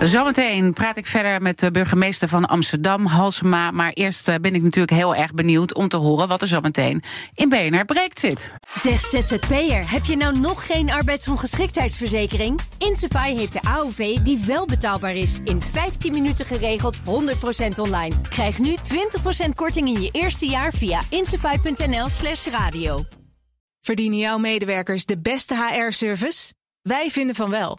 Zometeen 0.00 0.72
praat 0.72 0.96
ik 0.96 1.06
verder 1.06 1.42
met 1.42 1.58
de 1.58 1.70
burgemeester 1.70 2.28
van 2.28 2.46
Amsterdam, 2.46 3.06
Halsema. 3.06 3.70
Maar 3.70 3.92
eerst 3.92 4.28
eh, 4.28 4.34
ben 4.40 4.54
ik 4.54 4.62
natuurlijk 4.62 4.92
heel 4.92 5.14
erg 5.14 5.34
benieuwd 5.34 5.74
om 5.74 5.88
te 5.88 5.96
horen 5.96 6.28
wat 6.28 6.42
er 6.42 6.48
zometeen 6.48 7.02
in 7.34 7.48
BNR 7.48 7.84
Breekt 7.84 8.18
zit. 8.18 8.52
Zeg 8.74 9.00
ZZP'er, 9.00 9.90
heb 9.90 10.04
je 10.04 10.16
nou 10.16 10.38
nog 10.38 10.66
geen 10.66 10.90
arbeidsongeschiktheidsverzekering? 10.90 12.60
Insafai 12.78 13.36
heeft 13.36 13.52
de 13.52 13.62
AOV 13.62 14.16
die 14.16 14.42
wel 14.46 14.66
betaalbaar 14.66 15.14
is. 15.14 15.38
In 15.44 15.62
15 15.62 16.12
minuten 16.12 16.46
geregeld, 16.46 16.96
100% 16.98 17.00
online. 17.76 18.14
Krijg 18.28 18.58
nu 18.58 18.74
20% 19.46 19.48
korting 19.54 19.88
in 19.88 20.00
je 20.00 20.08
eerste 20.12 20.46
jaar 20.46 20.72
via 20.72 21.00
insafai.nl 21.10 22.08
slash 22.08 22.46
radio. 22.46 23.04
Verdienen 23.80 24.18
jouw 24.18 24.38
medewerkers 24.38 25.04
de 25.04 25.20
beste 25.20 25.54
HR-service? 25.54 26.54
Wij 26.82 27.10
vinden 27.10 27.34
van 27.34 27.50
wel. 27.50 27.78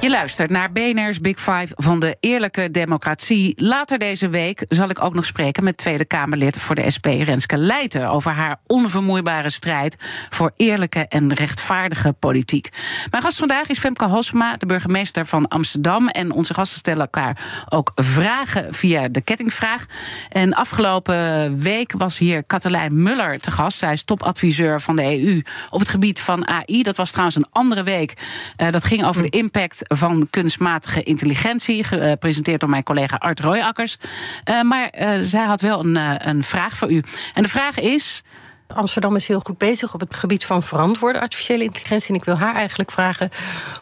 Je 0.00 0.10
luistert 0.10 0.50
naar 0.50 0.72
BNR's 0.72 1.20
Big 1.20 1.38
Five 1.38 1.68
van 1.74 2.00
de 2.00 2.16
eerlijke 2.20 2.70
democratie. 2.70 3.52
Later 3.56 3.98
deze 3.98 4.28
week 4.28 4.64
zal 4.68 4.88
ik 4.88 5.04
ook 5.04 5.14
nog 5.14 5.24
spreken 5.24 5.64
met 5.64 5.76
Tweede 5.76 6.04
Kamerlid 6.04 6.58
voor 6.58 6.74
de 6.74 6.90
SP 6.94 7.06
Renske 7.06 7.56
Leijten 7.56 8.08
over 8.08 8.30
haar 8.30 8.58
onvermoeibare 8.66 9.50
strijd 9.50 9.96
voor 10.30 10.52
eerlijke 10.56 11.08
en 11.08 11.34
rechtvaardige 11.34 12.12
politiek. 12.12 12.68
Mijn 13.10 13.22
gast 13.22 13.38
vandaag 13.38 13.68
is 13.68 13.78
Femke 13.78 14.04
Hosma, 14.04 14.56
de 14.56 14.66
burgemeester 14.66 15.26
van 15.26 15.48
Amsterdam. 15.48 16.08
En 16.08 16.32
onze 16.32 16.54
gasten 16.54 16.78
stellen 16.78 17.00
elkaar 17.00 17.64
ook 17.68 17.92
vragen 17.94 18.74
via 18.74 19.08
de 19.08 19.20
kettingvraag. 19.20 19.86
En 20.28 20.54
afgelopen 20.54 21.58
week 21.58 21.92
was 21.92 22.18
hier 22.18 22.42
Katelijn 22.42 23.02
Muller 23.02 23.40
te 23.40 23.50
gast. 23.50 23.78
Zij 23.78 23.92
is 23.92 24.02
topadviseur 24.02 24.80
van 24.80 24.96
de 24.96 25.22
EU 25.22 25.42
op 25.70 25.80
het 25.80 25.88
gebied 25.88 26.20
van 26.20 26.48
AI. 26.48 26.82
Dat 26.82 26.96
was 26.96 27.10
trouwens 27.10 27.36
een 27.36 27.48
andere 27.52 27.82
week. 27.82 28.14
Uh, 28.56 28.70
dat 28.70 28.84
ging 28.84 29.04
over 29.04 29.22
de 29.22 29.28
impact 29.28 29.88
van 29.96 30.26
kunstmatige 30.30 31.02
intelligentie, 31.02 31.84
gepresenteerd 31.84 32.60
door 32.60 32.68
mijn 32.68 32.82
collega 32.82 33.16
Art 33.16 33.40
Royakkers. 33.40 33.96
Uh, 34.44 34.62
maar 34.62 34.94
uh, 35.00 35.18
zij 35.22 35.44
had 35.44 35.60
wel 35.60 35.84
een, 35.84 35.96
uh, 35.96 36.14
een 36.18 36.44
vraag 36.44 36.76
voor 36.76 36.90
u. 36.90 37.02
En 37.34 37.42
de 37.42 37.48
vraag 37.48 37.78
is. 37.78 38.22
Amsterdam 38.66 39.16
is 39.16 39.28
heel 39.28 39.40
goed 39.40 39.58
bezig 39.58 39.94
op 39.94 40.00
het 40.00 40.14
gebied 40.14 40.44
van 40.44 40.62
verantwoorde 40.62 41.20
artificiële 41.20 41.64
intelligentie. 41.64 42.08
En 42.08 42.14
ik 42.14 42.24
wil 42.24 42.38
haar 42.38 42.54
eigenlijk 42.54 42.90
vragen 42.90 43.28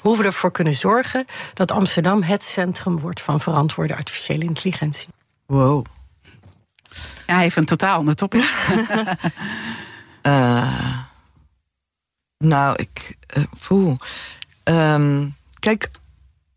hoe 0.01 0.17
we 0.17 0.25
ervoor 0.25 0.51
kunnen 0.53 0.75
zorgen 0.75 1.25
dat 1.55 1.73
Amsterdam 1.73 2.23
het 2.23 2.43
centrum 2.43 2.99
wordt 2.99 3.21
van 3.21 3.41
verantwoorde 3.41 3.95
artificiële 3.95 4.45
intelligentie. 4.45 5.09
Wow. 5.47 5.85
Ja, 7.27 7.43
even 7.43 7.61
een 7.61 7.69
totaal 7.69 7.99
ander 7.99 8.15
topic. 8.15 8.51
uh, 10.23 10.73
nou, 12.55 12.77
ik. 12.77 13.17
Uh. 13.69 13.95
Um, 14.65 15.37
Kijk, 15.59 15.91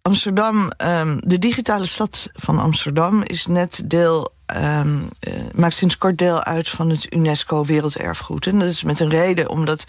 Amsterdam, 0.02 0.72
um, 0.78 1.20
de 1.20 1.40
digitale 1.40 1.86
stad 1.86 2.30
van 2.34 2.60
Amsterdam 2.60 3.24
is 3.24 3.46
net 3.46 3.82
deel. 3.86 4.34
Um, 4.56 5.10
uh, 5.28 5.34
maakt 5.56 5.74
sinds 5.74 5.98
kort 5.98 6.18
deel 6.18 6.44
uit 6.44 6.70
van 6.70 6.90
het 6.90 7.14
UNESCO 7.14 7.64
Werelderfgoed. 7.66 8.48
En 8.48 8.60
dat 8.60 8.70
is 8.70 8.84
met 8.84 9.00
een 9.00 9.10
reden, 9.10 9.50
omdat 9.50 9.86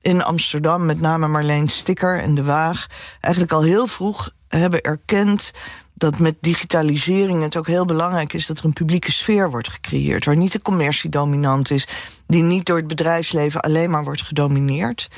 in 0.00 0.22
Amsterdam, 0.22 0.84
met 0.84 1.00
name 1.00 1.28
Marleen 1.28 1.68
Sticker 1.68 2.20
en 2.20 2.34
De 2.34 2.44
Waag, 2.44 2.86
eigenlijk 3.20 3.52
al 3.52 3.62
heel 3.62 3.86
vroeg 3.86 4.30
hebben 4.48 4.80
erkend 4.80 5.50
dat 5.94 6.18
met 6.18 6.36
digitalisering 6.40 7.42
het 7.42 7.56
ook 7.56 7.66
heel 7.66 7.84
belangrijk 7.84 8.32
is 8.32 8.46
dat 8.46 8.58
er 8.58 8.64
een 8.64 8.72
publieke 8.72 9.12
sfeer 9.12 9.50
wordt 9.50 9.68
gecreëerd. 9.68 10.24
Waar 10.24 10.36
niet 10.36 10.52
de 10.52 10.62
commercie 10.62 11.10
dominant 11.10 11.70
is, 11.70 11.88
die 12.26 12.42
niet 12.42 12.66
door 12.66 12.76
het 12.76 12.86
bedrijfsleven 12.86 13.60
alleen 13.60 13.90
maar 13.90 14.04
wordt 14.04 14.22
gedomineerd. 14.22 15.08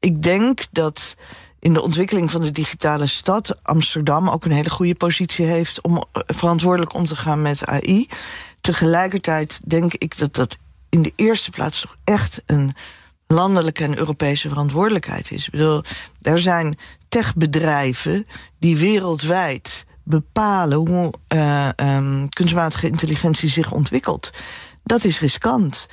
Ik 0.00 0.22
denk 0.22 0.60
dat 0.70 1.16
in 1.64 1.72
de 1.72 1.82
ontwikkeling 1.82 2.30
van 2.30 2.42
de 2.42 2.50
digitale 2.50 3.06
stad 3.06 3.56
Amsterdam 3.62 4.28
ook 4.28 4.44
een 4.44 4.50
hele 4.50 4.70
goede 4.70 4.94
positie 4.94 5.46
heeft 5.46 5.80
om 5.80 5.96
eh, 5.96 6.22
verantwoordelijk 6.26 6.94
om 6.94 7.04
te 7.04 7.16
gaan 7.16 7.42
met 7.42 7.66
AI. 7.66 8.08
Tegelijkertijd 8.60 9.60
denk 9.64 9.94
ik 9.94 10.18
dat 10.18 10.34
dat 10.34 10.56
in 10.88 11.02
de 11.02 11.12
eerste 11.16 11.50
plaats 11.50 11.80
toch 11.80 11.96
echt 12.04 12.42
een 12.46 12.74
landelijke 13.26 13.84
en 13.84 13.98
Europese 13.98 14.48
verantwoordelijkheid 14.48 15.30
is. 15.30 15.46
Ik 15.46 15.52
bedoel, 15.52 15.82
er 16.22 16.40
zijn 16.40 16.78
techbedrijven 17.08 18.26
die 18.58 18.76
wereldwijd 18.76 19.86
bepalen 20.02 20.78
hoe 20.78 21.12
uh, 21.34 21.68
um, 21.76 22.28
kunstmatige 22.28 22.86
intelligentie 22.86 23.48
zich 23.48 23.72
ontwikkelt. 23.72 24.30
Dat 24.82 25.04
is 25.04 25.20
riskant. 25.20 25.86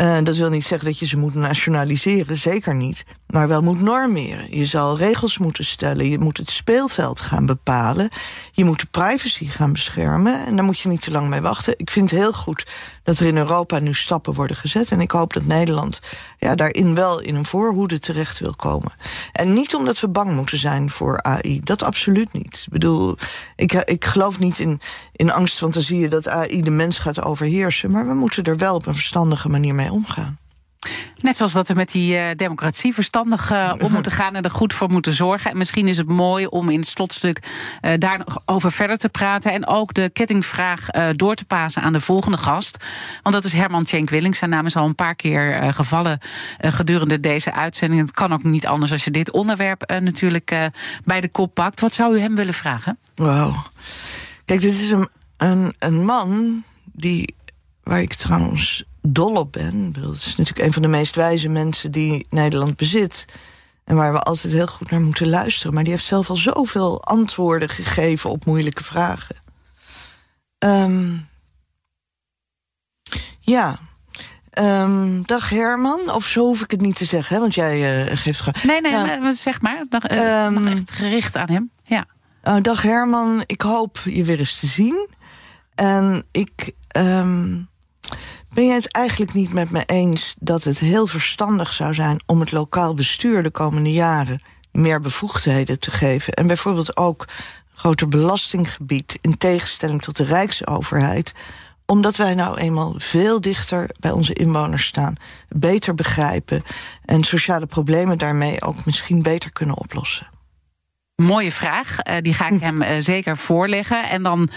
Uh, 0.00 0.18
dat 0.22 0.36
wil 0.36 0.48
niet 0.48 0.64
zeggen 0.64 0.88
dat 0.88 0.98
je 0.98 1.06
ze 1.06 1.16
moet 1.16 1.34
nationaliseren, 1.34 2.36
zeker 2.36 2.74
niet. 2.74 3.04
Maar 3.26 3.48
wel 3.48 3.60
moet 3.60 3.80
normeren. 3.80 4.56
Je 4.56 4.64
zal 4.64 4.98
regels 4.98 5.38
moeten 5.38 5.64
stellen. 5.64 6.08
Je 6.08 6.18
moet 6.18 6.36
het 6.36 6.50
speelveld 6.50 7.20
gaan 7.20 7.46
bepalen. 7.46 8.08
Je 8.52 8.64
moet 8.64 8.80
de 8.80 8.86
privacy 8.90 9.46
gaan 9.46 9.72
beschermen. 9.72 10.46
En 10.46 10.56
daar 10.56 10.64
moet 10.64 10.78
je 10.78 10.88
niet 10.88 11.02
te 11.02 11.10
lang 11.10 11.28
mee 11.28 11.40
wachten. 11.40 11.74
Ik 11.76 11.90
vind 11.90 12.10
het 12.10 12.20
heel 12.20 12.32
goed 12.32 12.66
dat 13.02 13.18
er 13.18 13.26
in 13.26 13.36
Europa 13.36 13.78
nu 13.78 13.94
stappen 13.94 14.34
worden 14.34 14.56
gezet. 14.56 14.92
En 14.92 15.00
ik 15.00 15.10
hoop 15.10 15.32
dat 15.32 15.44
Nederland 15.44 16.00
ja, 16.38 16.54
daarin 16.54 16.94
wel 16.94 17.20
in 17.20 17.34
een 17.34 17.46
voorhoede 17.46 17.98
terecht 17.98 18.38
wil 18.38 18.54
komen. 18.54 18.92
En 19.32 19.54
niet 19.54 19.74
omdat 19.74 20.00
we 20.00 20.08
bang 20.08 20.34
moeten 20.34 20.58
zijn 20.58 20.90
voor 20.90 21.22
AI. 21.22 21.60
Dat 21.60 21.82
absoluut 21.82 22.32
niet. 22.32 22.62
Ik 22.66 22.72
bedoel, 22.72 23.16
ik, 23.56 23.72
ik 23.72 24.04
geloof 24.04 24.38
niet 24.38 24.58
in, 24.58 24.80
in 25.12 25.32
angstfantasieën 25.32 26.10
dat 26.10 26.28
AI 26.28 26.62
de 26.62 26.70
mens 26.70 26.98
gaat 26.98 27.22
overheersen. 27.22 27.90
Maar 27.90 28.06
we 28.06 28.14
moeten 28.14 28.44
er 28.44 28.56
wel 28.56 28.74
op 28.74 28.86
een 28.86 28.94
verstandige 28.94 29.48
manier 29.48 29.74
mee 29.74 29.92
omgaan. 29.92 30.38
Net 31.20 31.36
zoals 31.36 31.52
dat 31.52 31.68
we 31.68 31.74
met 31.74 31.92
die 31.92 32.14
uh, 32.14 32.24
democratie 32.36 32.94
verstandig 32.94 33.52
uh, 33.52 33.72
om 33.78 33.92
moeten 33.96 34.12
gaan 34.12 34.34
en 34.34 34.42
er 34.42 34.50
goed 34.50 34.74
voor 34.74 34.90
moeten 34.90 35.12
zorgen. 35.12 35.50
En 35.50 35.56
misschien 35.56 35.88
is 35.88 35.96
het 35.96 36.08
mooi 36.08 36.46
om 36.46 36.68
in 36.68 36.78
het 36.78 36.88
slotstuk 36.88 37.42
uh, 37.82 37.92
daar 37.98 38.18
nog 38.18 38.38
over 38.44 38.72
verder 38.72 38.96
te 38.96 39.08
praten. 39.08 39.52
En 39.52 39.66
ook 39.66 39.94
de 39.94 40.10
kettingvraag 40.10 40.86
door 41.12 41.34
te 41.34 41.44
pasen 41.44 41.82
aan 41.82 41.92
de 41.92 42.00
volgende 42.00 42.36
gast. 42.36 42.84
Want 43.22 43.34
dat 43.34 43.44
is 43.44 43.52
Herman 43.52 43.84
Tjenk 43.84 44.10
Willings. 44.10 44.38
Zijn 44.38 44.50
naam 44.50 44.66
is 44.66 44.76
al 44.76 44.86
een 44.86 44.94
paar 44.94 45.14
keer 45.14 45.74
gevallen 45.74 46.18
gedurende 46.58 47.20
deze 47.20 47.52
uitzending. 47.52 48.00
Het 48.00 48.10
kan 48.10 48.32
ook 48.32 48.42
niet 48.42 48.66
anders 48.66 48.92
als 48.92 49.04
je 49.04 49.10
dit 49.10 49.30
onderwerp 49.30 50.00
natuurlijk 50.00 50.70
bij 51.04 51.20
de 51.20 51.28
kop 51.28 51.54
pakt. 51.54 51.80
Wat 51.80 51.92
zou 51.92 52.16
u 52.16 52.20
hem 52.20 52.34
willen 52.34 52.54
vragen? 52.54 52.98
Wauw. 53.14 53.54
Kijk, 54.44 54.60
dit 54.60 54.72
is 54.72 54.90
een, 54.90 55.08
een, 55.36 55.74
een 55.78 56.04
man 56.04 56.62
die, 56.84 57.34
waar 57.82 58.00
ik 58.00 58.14
trouwens 58.14 58.84
dol 59.14 59.34
op 59.34 59.52
ben. 59.52 59.86
Ik 59.86 59.92
bedoel, 59.92 60.12
het 60.12 60.24
is 60.24 60.36
natuurlijk 60.36 60.66
een 60.66 60.72
van 60.72 60.82
de 60.82 60.88
meest 60.88 61.14
wijze 61.14 61.48
mensen 61.48 61.92
die 61.92 62.26
Nederland 62.30 62.76
bezit. 62.76 63.26
En 63.84 63.96
waar 63.96 64.12
we 64.12 64.20
altijd 64.20 64.52
heel 64.52 64.66
goed 64.66 64.90
naar 64.90 65.00
moeten 65.00 65.28
luisteren. 65.28 65.74
Maar 65.74 65.82
die 65.84 65.92
heeft 65.92 66.04
zelf 66.04 66.30
al 66.30 66.36
zoveel 66.36 67.04
antwoorden 67.04 67.68
gegeven 67.68 68.30
op 68.30 68.44
moeilijke 68.44 68.84
vragen. 68.84 69.36
Um, 70.58 71.28
ja. 73.40 73.78
Ehm, 74.50 75.22
dag 75.22 75.48
Herman, 75.48 76.10
of 76.10 76.26
zo 76.26 76.44
hoef 76.44 76.62
ik 76.62 76.70
het 76.70 76.80
niet 76.80 76.96
te 76.96 77.04
zeggen, 77.04 77.34
hè, 77.34 77.40
want 77.40 77.54
jij 77.54 78.06
uh, 78.08 78.16
geeft 78.16 78.40
gewoon. 78.40 78.80
Nee, 78.80 78.80
nee, 78.80 79.32
zeg 79.34 79.60
maar. 79.60 79.84
Dag, 79.88 80.10
uh, 80.10 80.44
um, 80.44 80.66
echt 80.66 80.90
gericht 80.90 81.36
aan 81.36 81.50
hem. 81.50 81.70
Ja. 81.82 82.06
Uh, 82.44 82.56
dag 82.62 82.82
Herman, 82.82 83.42
ik 83.46 83.60
hoop 83.60 83.98
je 84.04 84.24
weer 84.24 84.38
eens 84.38 84.58
te 84.58 84.66
zien. 84.66 85.08
En 85.74 86.24
ik. 86.30 86.72
Um, 86.96 87.68
ben 88.56 88.66
jij 88.66 88.74
het 88.74 88.92
eigenlijk 88.92 89.32
niet 89.32 89.52
met 89.52 89.70
me 89.70 89.82
eens 89.86 90.34
dat 90.38 90.64
het 90.64 90.78
heel 90.78 91.06
verstandig 91.06 91.72
zou 91.72 91.94
zijn 91.94 92.22
om 92.26 92.40
het 92.40 92.52
lokaal 92.52 92.94
bestuur 92.94 93.42
de 93.42 93.50
komende 93.50 93.92
jaren 93.92 94.40
meer 94.72 95.00
bevoegdheden 95.00 95.80
te 95.80 95.90
geven? 95.90 96.32
En 96.32 96.46
bijvoorbeeld 96.46 96.96
ook 96.96 97.28
groter 97.74 98.08
belastinggebied 98.08 99.18
in 99.20 99.38
tegenstelling 99.38 100.02
tot 100.02 100.16
de 100.16 100.24
Rijksoverheid 100.24 101.34
omdat 101.86 102.16
wij 102.16 102.34
nou 102.34 102.58
eenmaal 102.58 102.94
veel 102.96 103.40
dichter 103.40 103.90
bij 104.00 104.10
onze 104.10 104.32
inwoners 104.32 104.86
staan, 104.86 105.14
beter 105.48 105.94
begrijpen 105.94 106.62
en 107.04 107.24
sociale 107.24 107.66
problemen 107.66 108.18
daarmee 108.18 108.62
ook 108.62 108.84
misschien 108.84 109.22
beter 109.22 109.52
kunnen 109.52 109.78
oplossen. 109.78 110.28
Mooie 111.16 111.52
vraag, 111.52 111.96
uh, 112.04 112.14
die 112.20 112.34
ga 112.34 112.48
ik 112.48 112.58
hm. 112.58 112.64
hem 112.64 112.82
uh, 112.82 112.88
zeker 112.98 113.36
voorleggen. 113.36 114.08
En 114.08 114.22
dan 114.22 114.50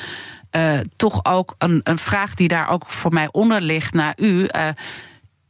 uh, 0.51 0.79
toch 0.95 1.25
ook 1.25 1.55
een, 1.57 1.81
een, 1.83 1.99
vraag 1.99 2.33
die 2.33 2.47
daar 2.47 2.69
ook 2.69 2.85
voor 2.87 3.13
mij 3.13 3.29
onder 3.31 3.61
ligt 3.61 3.93
naar 3.93 4.13
u. 4.17 4.49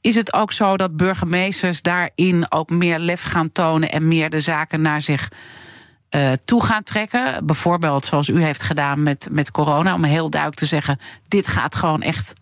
is 0.02 0.16
het 0.16 0.34
ook 0.34 0.52
zo 0.52 0.78
dat 0.78 0.98
burgemeesters 0.98 1.82
daarin 1.82 2.46
ook 2.52 2.70
meer 2.70 3.00
lef 3.00 3.24
gaan 3.24 3.52
tonen 3.52 3.92
en 3.92 4.08
meer 4.08 4.30
de 4.30 4.40
zaken 4.40 4.82
naar 4.82 5.02
zich 5.02 5.32
uh, 6.10 6.32
toe 6.46 6.64
gaan 6.64 6.84
trekken. 6.84 7.46
Bijvoorbeeld 7.46 8.06
zoals 8.06 8.28
u 8.28 8.44
heeft 8.44 8.62
gedaan 8.62 9.04
met, 9.04 9.28
met 9.32 9.52
corona, 9.52 9.94
om 9.94 10.04
heel 10.04 10.30
duidelijk 10.30 10.62
te 10.62 10.68
zeggen: 10.68 11.00
dit 11.28 11.48
gaat 11.48 11.76
gewoon 11.76 12.02
echt 12.02 12.34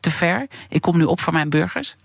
te 0.00 0.10
ver. 0.10 0.46
Ik 0.68 0.80
kom 0.80 0.96
nu 0.96 1.04
op 1.04 1.20
voor 1.20 1.32
mijn 1.32 1.50
burgers. 1.50 1.96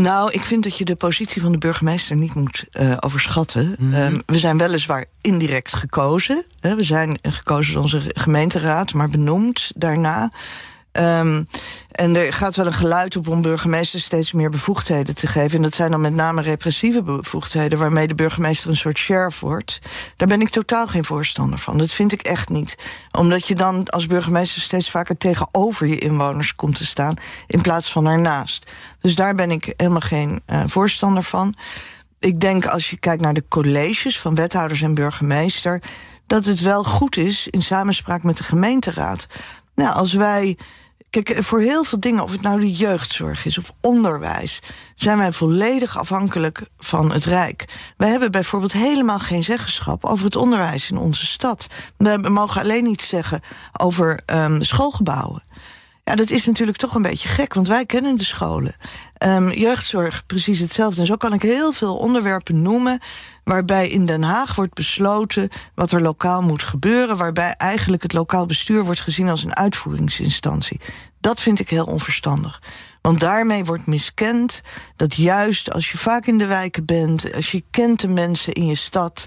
Nou, 0.00 0.32
ik 0.32 0.40
vind 0.40 0.62
dat 0.62 0.78
je 0.78 0.84
de 0.84 0.96
positie 0.96 1.42
van 1.42 1.52
de 1.52 1.58
burgemeester 1.58 2.16
niet 2.16 2.34
moet 2.34 2.64
uh, 2.72 2.96
overschatten. 3.00 3.76
Mm 3.78 3.92
-hmm. 3.92 4.02
um, 4.02 4.22
we 4.26 4.38
zijn 4.38 4.58
weliswaar 4.58 5.04
indirect 5.20 5.74
gekozen. 5.74 6.44
Hè. 6.60 6.76
We 6.76 6.84
zijn 6.84 7.18
gekozen 7.22 7.72
door 7.72 7.82
onze 7.82 8.02
gemeenteraad, 8.06 8.92
maar 8.92 9.08
benoemd 9.08 9.72
daarna. 9.74 10.30
Um, 10.98 11.48
en 11.96 12.16
er 12.16 12.32
gaat 12.32 12.56
wel 12.56 12.66
een 12.66 12.72
geluid 12.72 13.16
op 13.16 13.28
om 13.28 13.42
burgemeesters 13.42 14.04
steeds 14.04 14.32
meer 14.32 14.50
bevoegdheden 14.50 15.14
te 15.14 15.26
geven. 15.26 15.56
En 15.56 15.62
dat 15.62 15.74
zijn 15.74 15.90
dan 15.90 16.00
met 16.00 16.14
name 16.14 16.42
repressieve 16.42 17.02
bevoegdheden, 17.02 17.78
waarmee 17.78 18.06
de 18.06 18.14
burgemeester 18.14 18.70
een 18.70 18.76
soort 18.76 18.98
sheriff 18.98 19.40
wordt. 19.40 19.80
Daar 20.16 20.28
ben 20.28 20.40
ik 20.40 20.48
totaal 20.48 20.86
geen 20.86 21.04
voorstander 21.04 21.58
van. 21.58 21.78
Dat 21.78 21.90
vind 21.90 22.12
ik 22.12 22.22
echt 22.22 22.48
niet. 22.48 22.76
Omdat 23.12 23.46
je 23.46 23.54
dan 23.54 23.88
als 23.88 24.06
burgemeester 24.06 24.62
steeds 24.62 24.90
vaker 24.90 25.16
tegenover 25.16 25.86
je 25.86 25.98
inwoners 25.98 26.54
komt 26.54 26.74
te 26.74 26.86
staan, 26.86 27.14
in 27.46 27.60
plaats 27.60 27.92
van 27.92 28.06
ernaast. 28.06 28.70
Dus 29.00 29.14
daar 29.14 29.34
ben 29.34 29.50
ik 29.50 29.74
helemaal 29.76 30.00
geen 30.00 30.42
uh, 30.46 30.62
voorstander 30.66 31.22
van. 31.22 31.54
Ik 32.18 32.40
denk 32.40 32.66
als 32.66 32.90
je 32.90 32.98
kijkt 32.98 33.22
naar 33.22 33.34
de 33.34 33.48
colleges 33.48 34.20
van 34.20 34.34
wethouders 34.34 34.82
en 34.82 34.94
burgemeester, 34.94 35.82
dat 36.26 36.44
het 36.44 36.60
wel 36.60 36.84
goed 36.84 37.16
is 37.16 37.48
in 37.48 37.62
samenspraak 37.62 38.22
met 38.22 38.36
de 38.36 38.44
gemeenteraad. 38.44 39.26
Nou, 39.74 39.94
als 39.94 40.12
wij 40.12 40.56
Kijk, 41.22 41.44
voor 41.44 41.60
heel 41.60 41.84
veel 41.84 42.00
dingen, 42.00 42.22
of 42.22 42.30
het 42.30 42.42
nou 42.42 42.60
de 42.60 42.72
jeugdzorg 42.72 43.46
is 43.46 43.58
of 43.58 43.72
onderwijs, 43.80 44.60
zijn 44.94 45.18
wij 45.18 45.32
volledig 45.32 45.98
afhankelijk 45.98 46.68
van 46.78 47.12
het 47.12 47.24
Rijk. 47.24 47.64
Wij 47.96 48.08
hebben 48.08 48.30
bijvoorbeeld 48.30 48.72
helemaal 48.72 49.18
geen 49.18 49.44
zeggenschap 49.44 50.04
over 50.04 50.24
het 50.24 50.36
onderwijs 50.36 50.90
in 50.90 50.96
onze 50.96 51.26
stad. 51.26 51.66
We 51.96 52.28
mogen 52.28 52.60
alleen 52.60 52.86
iets 52.86 53.08
zeggen 53.08 53.40
over 53.72 54.20
um, 54.26 54.62
schoolgebouwen. 54.62 55.42
Ja, 56.04 56.14
dat 56.14 56.30
is 56.30 56.46
natuurlijk 56.46 56.78
toch 56.78 56.94
een 56.94 57.02
beetje 57.02 57.28
gek, 57.28 57.54
want 57.54 57.68
wij 57.68 57.86
kennen 57.86 58.16
de 58.16 58.24
scholen. 58.24 58.76
Um, 59.24 59.50
jeugdzorg, 59.52 60.26
precies 60.26 60.58
hetzelfde. 60.58 61.00
En 61.00 61.06
zo 61.06 61.16
kan 61.16 61.32
ik 61.32 61.42
heel 61.42 61.72
veel 61.72 61.96
onderwerpen 61.96 62.62
noemen 62.62 63.00
waarbij 63.48 63.88
in 63.88 64.06
Den 64.06 64.22
Haag 64.22 64.54
wordt 64.54 64.74
besloten 64.74 65.48
wat 65.74 65.92
er 65.92 66.02
lokaal 66.02 66.42
moet 66.42 66.62
gebeuren, 66.62 67.16
waarbij 67.16 67.54
eigenlijk 67.56 68.02
het 68.02 68.12
lokaal 68.12 68.46
bestuur 68.46 68.84
wordt 68.84 69.00
gezien 69.00 69.28
als 69.28 69.44
een 69.44 69.56
uitvoeringsinstantie. 69.56 70.80
Dat 71.20 71.40
vind 71.40 71.58
ik 71.58 71.70
heel 71.70 71.84
onverstandig. 71.84 72.62
Want 73.00 73.20
daarmee 73.20 73.64
wordt 73.64 73.86
miskend 73.86 74.60
dat 74.96 75.14
juist 75.14 75.72
als 75.72 75.90
je 75.90 75.98
vaak 75.98 76.26
in 76.26 76.38
de 76.38 76.46
wijken 76.46 76.84
bent, 76.84 77.34
als 77.34 77.50
je 77.50 77.64
kent 77.70 78.00
de 78.00 78.08
mensen 78.08 78.52
in 78.52 78.66
je 78.66 78.74
stad, 78.74 79.26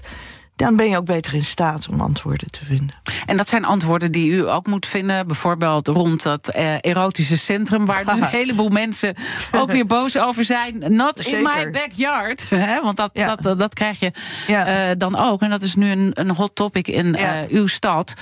dan 0.60 0.76
ben 0.76 0.88
je 0.88 0.96
ook 0.96 1.04
beter 1.04 1.34
in 1.34 1.44
staat 1.44 1.88
om 1.88 2.00
antwoorden 2.00 2.50
te 2.50 2.64
vinden. 2.64 2.94
En 3.26 3.36
dat 3.36 3.48
zijn 3.48 3.64
antwoorden 3.64 4.12
die 4.12 4.30
u 4.30 4.48
ook 4.48 4.66
moet 4.66 4.86
vinden, 4.86 5.26
bijvoorbeeld 5.26 5.88
rond 5.88 6.22
dat 6.22 6.54
uh, 6.56 6.74
erotische 6.80 7.36
centrum, 7.36 7.86
waar 7.86 8.04
nu 8.04 8.12
een 8.22 8.28
heleboel 8.28 8.68
mensen 8.68 9.14
ook 9.52 9.72
weer 9.72 9.86
boos 9.86 10.18
over 10.18 10.44
zijn. 10.44 10.96
Not 10.96 11.20
in 11.20 11.42
my 11.42 11.70
backyard. 11.70 12.48
Want 12.82 12.96
dat, 12.96 13.10
ja. 13.12 13.34
dat, 13.36 13.58
dat, 13.58 13.74
krijg 13.74 14.00
je 14.00 14.12
ja. 14.46 14.88
uh, 14.90 14.94
dan 14.98 15.16
ook. 15.16 15.42
En 15.42 15.50
dat 15.50 15.62
is 15.62 15.74
nu 15.74 15.90
een, 15.90 16.10
een 16.14 16.30
hot 16.30 16.54
topic 16.54 16.88
in 16.88 17.06
uh, 17.06 17.30
uw 17.48 17.66
stad. 17.66 18.14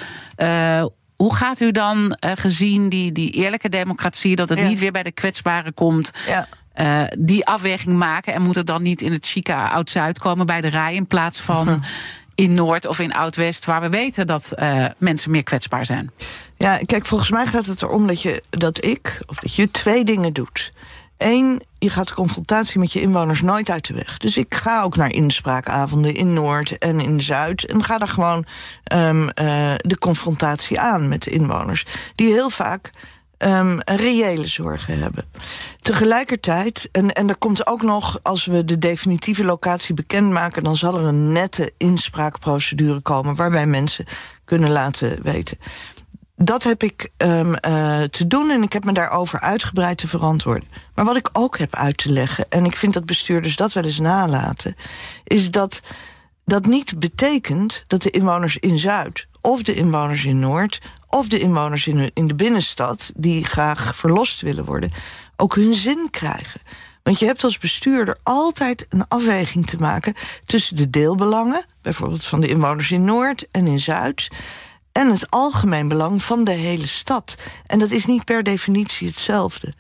Hoe 1.16 1.34
gaat 1.34 1.60
u 1.60 1.70
dan, 1.70 2.16
gezien 2.20 2.88
die, 2.88 3.12
die 3.12 3.30
eerlijke 3.30 3.68
democratie, 3.68 4.36
dat 4.36 4.48
het 4.48 4.68
niet 4.68 4.78
weer 4.78 4.92
bij 4.92 5.02
de 5.02 5.12
kwetsbaren 5.12 5.74
komt, 5.74 6.10
uh, 6.80 7.02
die 7.18 7.46
afweging 7.46 7.96
maken. 7.96 8.34
En 8.34 8.42
moet 8.42 8.54
het 8.54 8.66
dan 8.66 8.82
niet 8.82 9.00
in 9.00 9.12
het 9.12 9.26
chique 9.26 9.54
Oud-Zuid 9.54 10.18
komen 10.18 10.46
bij 10.46 10.60
de 10.60 10.68
rij 10.68 10.94
in 10.94 11.06
plaats 11.06 11.40
van 11.40 11.82
in 12.38 12.54
Noord 12.54 12.86
of 12.86 12.98
in 12.98 13.12
Oud-West, 13.12 13.64
waar 13.64 13.80
we 13.80 13.88
weten 13.88 14.26
dat 14.26 14.52
uh, 14.56 14.84
mensen 14.98 15.30
meer 15.30 15.42
kwetsbaar 15.42 15.86
zijn? 15.86 16.10
Ja, 16.56 16.78
kijk, 16.86 17.06
volgens 17.06 17.30
mij 17.30 17.46
gaat 17.46 17.66
het 17.66 17.82
erom 17.82 18.06
dat, 18.06 18.22
je, 18.22 18.42
dat 18.50 18.84
ik, 18.84 19.20
of 19.26 19.36
dat 19.36 19.54
je 19.54 19.70
twee 19.70 20.04
dingen 20.04 20.32
doet. 20.32 20.72
Eén, 21.16 21.62
je 21.78 21.90
gaat 21.90 22.08
de 22.08 22.14
confrontatie 22.14 22.80
met 22.80 22.92
je 22.92 23.00
inwoners 23.00 23.40
nooit 23.40 23.70
uit 23.70 23.86
de 23.86 23.94
weg. 23.94 24.16
Dus 24.18 24.36
ik 24.36 24.54
ga 24.54 24.82
ook 24.82 24.96
naar 24.96 25.10
inspraakavonden 25.10 26.14
in 26.14 26.32
Noord 26.32 26.78
en 26.78 27.00
in 27.00 27.20
Zuid. 27.20 27.64
En 27.64 27.84
ga 27.84 27.98
daar 27.98 28.08
gewoon 28.08 28.44
um, 28.92 29.22
uh, 29.22 29.30
de 29.76 29.98
confrontatie 29.98 30.80
aan 30.80 31.08
met 31.08 31.22
de 31.22 31.30
inwoners. 31.30 31.84
Die 32.14 32.32
heel 32.32 32.50
vaak 32.50 32.90
um, 33.38 33.78
reële 33.84 34.46
zorgen 34.46 34.98
hebben. 34.98 35.24
Tegelijkertijd, 35.80 36.88
en, 36.92 37.12
en 37.12 37.28
er 37.28 37.36
komt 37.36 37.66
ook 37.66 37.82
nog, 37.82 38.18
als 38.22 38.44
we 38.44 38.64
de 38.64 38.78
definitieve 38.78 39.44
locatie 39.44 39.94
bekendmaken, 39.94 40.64
dan 40.64 40.76
zal 40.76 40.94
er 40.94 41.04
een 41.04 41.32
nette 41.32 41.72
inspraakprocedure 41.76 43.00
komen 43.00 43.34
waarbij 43.34 43.66
mensen 43.66 44.06
kunnen 44.44 44.70
laten 44.70 45.22
weten. 45.22 45.58
Dat 46.36 46.62
heb 46.62 46.82
ik 46.82 47.10
um, 47.16 47.48
uh, 47.48 48.02
te 48.02 48.26
doen 48.26 48.50
en 48.50 48.62
ik 48.62 48.72
heb 48.72 48.84
me 48.84 48.92
daarover 48.92 49.40
uitgebreid 49.40 49.98
te 49.98 50.08
verantwoorden. 50.08 50.68
Maar 50.94 51.04
wat 51.04 51.16
ik 51.16 51.28
ook 51.32 51.58
heb 51.58 51.74
uit 51.74 51.96
te 51.96 52.12
leggen, 52.12 52.46
en 52.48 52.64
ik 52.64 52.76
vind 52.76 52.94
dat 52.94 53.06
bestuurders 53.06 53.56
dat 53.56 53.72
wel 53.72 53.84
eens 53.84 53.98
nalaten, 53.98 54.76
is 55.24 55.50
dat 55.50 55.80
dat 56.44 56.66
niet 56.66 56.98
betekent 56.98 57.84
dat 57.86 58.02
de 58.02 58.10
inwoners 58.10 58.56
in 58.56 58.78
Zuid 58.78 59.26
of 59.40 59.62
de 59.62 59.74
inwoners 59.74 60.24
in 60.24 60.38
Noord 60.38 60.80
of 61.08 61.28
de 61.28 61.38
inwoners 61.38 61.86
in 61.86 61.96
de, 61.96 62.10
in 62.14 62.26
de 62.26 62.34
binnenstad 62.34 63.12
die 63.16 63.44
graag 63.44 63.96
verlost 63.96 64.40
willen 64.40 64.64
worden, 64.64 64.90
ook 65.36 65.54
hun 65.54 65.74
zin 65.74 66.08
krijgen. 66.10 66.60
Want 67.02 67.18
je 67.18 67.26
hebt 67.26 67.44
als 67.44 67.58
bestuurder 67.58 68.18
altijd 68.22 68.86
een 68.88 69.08
afweging 69.08 69.66
te 69.66 69.76
maken 69.76 70.14
tussen 70.46 70.76
de 70.76 70.90
deelbelangen, 70.90 71.64
bijvoorbeeld 71.82 72.24
van 72.24 72.40
de 72.40 72.48
inwoners 72.48 72.90
in 72.90 73.04
Noord 73.04 73.48
en 73.50 73.66
in 73.66 73.80
Zuid, 73.80 74.28
en 74.92 75.08
het 75.08 75.30
algemeen 75.30 75.88
belang 75.88 76.22
van 76.22 76.44
de 76.44 76.52
hele 76.52 76.86
stad. 76.86 77.34
En 77.66 77.78
dat 77.78 77.90
is 77.90 78.06
niet 78.06 78.24
per 78.24 78.42
definitie 78.42 79.08
hetzelfde. 79.08 79.72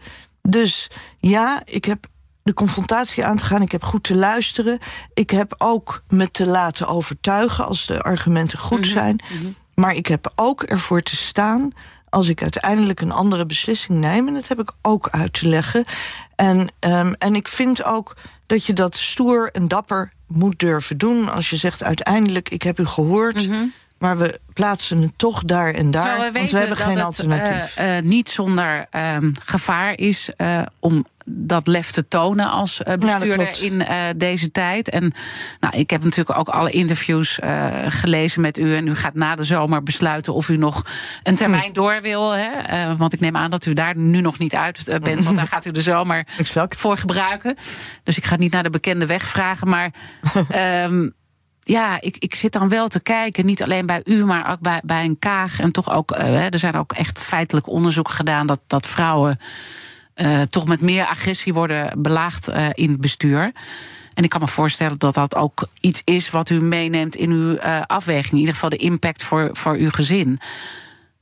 Dus 0.42 0.90
ja, 1.18 1.62
ik 1.64 1.84
heb 1.84 2.06
de 2.42 2.54
confrontatie 2.54 3.24
aan 3.24 3.36
te 3.36 3.44
gaan. 3.44 3.62
Ik 3.62 3.72
heb 3.72 3.84
goed 3.84 4.02
te 4.02 4.14
luisteren. 4.14 4.78
Ik 5.14 5.30
heb 5.30 5.54
ook 5.58 6.02
me 6.08 6.30
te 6.30 6.46
laten 6.46 6.88
overtuigen 6.88 7.66
als 7.66 7.86
de 7.86 8.02
argumenten 8.02 8.58
goed 8.58 8.80
mhm, 8.80 8.90
zijn. 8.90 9.20
Mhm. 9.32 9.48
Maar 9.78 9.94
ik 9.94 10.06
heb 10.06 10.32
ook 10.34 10.62
ervoor 10.62 11.02
te 11.02 11.16
staan 11.16 11.72
als 12.08 12.28
ik 12.28 12.42
uiteindelijk 12.42 13.00
een 13.00 13.12
andere 13.12 13.46
beslissing 13.46 13.98
neem. 13.98 14.28
En 14.28 14.34
dat 14.34 14.48
heb 14.48 14.60
ik 14.60 14.72
ook 14.82 15.08
uit 15.10 15.32
te 15.32 15.48
leggen. 15.48 15.84
En, 16.36 16.72
um, 16.80 17.14
en 17.14 17.34
ik 17.34 17.48
vind 17.48 17.84
ook 17.84 18.16
dat 18.46 18.64
je 18.64 18.72
dat 18.72 18.96
stoer 18.96 19.50
en 19.50 19.68
dapper 19.68 20.12
moet 20.26 20.58
durven 20.58 20.98
doen. 20.98 21.28
Als 21.28 21.50
je 21.50 21.56
zegt 21.56 21.82
uiteindelijk, 21.82 22.48
ik 22.48 22.62
heb 22.62 22.78
u 22.78 22.86
gehoord. 22.86 23.46
Mm 23.46 23.52
-hmm. 23.52 23.72
Maar 23.98 24.18
we 24.18 24.40
plaatsen 24.52 24.98
het 25.02 25.12
toch 25.16 25.44
daar 25.44 25.70
en 25.70 25.90
daar. 25.90 26.20
We 26.20 26.32
want 26.32 26.50
we 26.50 26.58
hebben 26.58 26.76
geen 26.76 27.00
alternatief. 27.00 27.78
Uh, 27.78 27.96
uh, 27.96 28.02
niet 28.02 28.28
zonder 28.28 28.86
uh, 28.92 29.16
gevaar 29.44 29.98
is 29.98 30.30
uh, 30.36 30.62
om 30.78 31.06
dat 31.30 31.66
lef 31.66 31.90
te 31.90 32.08
tonen 32.08 32.50
als 32.50 32.80
uh, 32.80 32.94
bestuurder 32.94 33.62
ja, 33.62 33.66
in 33.66 33.72
uh, 33.72 34.04
deze 34.16 34.50
tijd. 34.50 34.88
En 34.90 35.12
nou, 35.60 35.76
ik 35.76 35.90
heb 35.90 36.02
natuurlijk 36.02 36.38
ook 36.38 36.48
alle 36.48 36.70
interviews 36.70 37.38
uh, 37.44 37.66
gelezen 37.88 38.40
met 38.40 38.58
u. 38.58 38.76
En 38.76 38.86
u 38.86 38.94
gaat 38.94 39.14
na 39.14 39.34
de 39.34 39.44
zomer 39.44 39.82
besluiten 39.82 40.34
of 40.34 40.48
u 40.48 40.56
nog 40.56 40.82
een 41.22 41.36
termijn 41.36 41.62
hm. 41.66 41.72
door 41.72 42.02
wil. 42.02 42.30
Hè? 42.30 42.96
want 42.96 43.12
ik 43.12 43.20
neem 43.20 43.36
aan 43.36 43.50
dat 43.50 43.66
u 43.66 43.72
daar 43.72 43.96
nu 43.96 44.20
nog 44.20 44.38
niet 44.38 44.54
uit 44.54 44.84
bent. 45.02 45.24
Want 45.24 45.36
daar 45.36 45.48
gaat 45.48 45.64
u 45.64 45.70
de 45.70 45.80
zomer 45.80 46.26
exact. 46.38 46.76
voor 46.76 46.98
gebruiken. 46.98 47.56
Dus 48.02 48.16
ik 48.16 48.24
ga 48.24 48.36
niet 48.36 48.52
naar 48.52 48.62
de 48.62 48.70
bekende 48.70 49.06
weg 49.06 49.22
vragen. 49.22 49.68
Maar. 49.68 49.92
um, 50.84 51.12
ja, 51.68 52.00
ik, 52.00 52.16
ik 52.18 52.34
zit 52.34 52.52
dan 52.52 52.68
wel 52.68 52.88
te 52.88 53.00
kijken, 53.00 53.46
niet 53.46 53.62
alleen 53.62 53.86
bij 53.86 54.00
u, 54.04 54.24
maar 54.24 54.50
ook 54.50 54.60
bij, 54.60 54.80
bij 54.84 55.04
een 55.04 55.18
kaag. 55.18 55.60
En 55.60 55.72
toch 55.72 55.90
ook, 55.90 56.10
uh, 56.10 56.52
er 56.52 56.58
zijn 56.58 56.74
ook 56.74 56.92
echt 56.92 57.20
feitelijk 57.20 57.66
onderzoek 57.66 58.08
gedaan 58.08 58.46
dat, 58.46 58.60
dat 58.66 58.86
vrouwen 58.86 59.38
eh, 60.18 60.40
toch 60.40 60.66
met 60.66 60.80
meer 60.80 61.06
agressie 61.06 61.54
worden 61.54 62.02
belaagd 62.02 62.48
uh, 62.48 62.68
in 62.72 62.90
het 62.90 63.00
bestuur. 63.00 63.52
En 64.14 64.24
ik 64.24 64.30
kan 64.30 64.40
me 64.40 64.46
voorstellen 64.46 64.98
dat 64.98 65.14
dat 65.14 65.34
ook 65.34 65.68
iets 65.80 66.00
is 66.04 66.30
wat 66.30 66.50
u 66.50 66.60
meeneemt 66.60 67.16
in 67.16 67.30
uw 67.30 67.52
uh, 67.52 67.80
afweging. 67.86 68.32
In 68.32 68.38
ieder 68.38 68.54
geval 68.54 68.70
de 68.70 68.76
impact 68.76 69.22
voor, 69.22 69.50
voor 69.52 69.74
uw 69.74 69.90
gezin. 69.90 70.40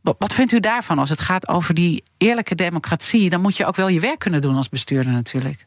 Wat, 0.01 0.17
wat 0.19 0.35
vindt 0.35 0.53
u 0.53 0.61
daarvan 0.61 0.99
als 0.99 1.09
het 1.09 1.21
gaat 1.21 1.49
over 1.49 1.75
die 1.75 2.03
eerlijke 2.19 2.55
democratie? 2.55 3.31
Dan 3.31 3.41
moet 3.41 3.57
je 3.57 3.67
ook 3.67 3.77
wel 3.77 3.89
je 3.89 4.01
werk 4.01 4.19
kunnen 4.19 4.41
doen 4.41 4.57
als 4.57 4.69
bestuurder 4.69 5.13
natuurlijk. 5.13 5.66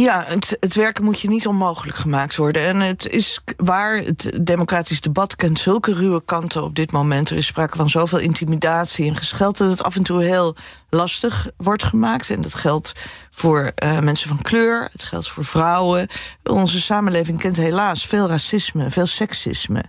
Ja, 0.00 0.24
het, 0.26 0.56
het, 0.60 0.74
werken 0.74 1.04
moet 1.04 1.20
je 1.20 1.28
niet 1.28 1.46
onmogelijk 1.46 1.96
gemaakt 1.98 2.36
worden. 2.36 2.62
En 2.62 2.80
het 2.80 3.08
is 3.08 3.40
waar, 3.56 3.96
het 3.96 4.38
democratisch 4.42 5.00
debat 5.00 5.36
kent 5.36 5.58
zulke 5.58 5.94
ruwe 5.94 6.22
kanten 6.24 6.62
op 6.62 6.74
dit 6.74 6.92
moment. 6.92 7.30
Er 7.30 7.36
is 7.36 7.46
sprake 7.46 7.76
van 7.76 7.90
zoveel 7.90 8.18
intimidatie 8.18 9.08
en 9.08 9.16
gescheld... 9.16 9.56
dat 9.56 9.70
het 9.70 9.82
af 9.82 9.96
en 9.96 10.02
toe 10.02 10.22
heel 10.22 10.56
lastig 10.90 11.50
wordt 11.56 11.82
gemaakt. 11.82 12.30
En 12.30 12.40
dat 12.40 12.54
geldt 12.54 12.92
voor 13.30 13.72
uh, 13.84 13.98
mensen 13.98 14.28
van 14.28 14.42
kleur, 14.42 14.88
het 14.92 15.04
geldt 15.04 15.30
voor 15.30 15.44
vrouwen. 15.44 16.08
Onze 16.42 16.80
samenleving 16.80 17.38
kent 17.38 17.56
helaas 17.56 18.06
veel 18.06 18.28
racisme, 18.28 18.90
veel 18.90 19.06
seksisme. 19.06 19.84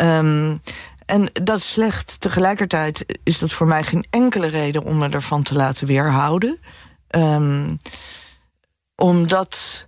Um, 0.00 0.60
en 1.06 1.30
dat 1.32 1.58
is 1.58 1.72
slecht. 1.72 2.20
Tegelijkertijd 2.20 3.04
is 3.22 3.38
dat 3.38 3.52
voor 3.52 3.66
mij 3.66 3.82
geen 3.82 4.06
enkele 4.10 4.46
reden 4.46 4.84
om 4.84 4.98
me 4.98 5.08
ervan 5.08 5.42
te 5.42 5.54
laten 5.54 5.86
weerhouden. 5.86 6.58
Um, 7.10 7.78
omdat. 8.96 9.86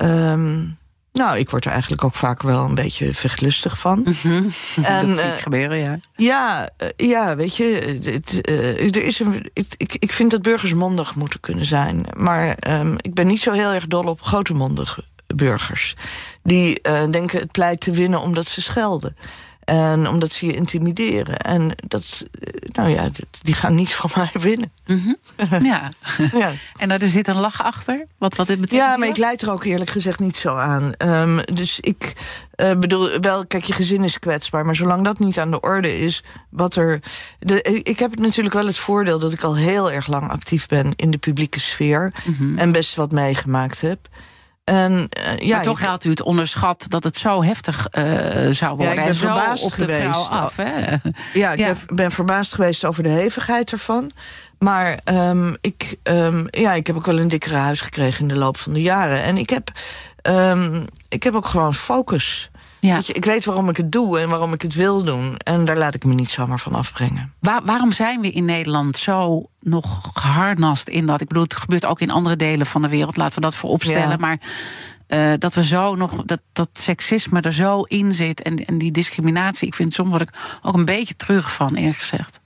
Um, 0.00 0.78
nou, 1.12 1.38
ik 1.38 1.50
word 1.50 1.64
er 1.64 1.70
eigenlijk 1.70 2.04
ook 2.04 2.14
vaak 2.14 2.42
wel 2.42 2.64
een 2.64 2.74
beetje 2.74 3.14
vechtlustig 3.14 3.78
van. 3.78 3.98
Mm 4.08 4.14
-hmm. 4.22 4.84
en, 4.84 5.06
dat 5.06 5.16
zie 5.16 5.24
ik 5.24 5.36
uh, 5.36 5.42
gebeuren, 5.42 5.78
ja. 5.78 6.00
Ja, 6.16 6.70
uh, 6.82 6.88
ja 6.96 7.36
weet 7.36 7.56
je, 7.56 7.98
het, 8.02 8.48
uh, 8.48 8.96
er 8.96 9.02
is 9.02 9.18
een, 9.18 9.50
ik, 9.52 9.66
ik, 9.76 9.96
ik 9.98 10.12
vind 10.12 10.30
dat 10.30 10.42
burgers 10.42 10.74
mondig 10.74 11.14
moeten 11.14 11.40
kunnen 11.40 11.64
zijn. 11.64 12.06
Maar 12.16 12.56
um, 12.68 12.96
ik 13.00 13.14
ben 13.14 13.26
niet 13.26 13.40
zo 13.40 13.52
heel 13.52 13.72
erg 13.72 13.86
dol 13.86 14.04
op 14.04 14.22
grote 14.22 14.54
mondige 14.54 15.04
burgers. 15.34 15.96
Die 16.42 16.80
denken 17.10 17.38
het 17.38 17.50
pleit 17.50 17.80
te 17.80 17.90
winnen 17.90 18.20
omdat 18.20 18.46
ze 18.46 18.62
schelden. 18.62 19.16
En 19.70 20.08
omdat 20.08 20.32
ze 20.32 20.46
je 20.46 20.54
intimideren. 20.54 21.38
En 21.38 21.72
dat, 21.86 22.26
nou 22.68 22.88
ja, 22.88 23.10
die 23.42 23.54
gaan 23.54 23.74
niet 23.74 23.94
van 23.94 24.10
mij 24.14 24.42
winnen. 24.42 24.72
Mm 24.86 25.02
-hmm. 25.02 25.64
ja. 25.64 25.88
ja. 26.42 26.52
En 26.76 26.90
er 26.90 27.08
zit 27.08 27.28
een 27.28 27.40
lach 27.40 27.62
achter? 27.62 28.06
Wat, 28.18 28.36
wat 28.36 28.46
dit 28.46 28.60
betekent? 28.60 28.90
Ja, 28.90 28.96
maar 28.96 29.08
ik 29.08 29.16
leid 29.16 29.42
er 29.42 29.50
ook 29.50 29.64
eerlijk 29.64 29.90
gezegd 29.90 30.18
niet 30.18 30.36
zo 30.36 30.56
aan. 30.56 30.92
Um, 31.04 31.40
dus 31.44 31.80
ik 31.80 32.14
uh, 32.56 32.72
bedoel, 32.72 33.20
wel, 33.20 33.46
kijk, 33.46 33.64
je 33.64 33.72
gezin 33.72 34.04
is 34.04 34.18
kwetsbaar. 34.18 34.64
Maar 34.64 34.76
zolang 34.76 35.04
dat 35.04 35.18
niet 35.18 35.38
aan 35.38 35.50
de 35.50 35.60
orde 35.60 35.98
is, 35.98 36.24
wat 36.48 36.76
er. 36.76 37.02
De, 37.38 37.62
ik 37.62 37.98
heb 37.98 38.18
natuurlijk 38.18 38.54
wel 38.54 38.66
het 38.66 38.78
voordeel 38.78 39.18
dat 39.18 39.32
ik 39.32 39.42
al 39.42 39.56
heel 39.56 39.92
erg 39.92 40.06
lang 40.06 40.30
actief 40.30 40.66
ben 40.66 40.92
in 40.96 41.10
de 41.10 41.18
publieke 41.18 41.60
sfeer. 41.60 42.12
Mm 42.24 42.34
-hmm. 42.34 42.58
En 42.58 42.72
best 42.72 42.94
wat 42.94 43.12
meegemaakt 43.12 43.80
heb. 43.80 44.08
En, 44.70 44.92
uh, 44.92 45.38
ja, 45.38 45.54
maar 45.54 45.64
toch 45.64 45.82
had 45.82 46.04
u 46.04 46.10
het 46.10 46.22
onderschat 46.22 46.84
dat 46.88 47.04
het 47.04 47.16
zo 47.16 47.42
heftig 47.42 47.88
uh, 47.92 48.04
zou 48.50 48.76
worden. 48.76 48.94
Ja, 48.94 49.00
ik 49.00 49.06
ben 49.06 49.16
verbaasd 49.16 49.64
op 49.64 49.72
geweest. 49.72 50.02
de 50.02 50.12
vrouw 50.12 50.22
af. 50.22 50.56
Hè? 50.56 50.96
Ja, 51.32 51.52
ik. 51.52 51.56
Ben, 51.56 51.76
ben, 51.86 52.10
verbaasd 52.10 52.54
geweest 52.54 52.84
over 52.84 53.02
de 53.02 53.08
hevigheid 53.08 53.72
ervan. 53.72 54.10
Maar 54.58 54.98
um, 55.04 55.56
ik, 55.60 55.96
um, 56.02 56.46
ja, 56.50 56.72
ik 56.72 56.86
heb 56.86 56.96
ook 56.96 57.06
wel 57.06 57.18
een 57.18 57.28
dikkere 57.28 57.56
huis 57.56 57.80
gekregen 57.80 58.20
in 58.22 58.28
de 58.28 58.36
loop 58.36 58.56
van 58.56 58.72
de 58.72 58.82
jaren. 58.82 59.22
En 59.22 59.36
ik 59.36 59.50
heb, 59.50 59.70
um, 60.22 60.84
ik 61.08 61.22
heb 61.22 61.34
ook 61.34 61.46
gewoon 61.46 61.74
focus. 61.74 62.49
Ja. 62.80 62.94
Weet 62.94 63.06
je, 63.06 63.12
ik 63.12 63.24
weet 63.24 63.44
waarom 63.44 63.68
ik 63.68 63.76
het 63.76 63.92
doe 63.92 64.20
en 64.20 64.28
waarom 64.28 64.52
ik 64.52 64.62
het 64.62 64.74
wil 64.74 65.02
doen. 65.02 65.36
En 65.36 65.64
daar 65.64 65.76
laat 65.76 65.94
ik 65.94 66.04
me 66.04 66.14
niet 66.14 66.30
zomaar 66.30 66.58
van 66.58 66.74
afbrengen. 66.74 67.32
Waar, 67.40 67.64
waarom 67.64 67.92
zijn 67.92 68.20
we 68.20 68.30
in 68.30 68.44
Nederland 68.44 68.96
zo 68.96 69.48
nog 69.60 70.10
geharnast 70.12 70.88
in 70.88 71.06
dat? 71.06 71.20
Ik 71.20 71.28
bedoel, 71.28 71.42
het 71.42 71.56
gebeurt 71.56 71.86
ook 71.86 72.00
in 72.00 72.10
andere 72.10 72.36
delen 72.36 72.66
van 72.66 72.82
de 72.82 72.88
wereld. 72.88 73.16
Laten 73.16 73.34
we 73.34 73.40
dat 73.40 73.54
vooropstellen. 73.54 74.08
Ja. 74.08 74.16
Maar 74.16 74.40
uh, 75.08 75.32
dat 75.38 75.54
we 75.54 75.64
zo 75.64 75.94
nog, 75.94 76.24
dat, 76.24 76.40
dat 76.52 76.68
seksisme 76.72 77.40
er 77.40 77.52
zo 77.52 77.82
in 77.82 78.12
zit 78.12 78.42
en, 78.42 78.66
en 78.66 78.78
die 78.78 78.90
discriminatie. 78.90 79.66
Ik 79.66 79.74
vind 79.74 79.92
soms 79.92 80.08
word 80.08 80.22
ik 80.22 80.30
ook 80.62 80.74
een 80.74 80.84
beetje 80.84 81.16
terug 81.16 81.52
van, 81.52 81.74
eerlijk 81.74 81.98
gezegd. 81.98 82.40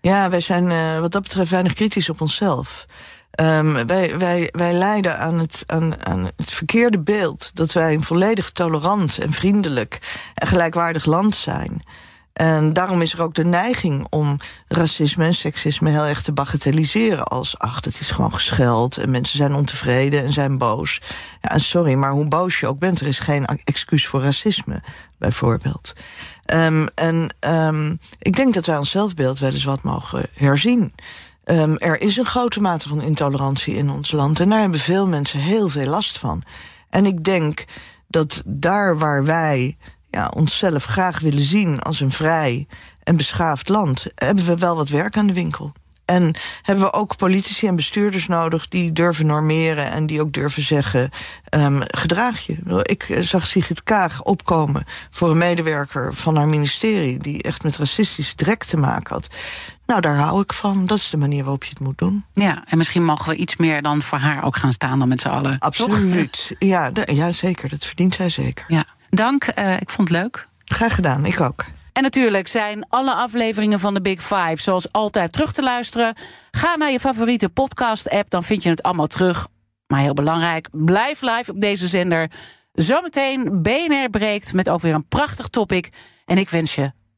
Ja, 0.00 0.30
wij 0.30 0.40
zijn 0.40 0.64
uh, 0.64 1.00
wat 1.00 1.12
dat 1.12 1.22
betreft 1.22 1.50
weinig 1.50 1.72
kritisch 1.72 2.08
op 2.08 2.20
onszelf. 2.20 2.86
Um, 3.40 3.86
wij, 3.86 4.18
wij, 4.18 4.48
wij 4.52 4.72
lijden 4.72 5.18
aan 5.18 5.38
het, 5.38 5.64
aan, 5.66 6.06
aan 6.06 6.30
het 6.36 6.52
verkeerde 6.52 6.98
beeld 6.98 7.50
dat 7.54 7.72
wij 7.72 7.94
een 7.94 8.02
volledig 8.02 8.50
tolerant 8.50 9.18
en 9.18 9.32
vriendelijk 9.32 9.98
en 10.34 10.46
gelijkwaardig 10.46 11.04
land 11.04 11.34
zijn. 11.34 11.82
En 12.32 12.72
daarom 12.72 13.02
is 13.02 13.12
er 13.12 13.22
ook 13.22 13.34
de 13.34 13.44
neiging 13.44 14.06
om 14.10 14.36
racisme 14.68 15.24
en 15.24 15.34
seksisme 15.34 15.90
heel 15.90 16.04
erg 16.04 16.22
te 16.22 16.32
bagatelliseren. 16.32 17.24
Als, 17.24 17.58
ach, 17.58 17.84
het 17.84 18.00
is 18.00 18.10
gewoon 18.10 18.34
gescheld 18.34 18.96
en 18.96 19.10
mensen 19.10 19.36
zijn 19.36 19.54
ontevreden 19.54 20.24
en 20.24 20.32
zijn 20.32 20.58
boos. 20.58 21.00
Ja, 21.40 21.58
sorry, 21.58 21.94
maar 21.94 22.10
hoe 22.10 22.28
boos 22.28 22.60
je 22.60 22.66
ook 22.66 22.78
bent, 22.78 23.00
er 23.00 23.06
is 23.06 23.18
geen 23.18 23.44
excuus 23.44 24.06
voor 24.06 24.22
racisme, 24.22 24.82
bijvoorbeeld. 25.18 25.92
Um, 26.54 26.88
en 26.94 27.34
um, 27.48 27.98
ik 28.18 28.36
denk 28.36 28.54
dat 28.54 28.66
wij 28.66 28.76
ons 28.76 28.90
zelfbeeld 28.90 29.38
wel 29.38 29.52
eens 29.52 29.64
wat 29.64 29.82
mogen 29.82 30.26
herzien. 30.34 30.92
Um, 31.50 31.76
er 31.76 32.00
is 32.00 32.16
een 32.16 32.26
grote 32.26 32.60
mate 32.60 32.88
van 32.88 33.02
intolerantie 33.02 33.74
in 33.74 33.90
ons 33.90 34.12
land. 34.12 34.40
En 34.40 34.48
daar 34.48 34.60
hebben 34.60 34.78
veel 34.78 35.06
mensen 35.06 35.38
heel 35.38 35.68
veel 35.68 35.86
last 35.86 36.18
van. 36.18 36.42
En 36.90 37.06
ik 37.06 37.24
denk 37.24 37.64
dat 38.08 38.42
daar 38.46 38.98
waar 38.98 39.24
wij 39.24 39.76
ja, 40.10 40.30
onszelf 40.34 40.84
graag 40.84 41.20
willen 41.20 41.42
zien 41.42 41.80
als 41.80 42.00
een 42.00 42.10
vrij 42.10 42.66
en 43.02 43.16
beschaafd 43.16 43.68
land, 43.68 44.06
hebben 44.14 44.44
we 44.44 44.56
wel 44.56 44.76
wat 44.76 44.88
werk 44.88 45.16
aan 45.16 45.26
de 45.26 45.32
winkel. 45.32 45.72
En 46.04 46.34
hebben 46.62 46.84
we 46.84 46.92
ook 46.92 47.16
politici 47.16 47.66
en 47.66 47.76
bestuurders 47.76 48.26
nodig 48.26 48.68
die 48.68 48.92
durven 48.92 49.26
normeren 49.26 49.90
en 49.90 50.06
die 50.06 50.20
ook 50.20 50.32
durven 50.32 50.62
zeggen: 50.62 51.10
um, 51.50 51.80
gedraag 51.86 52.40
je. 52.40 52.82
Ik 52.82 53.16
zag 53.20 53.46
Sigrid 53.46 53.82
Kaag 53.82 54.22
opkomen 54.22 54.84
voor 55.10 55.30
een 55.30 55.38
medewerker 55.38 56.14
van 56.14 56.36
haar 56.36 56.48
ministerie 56.48 57.18
die 57.18 57.42
echt 57.42 57.62
met 57.62 57.76
racistisch 57.76 58.34
drek 58.34 58.64
te 58.64 58.76
maken 58.76 59.14
had. 59.14 59.28
Nou, 59.86 60.00
daar 60.00 60.16
hou 60.16 60.40
ik 60.42 60.52
van. 60.52 60.86
Dat 60.86 60.98
is 60.98 61.10
de 61.10 61.16
manier 61.16 61.42
waarop 61.42 61.64
je 61.64 61.70
het 61.70 61.80
moet 61.80 61.98
doen. 61.98 62.24
Ja, 62.34 62.64
en 62.66 62.78
misschien 62.78 63.04
mogen 63.04 63.30
we 63.30 63.36
iets 63.36 63.56
meer 63.56 63.82
dan 63.82 64.02
voor 64.02 64.18
haar 64.18 64.44
ook 64.44 64.56
gaan 64.56 64.72
staan 64.72 64.98
dan 64.98 65.08
met 65.08 65.20
z'n 65.20 65.28
allen. 65.28 65.58
Absoluut. 65.58 66.54
Ja, 66.58 66.90
ja, 67.04 67.30
zeker. 67.30 67.68
Dat 67.68 67.84
verdient 67.84 68.14
zij 68.14 68.28
zeker. 68.28 68.64
Ja. 68.68 68.84
Dank. 69.10 69.52
Uh, 69.58 69.80
ik 69.80 69.90
vond 69.90 70.08
het 70.08 70.18
leuk. 70.18 70.48
Graag 70.64 70.94
gedaan. 70.94 71.24
Ik 71.24 71.40
ook. 71.40 71.64
En 71.92 72.02
natuurlijk 72.02 72.48
zijn 72.48 72.86
alle 72.88 73.14
afleveringen 73.14 73.80
van 73.80 73.94
de 73.94 74.00
Big 74.00 74.22
Five 74.22 74.56
zoals 74.56 74.92
altijd 74.92 75.32
terug 75.32 75.52
te 75.52 75.62
luisteren. 75.62 76.14
Ga 76.50 76.76
naar 76.76 76.90
je 76.90 77.00
favoriete 77.00 77.48
podcast-app, 77.48 78.30
dan 78.30 78.42
vind 78.42 78.62
je 78.62 78.68
het 78.68 78.82
allemaal 78.82 79.06
terug. 79.06 79.48
Maar 79.86 80.00
heel 80.00 80.14
belangrijk, 80.14 80.68
blijf 80.72 81.20
live 81.20 81.50
op 81.52 81.60
deze 81.60 81.86
zender. 81.86 82.30
Zometeen 82.72 83.62
BNR 83.62 84.10
breekt 84.10 84.52
met 84.52 84.70
ook 84.70 84.80
weer 84.80 84.94
een 84.94 85.08
prachtig 85.08 85.48
topic. 85.48 85.88
En 86.24 86.38
ik 86.38 86.48
wens 86.48 86.74
je 86.74 86.92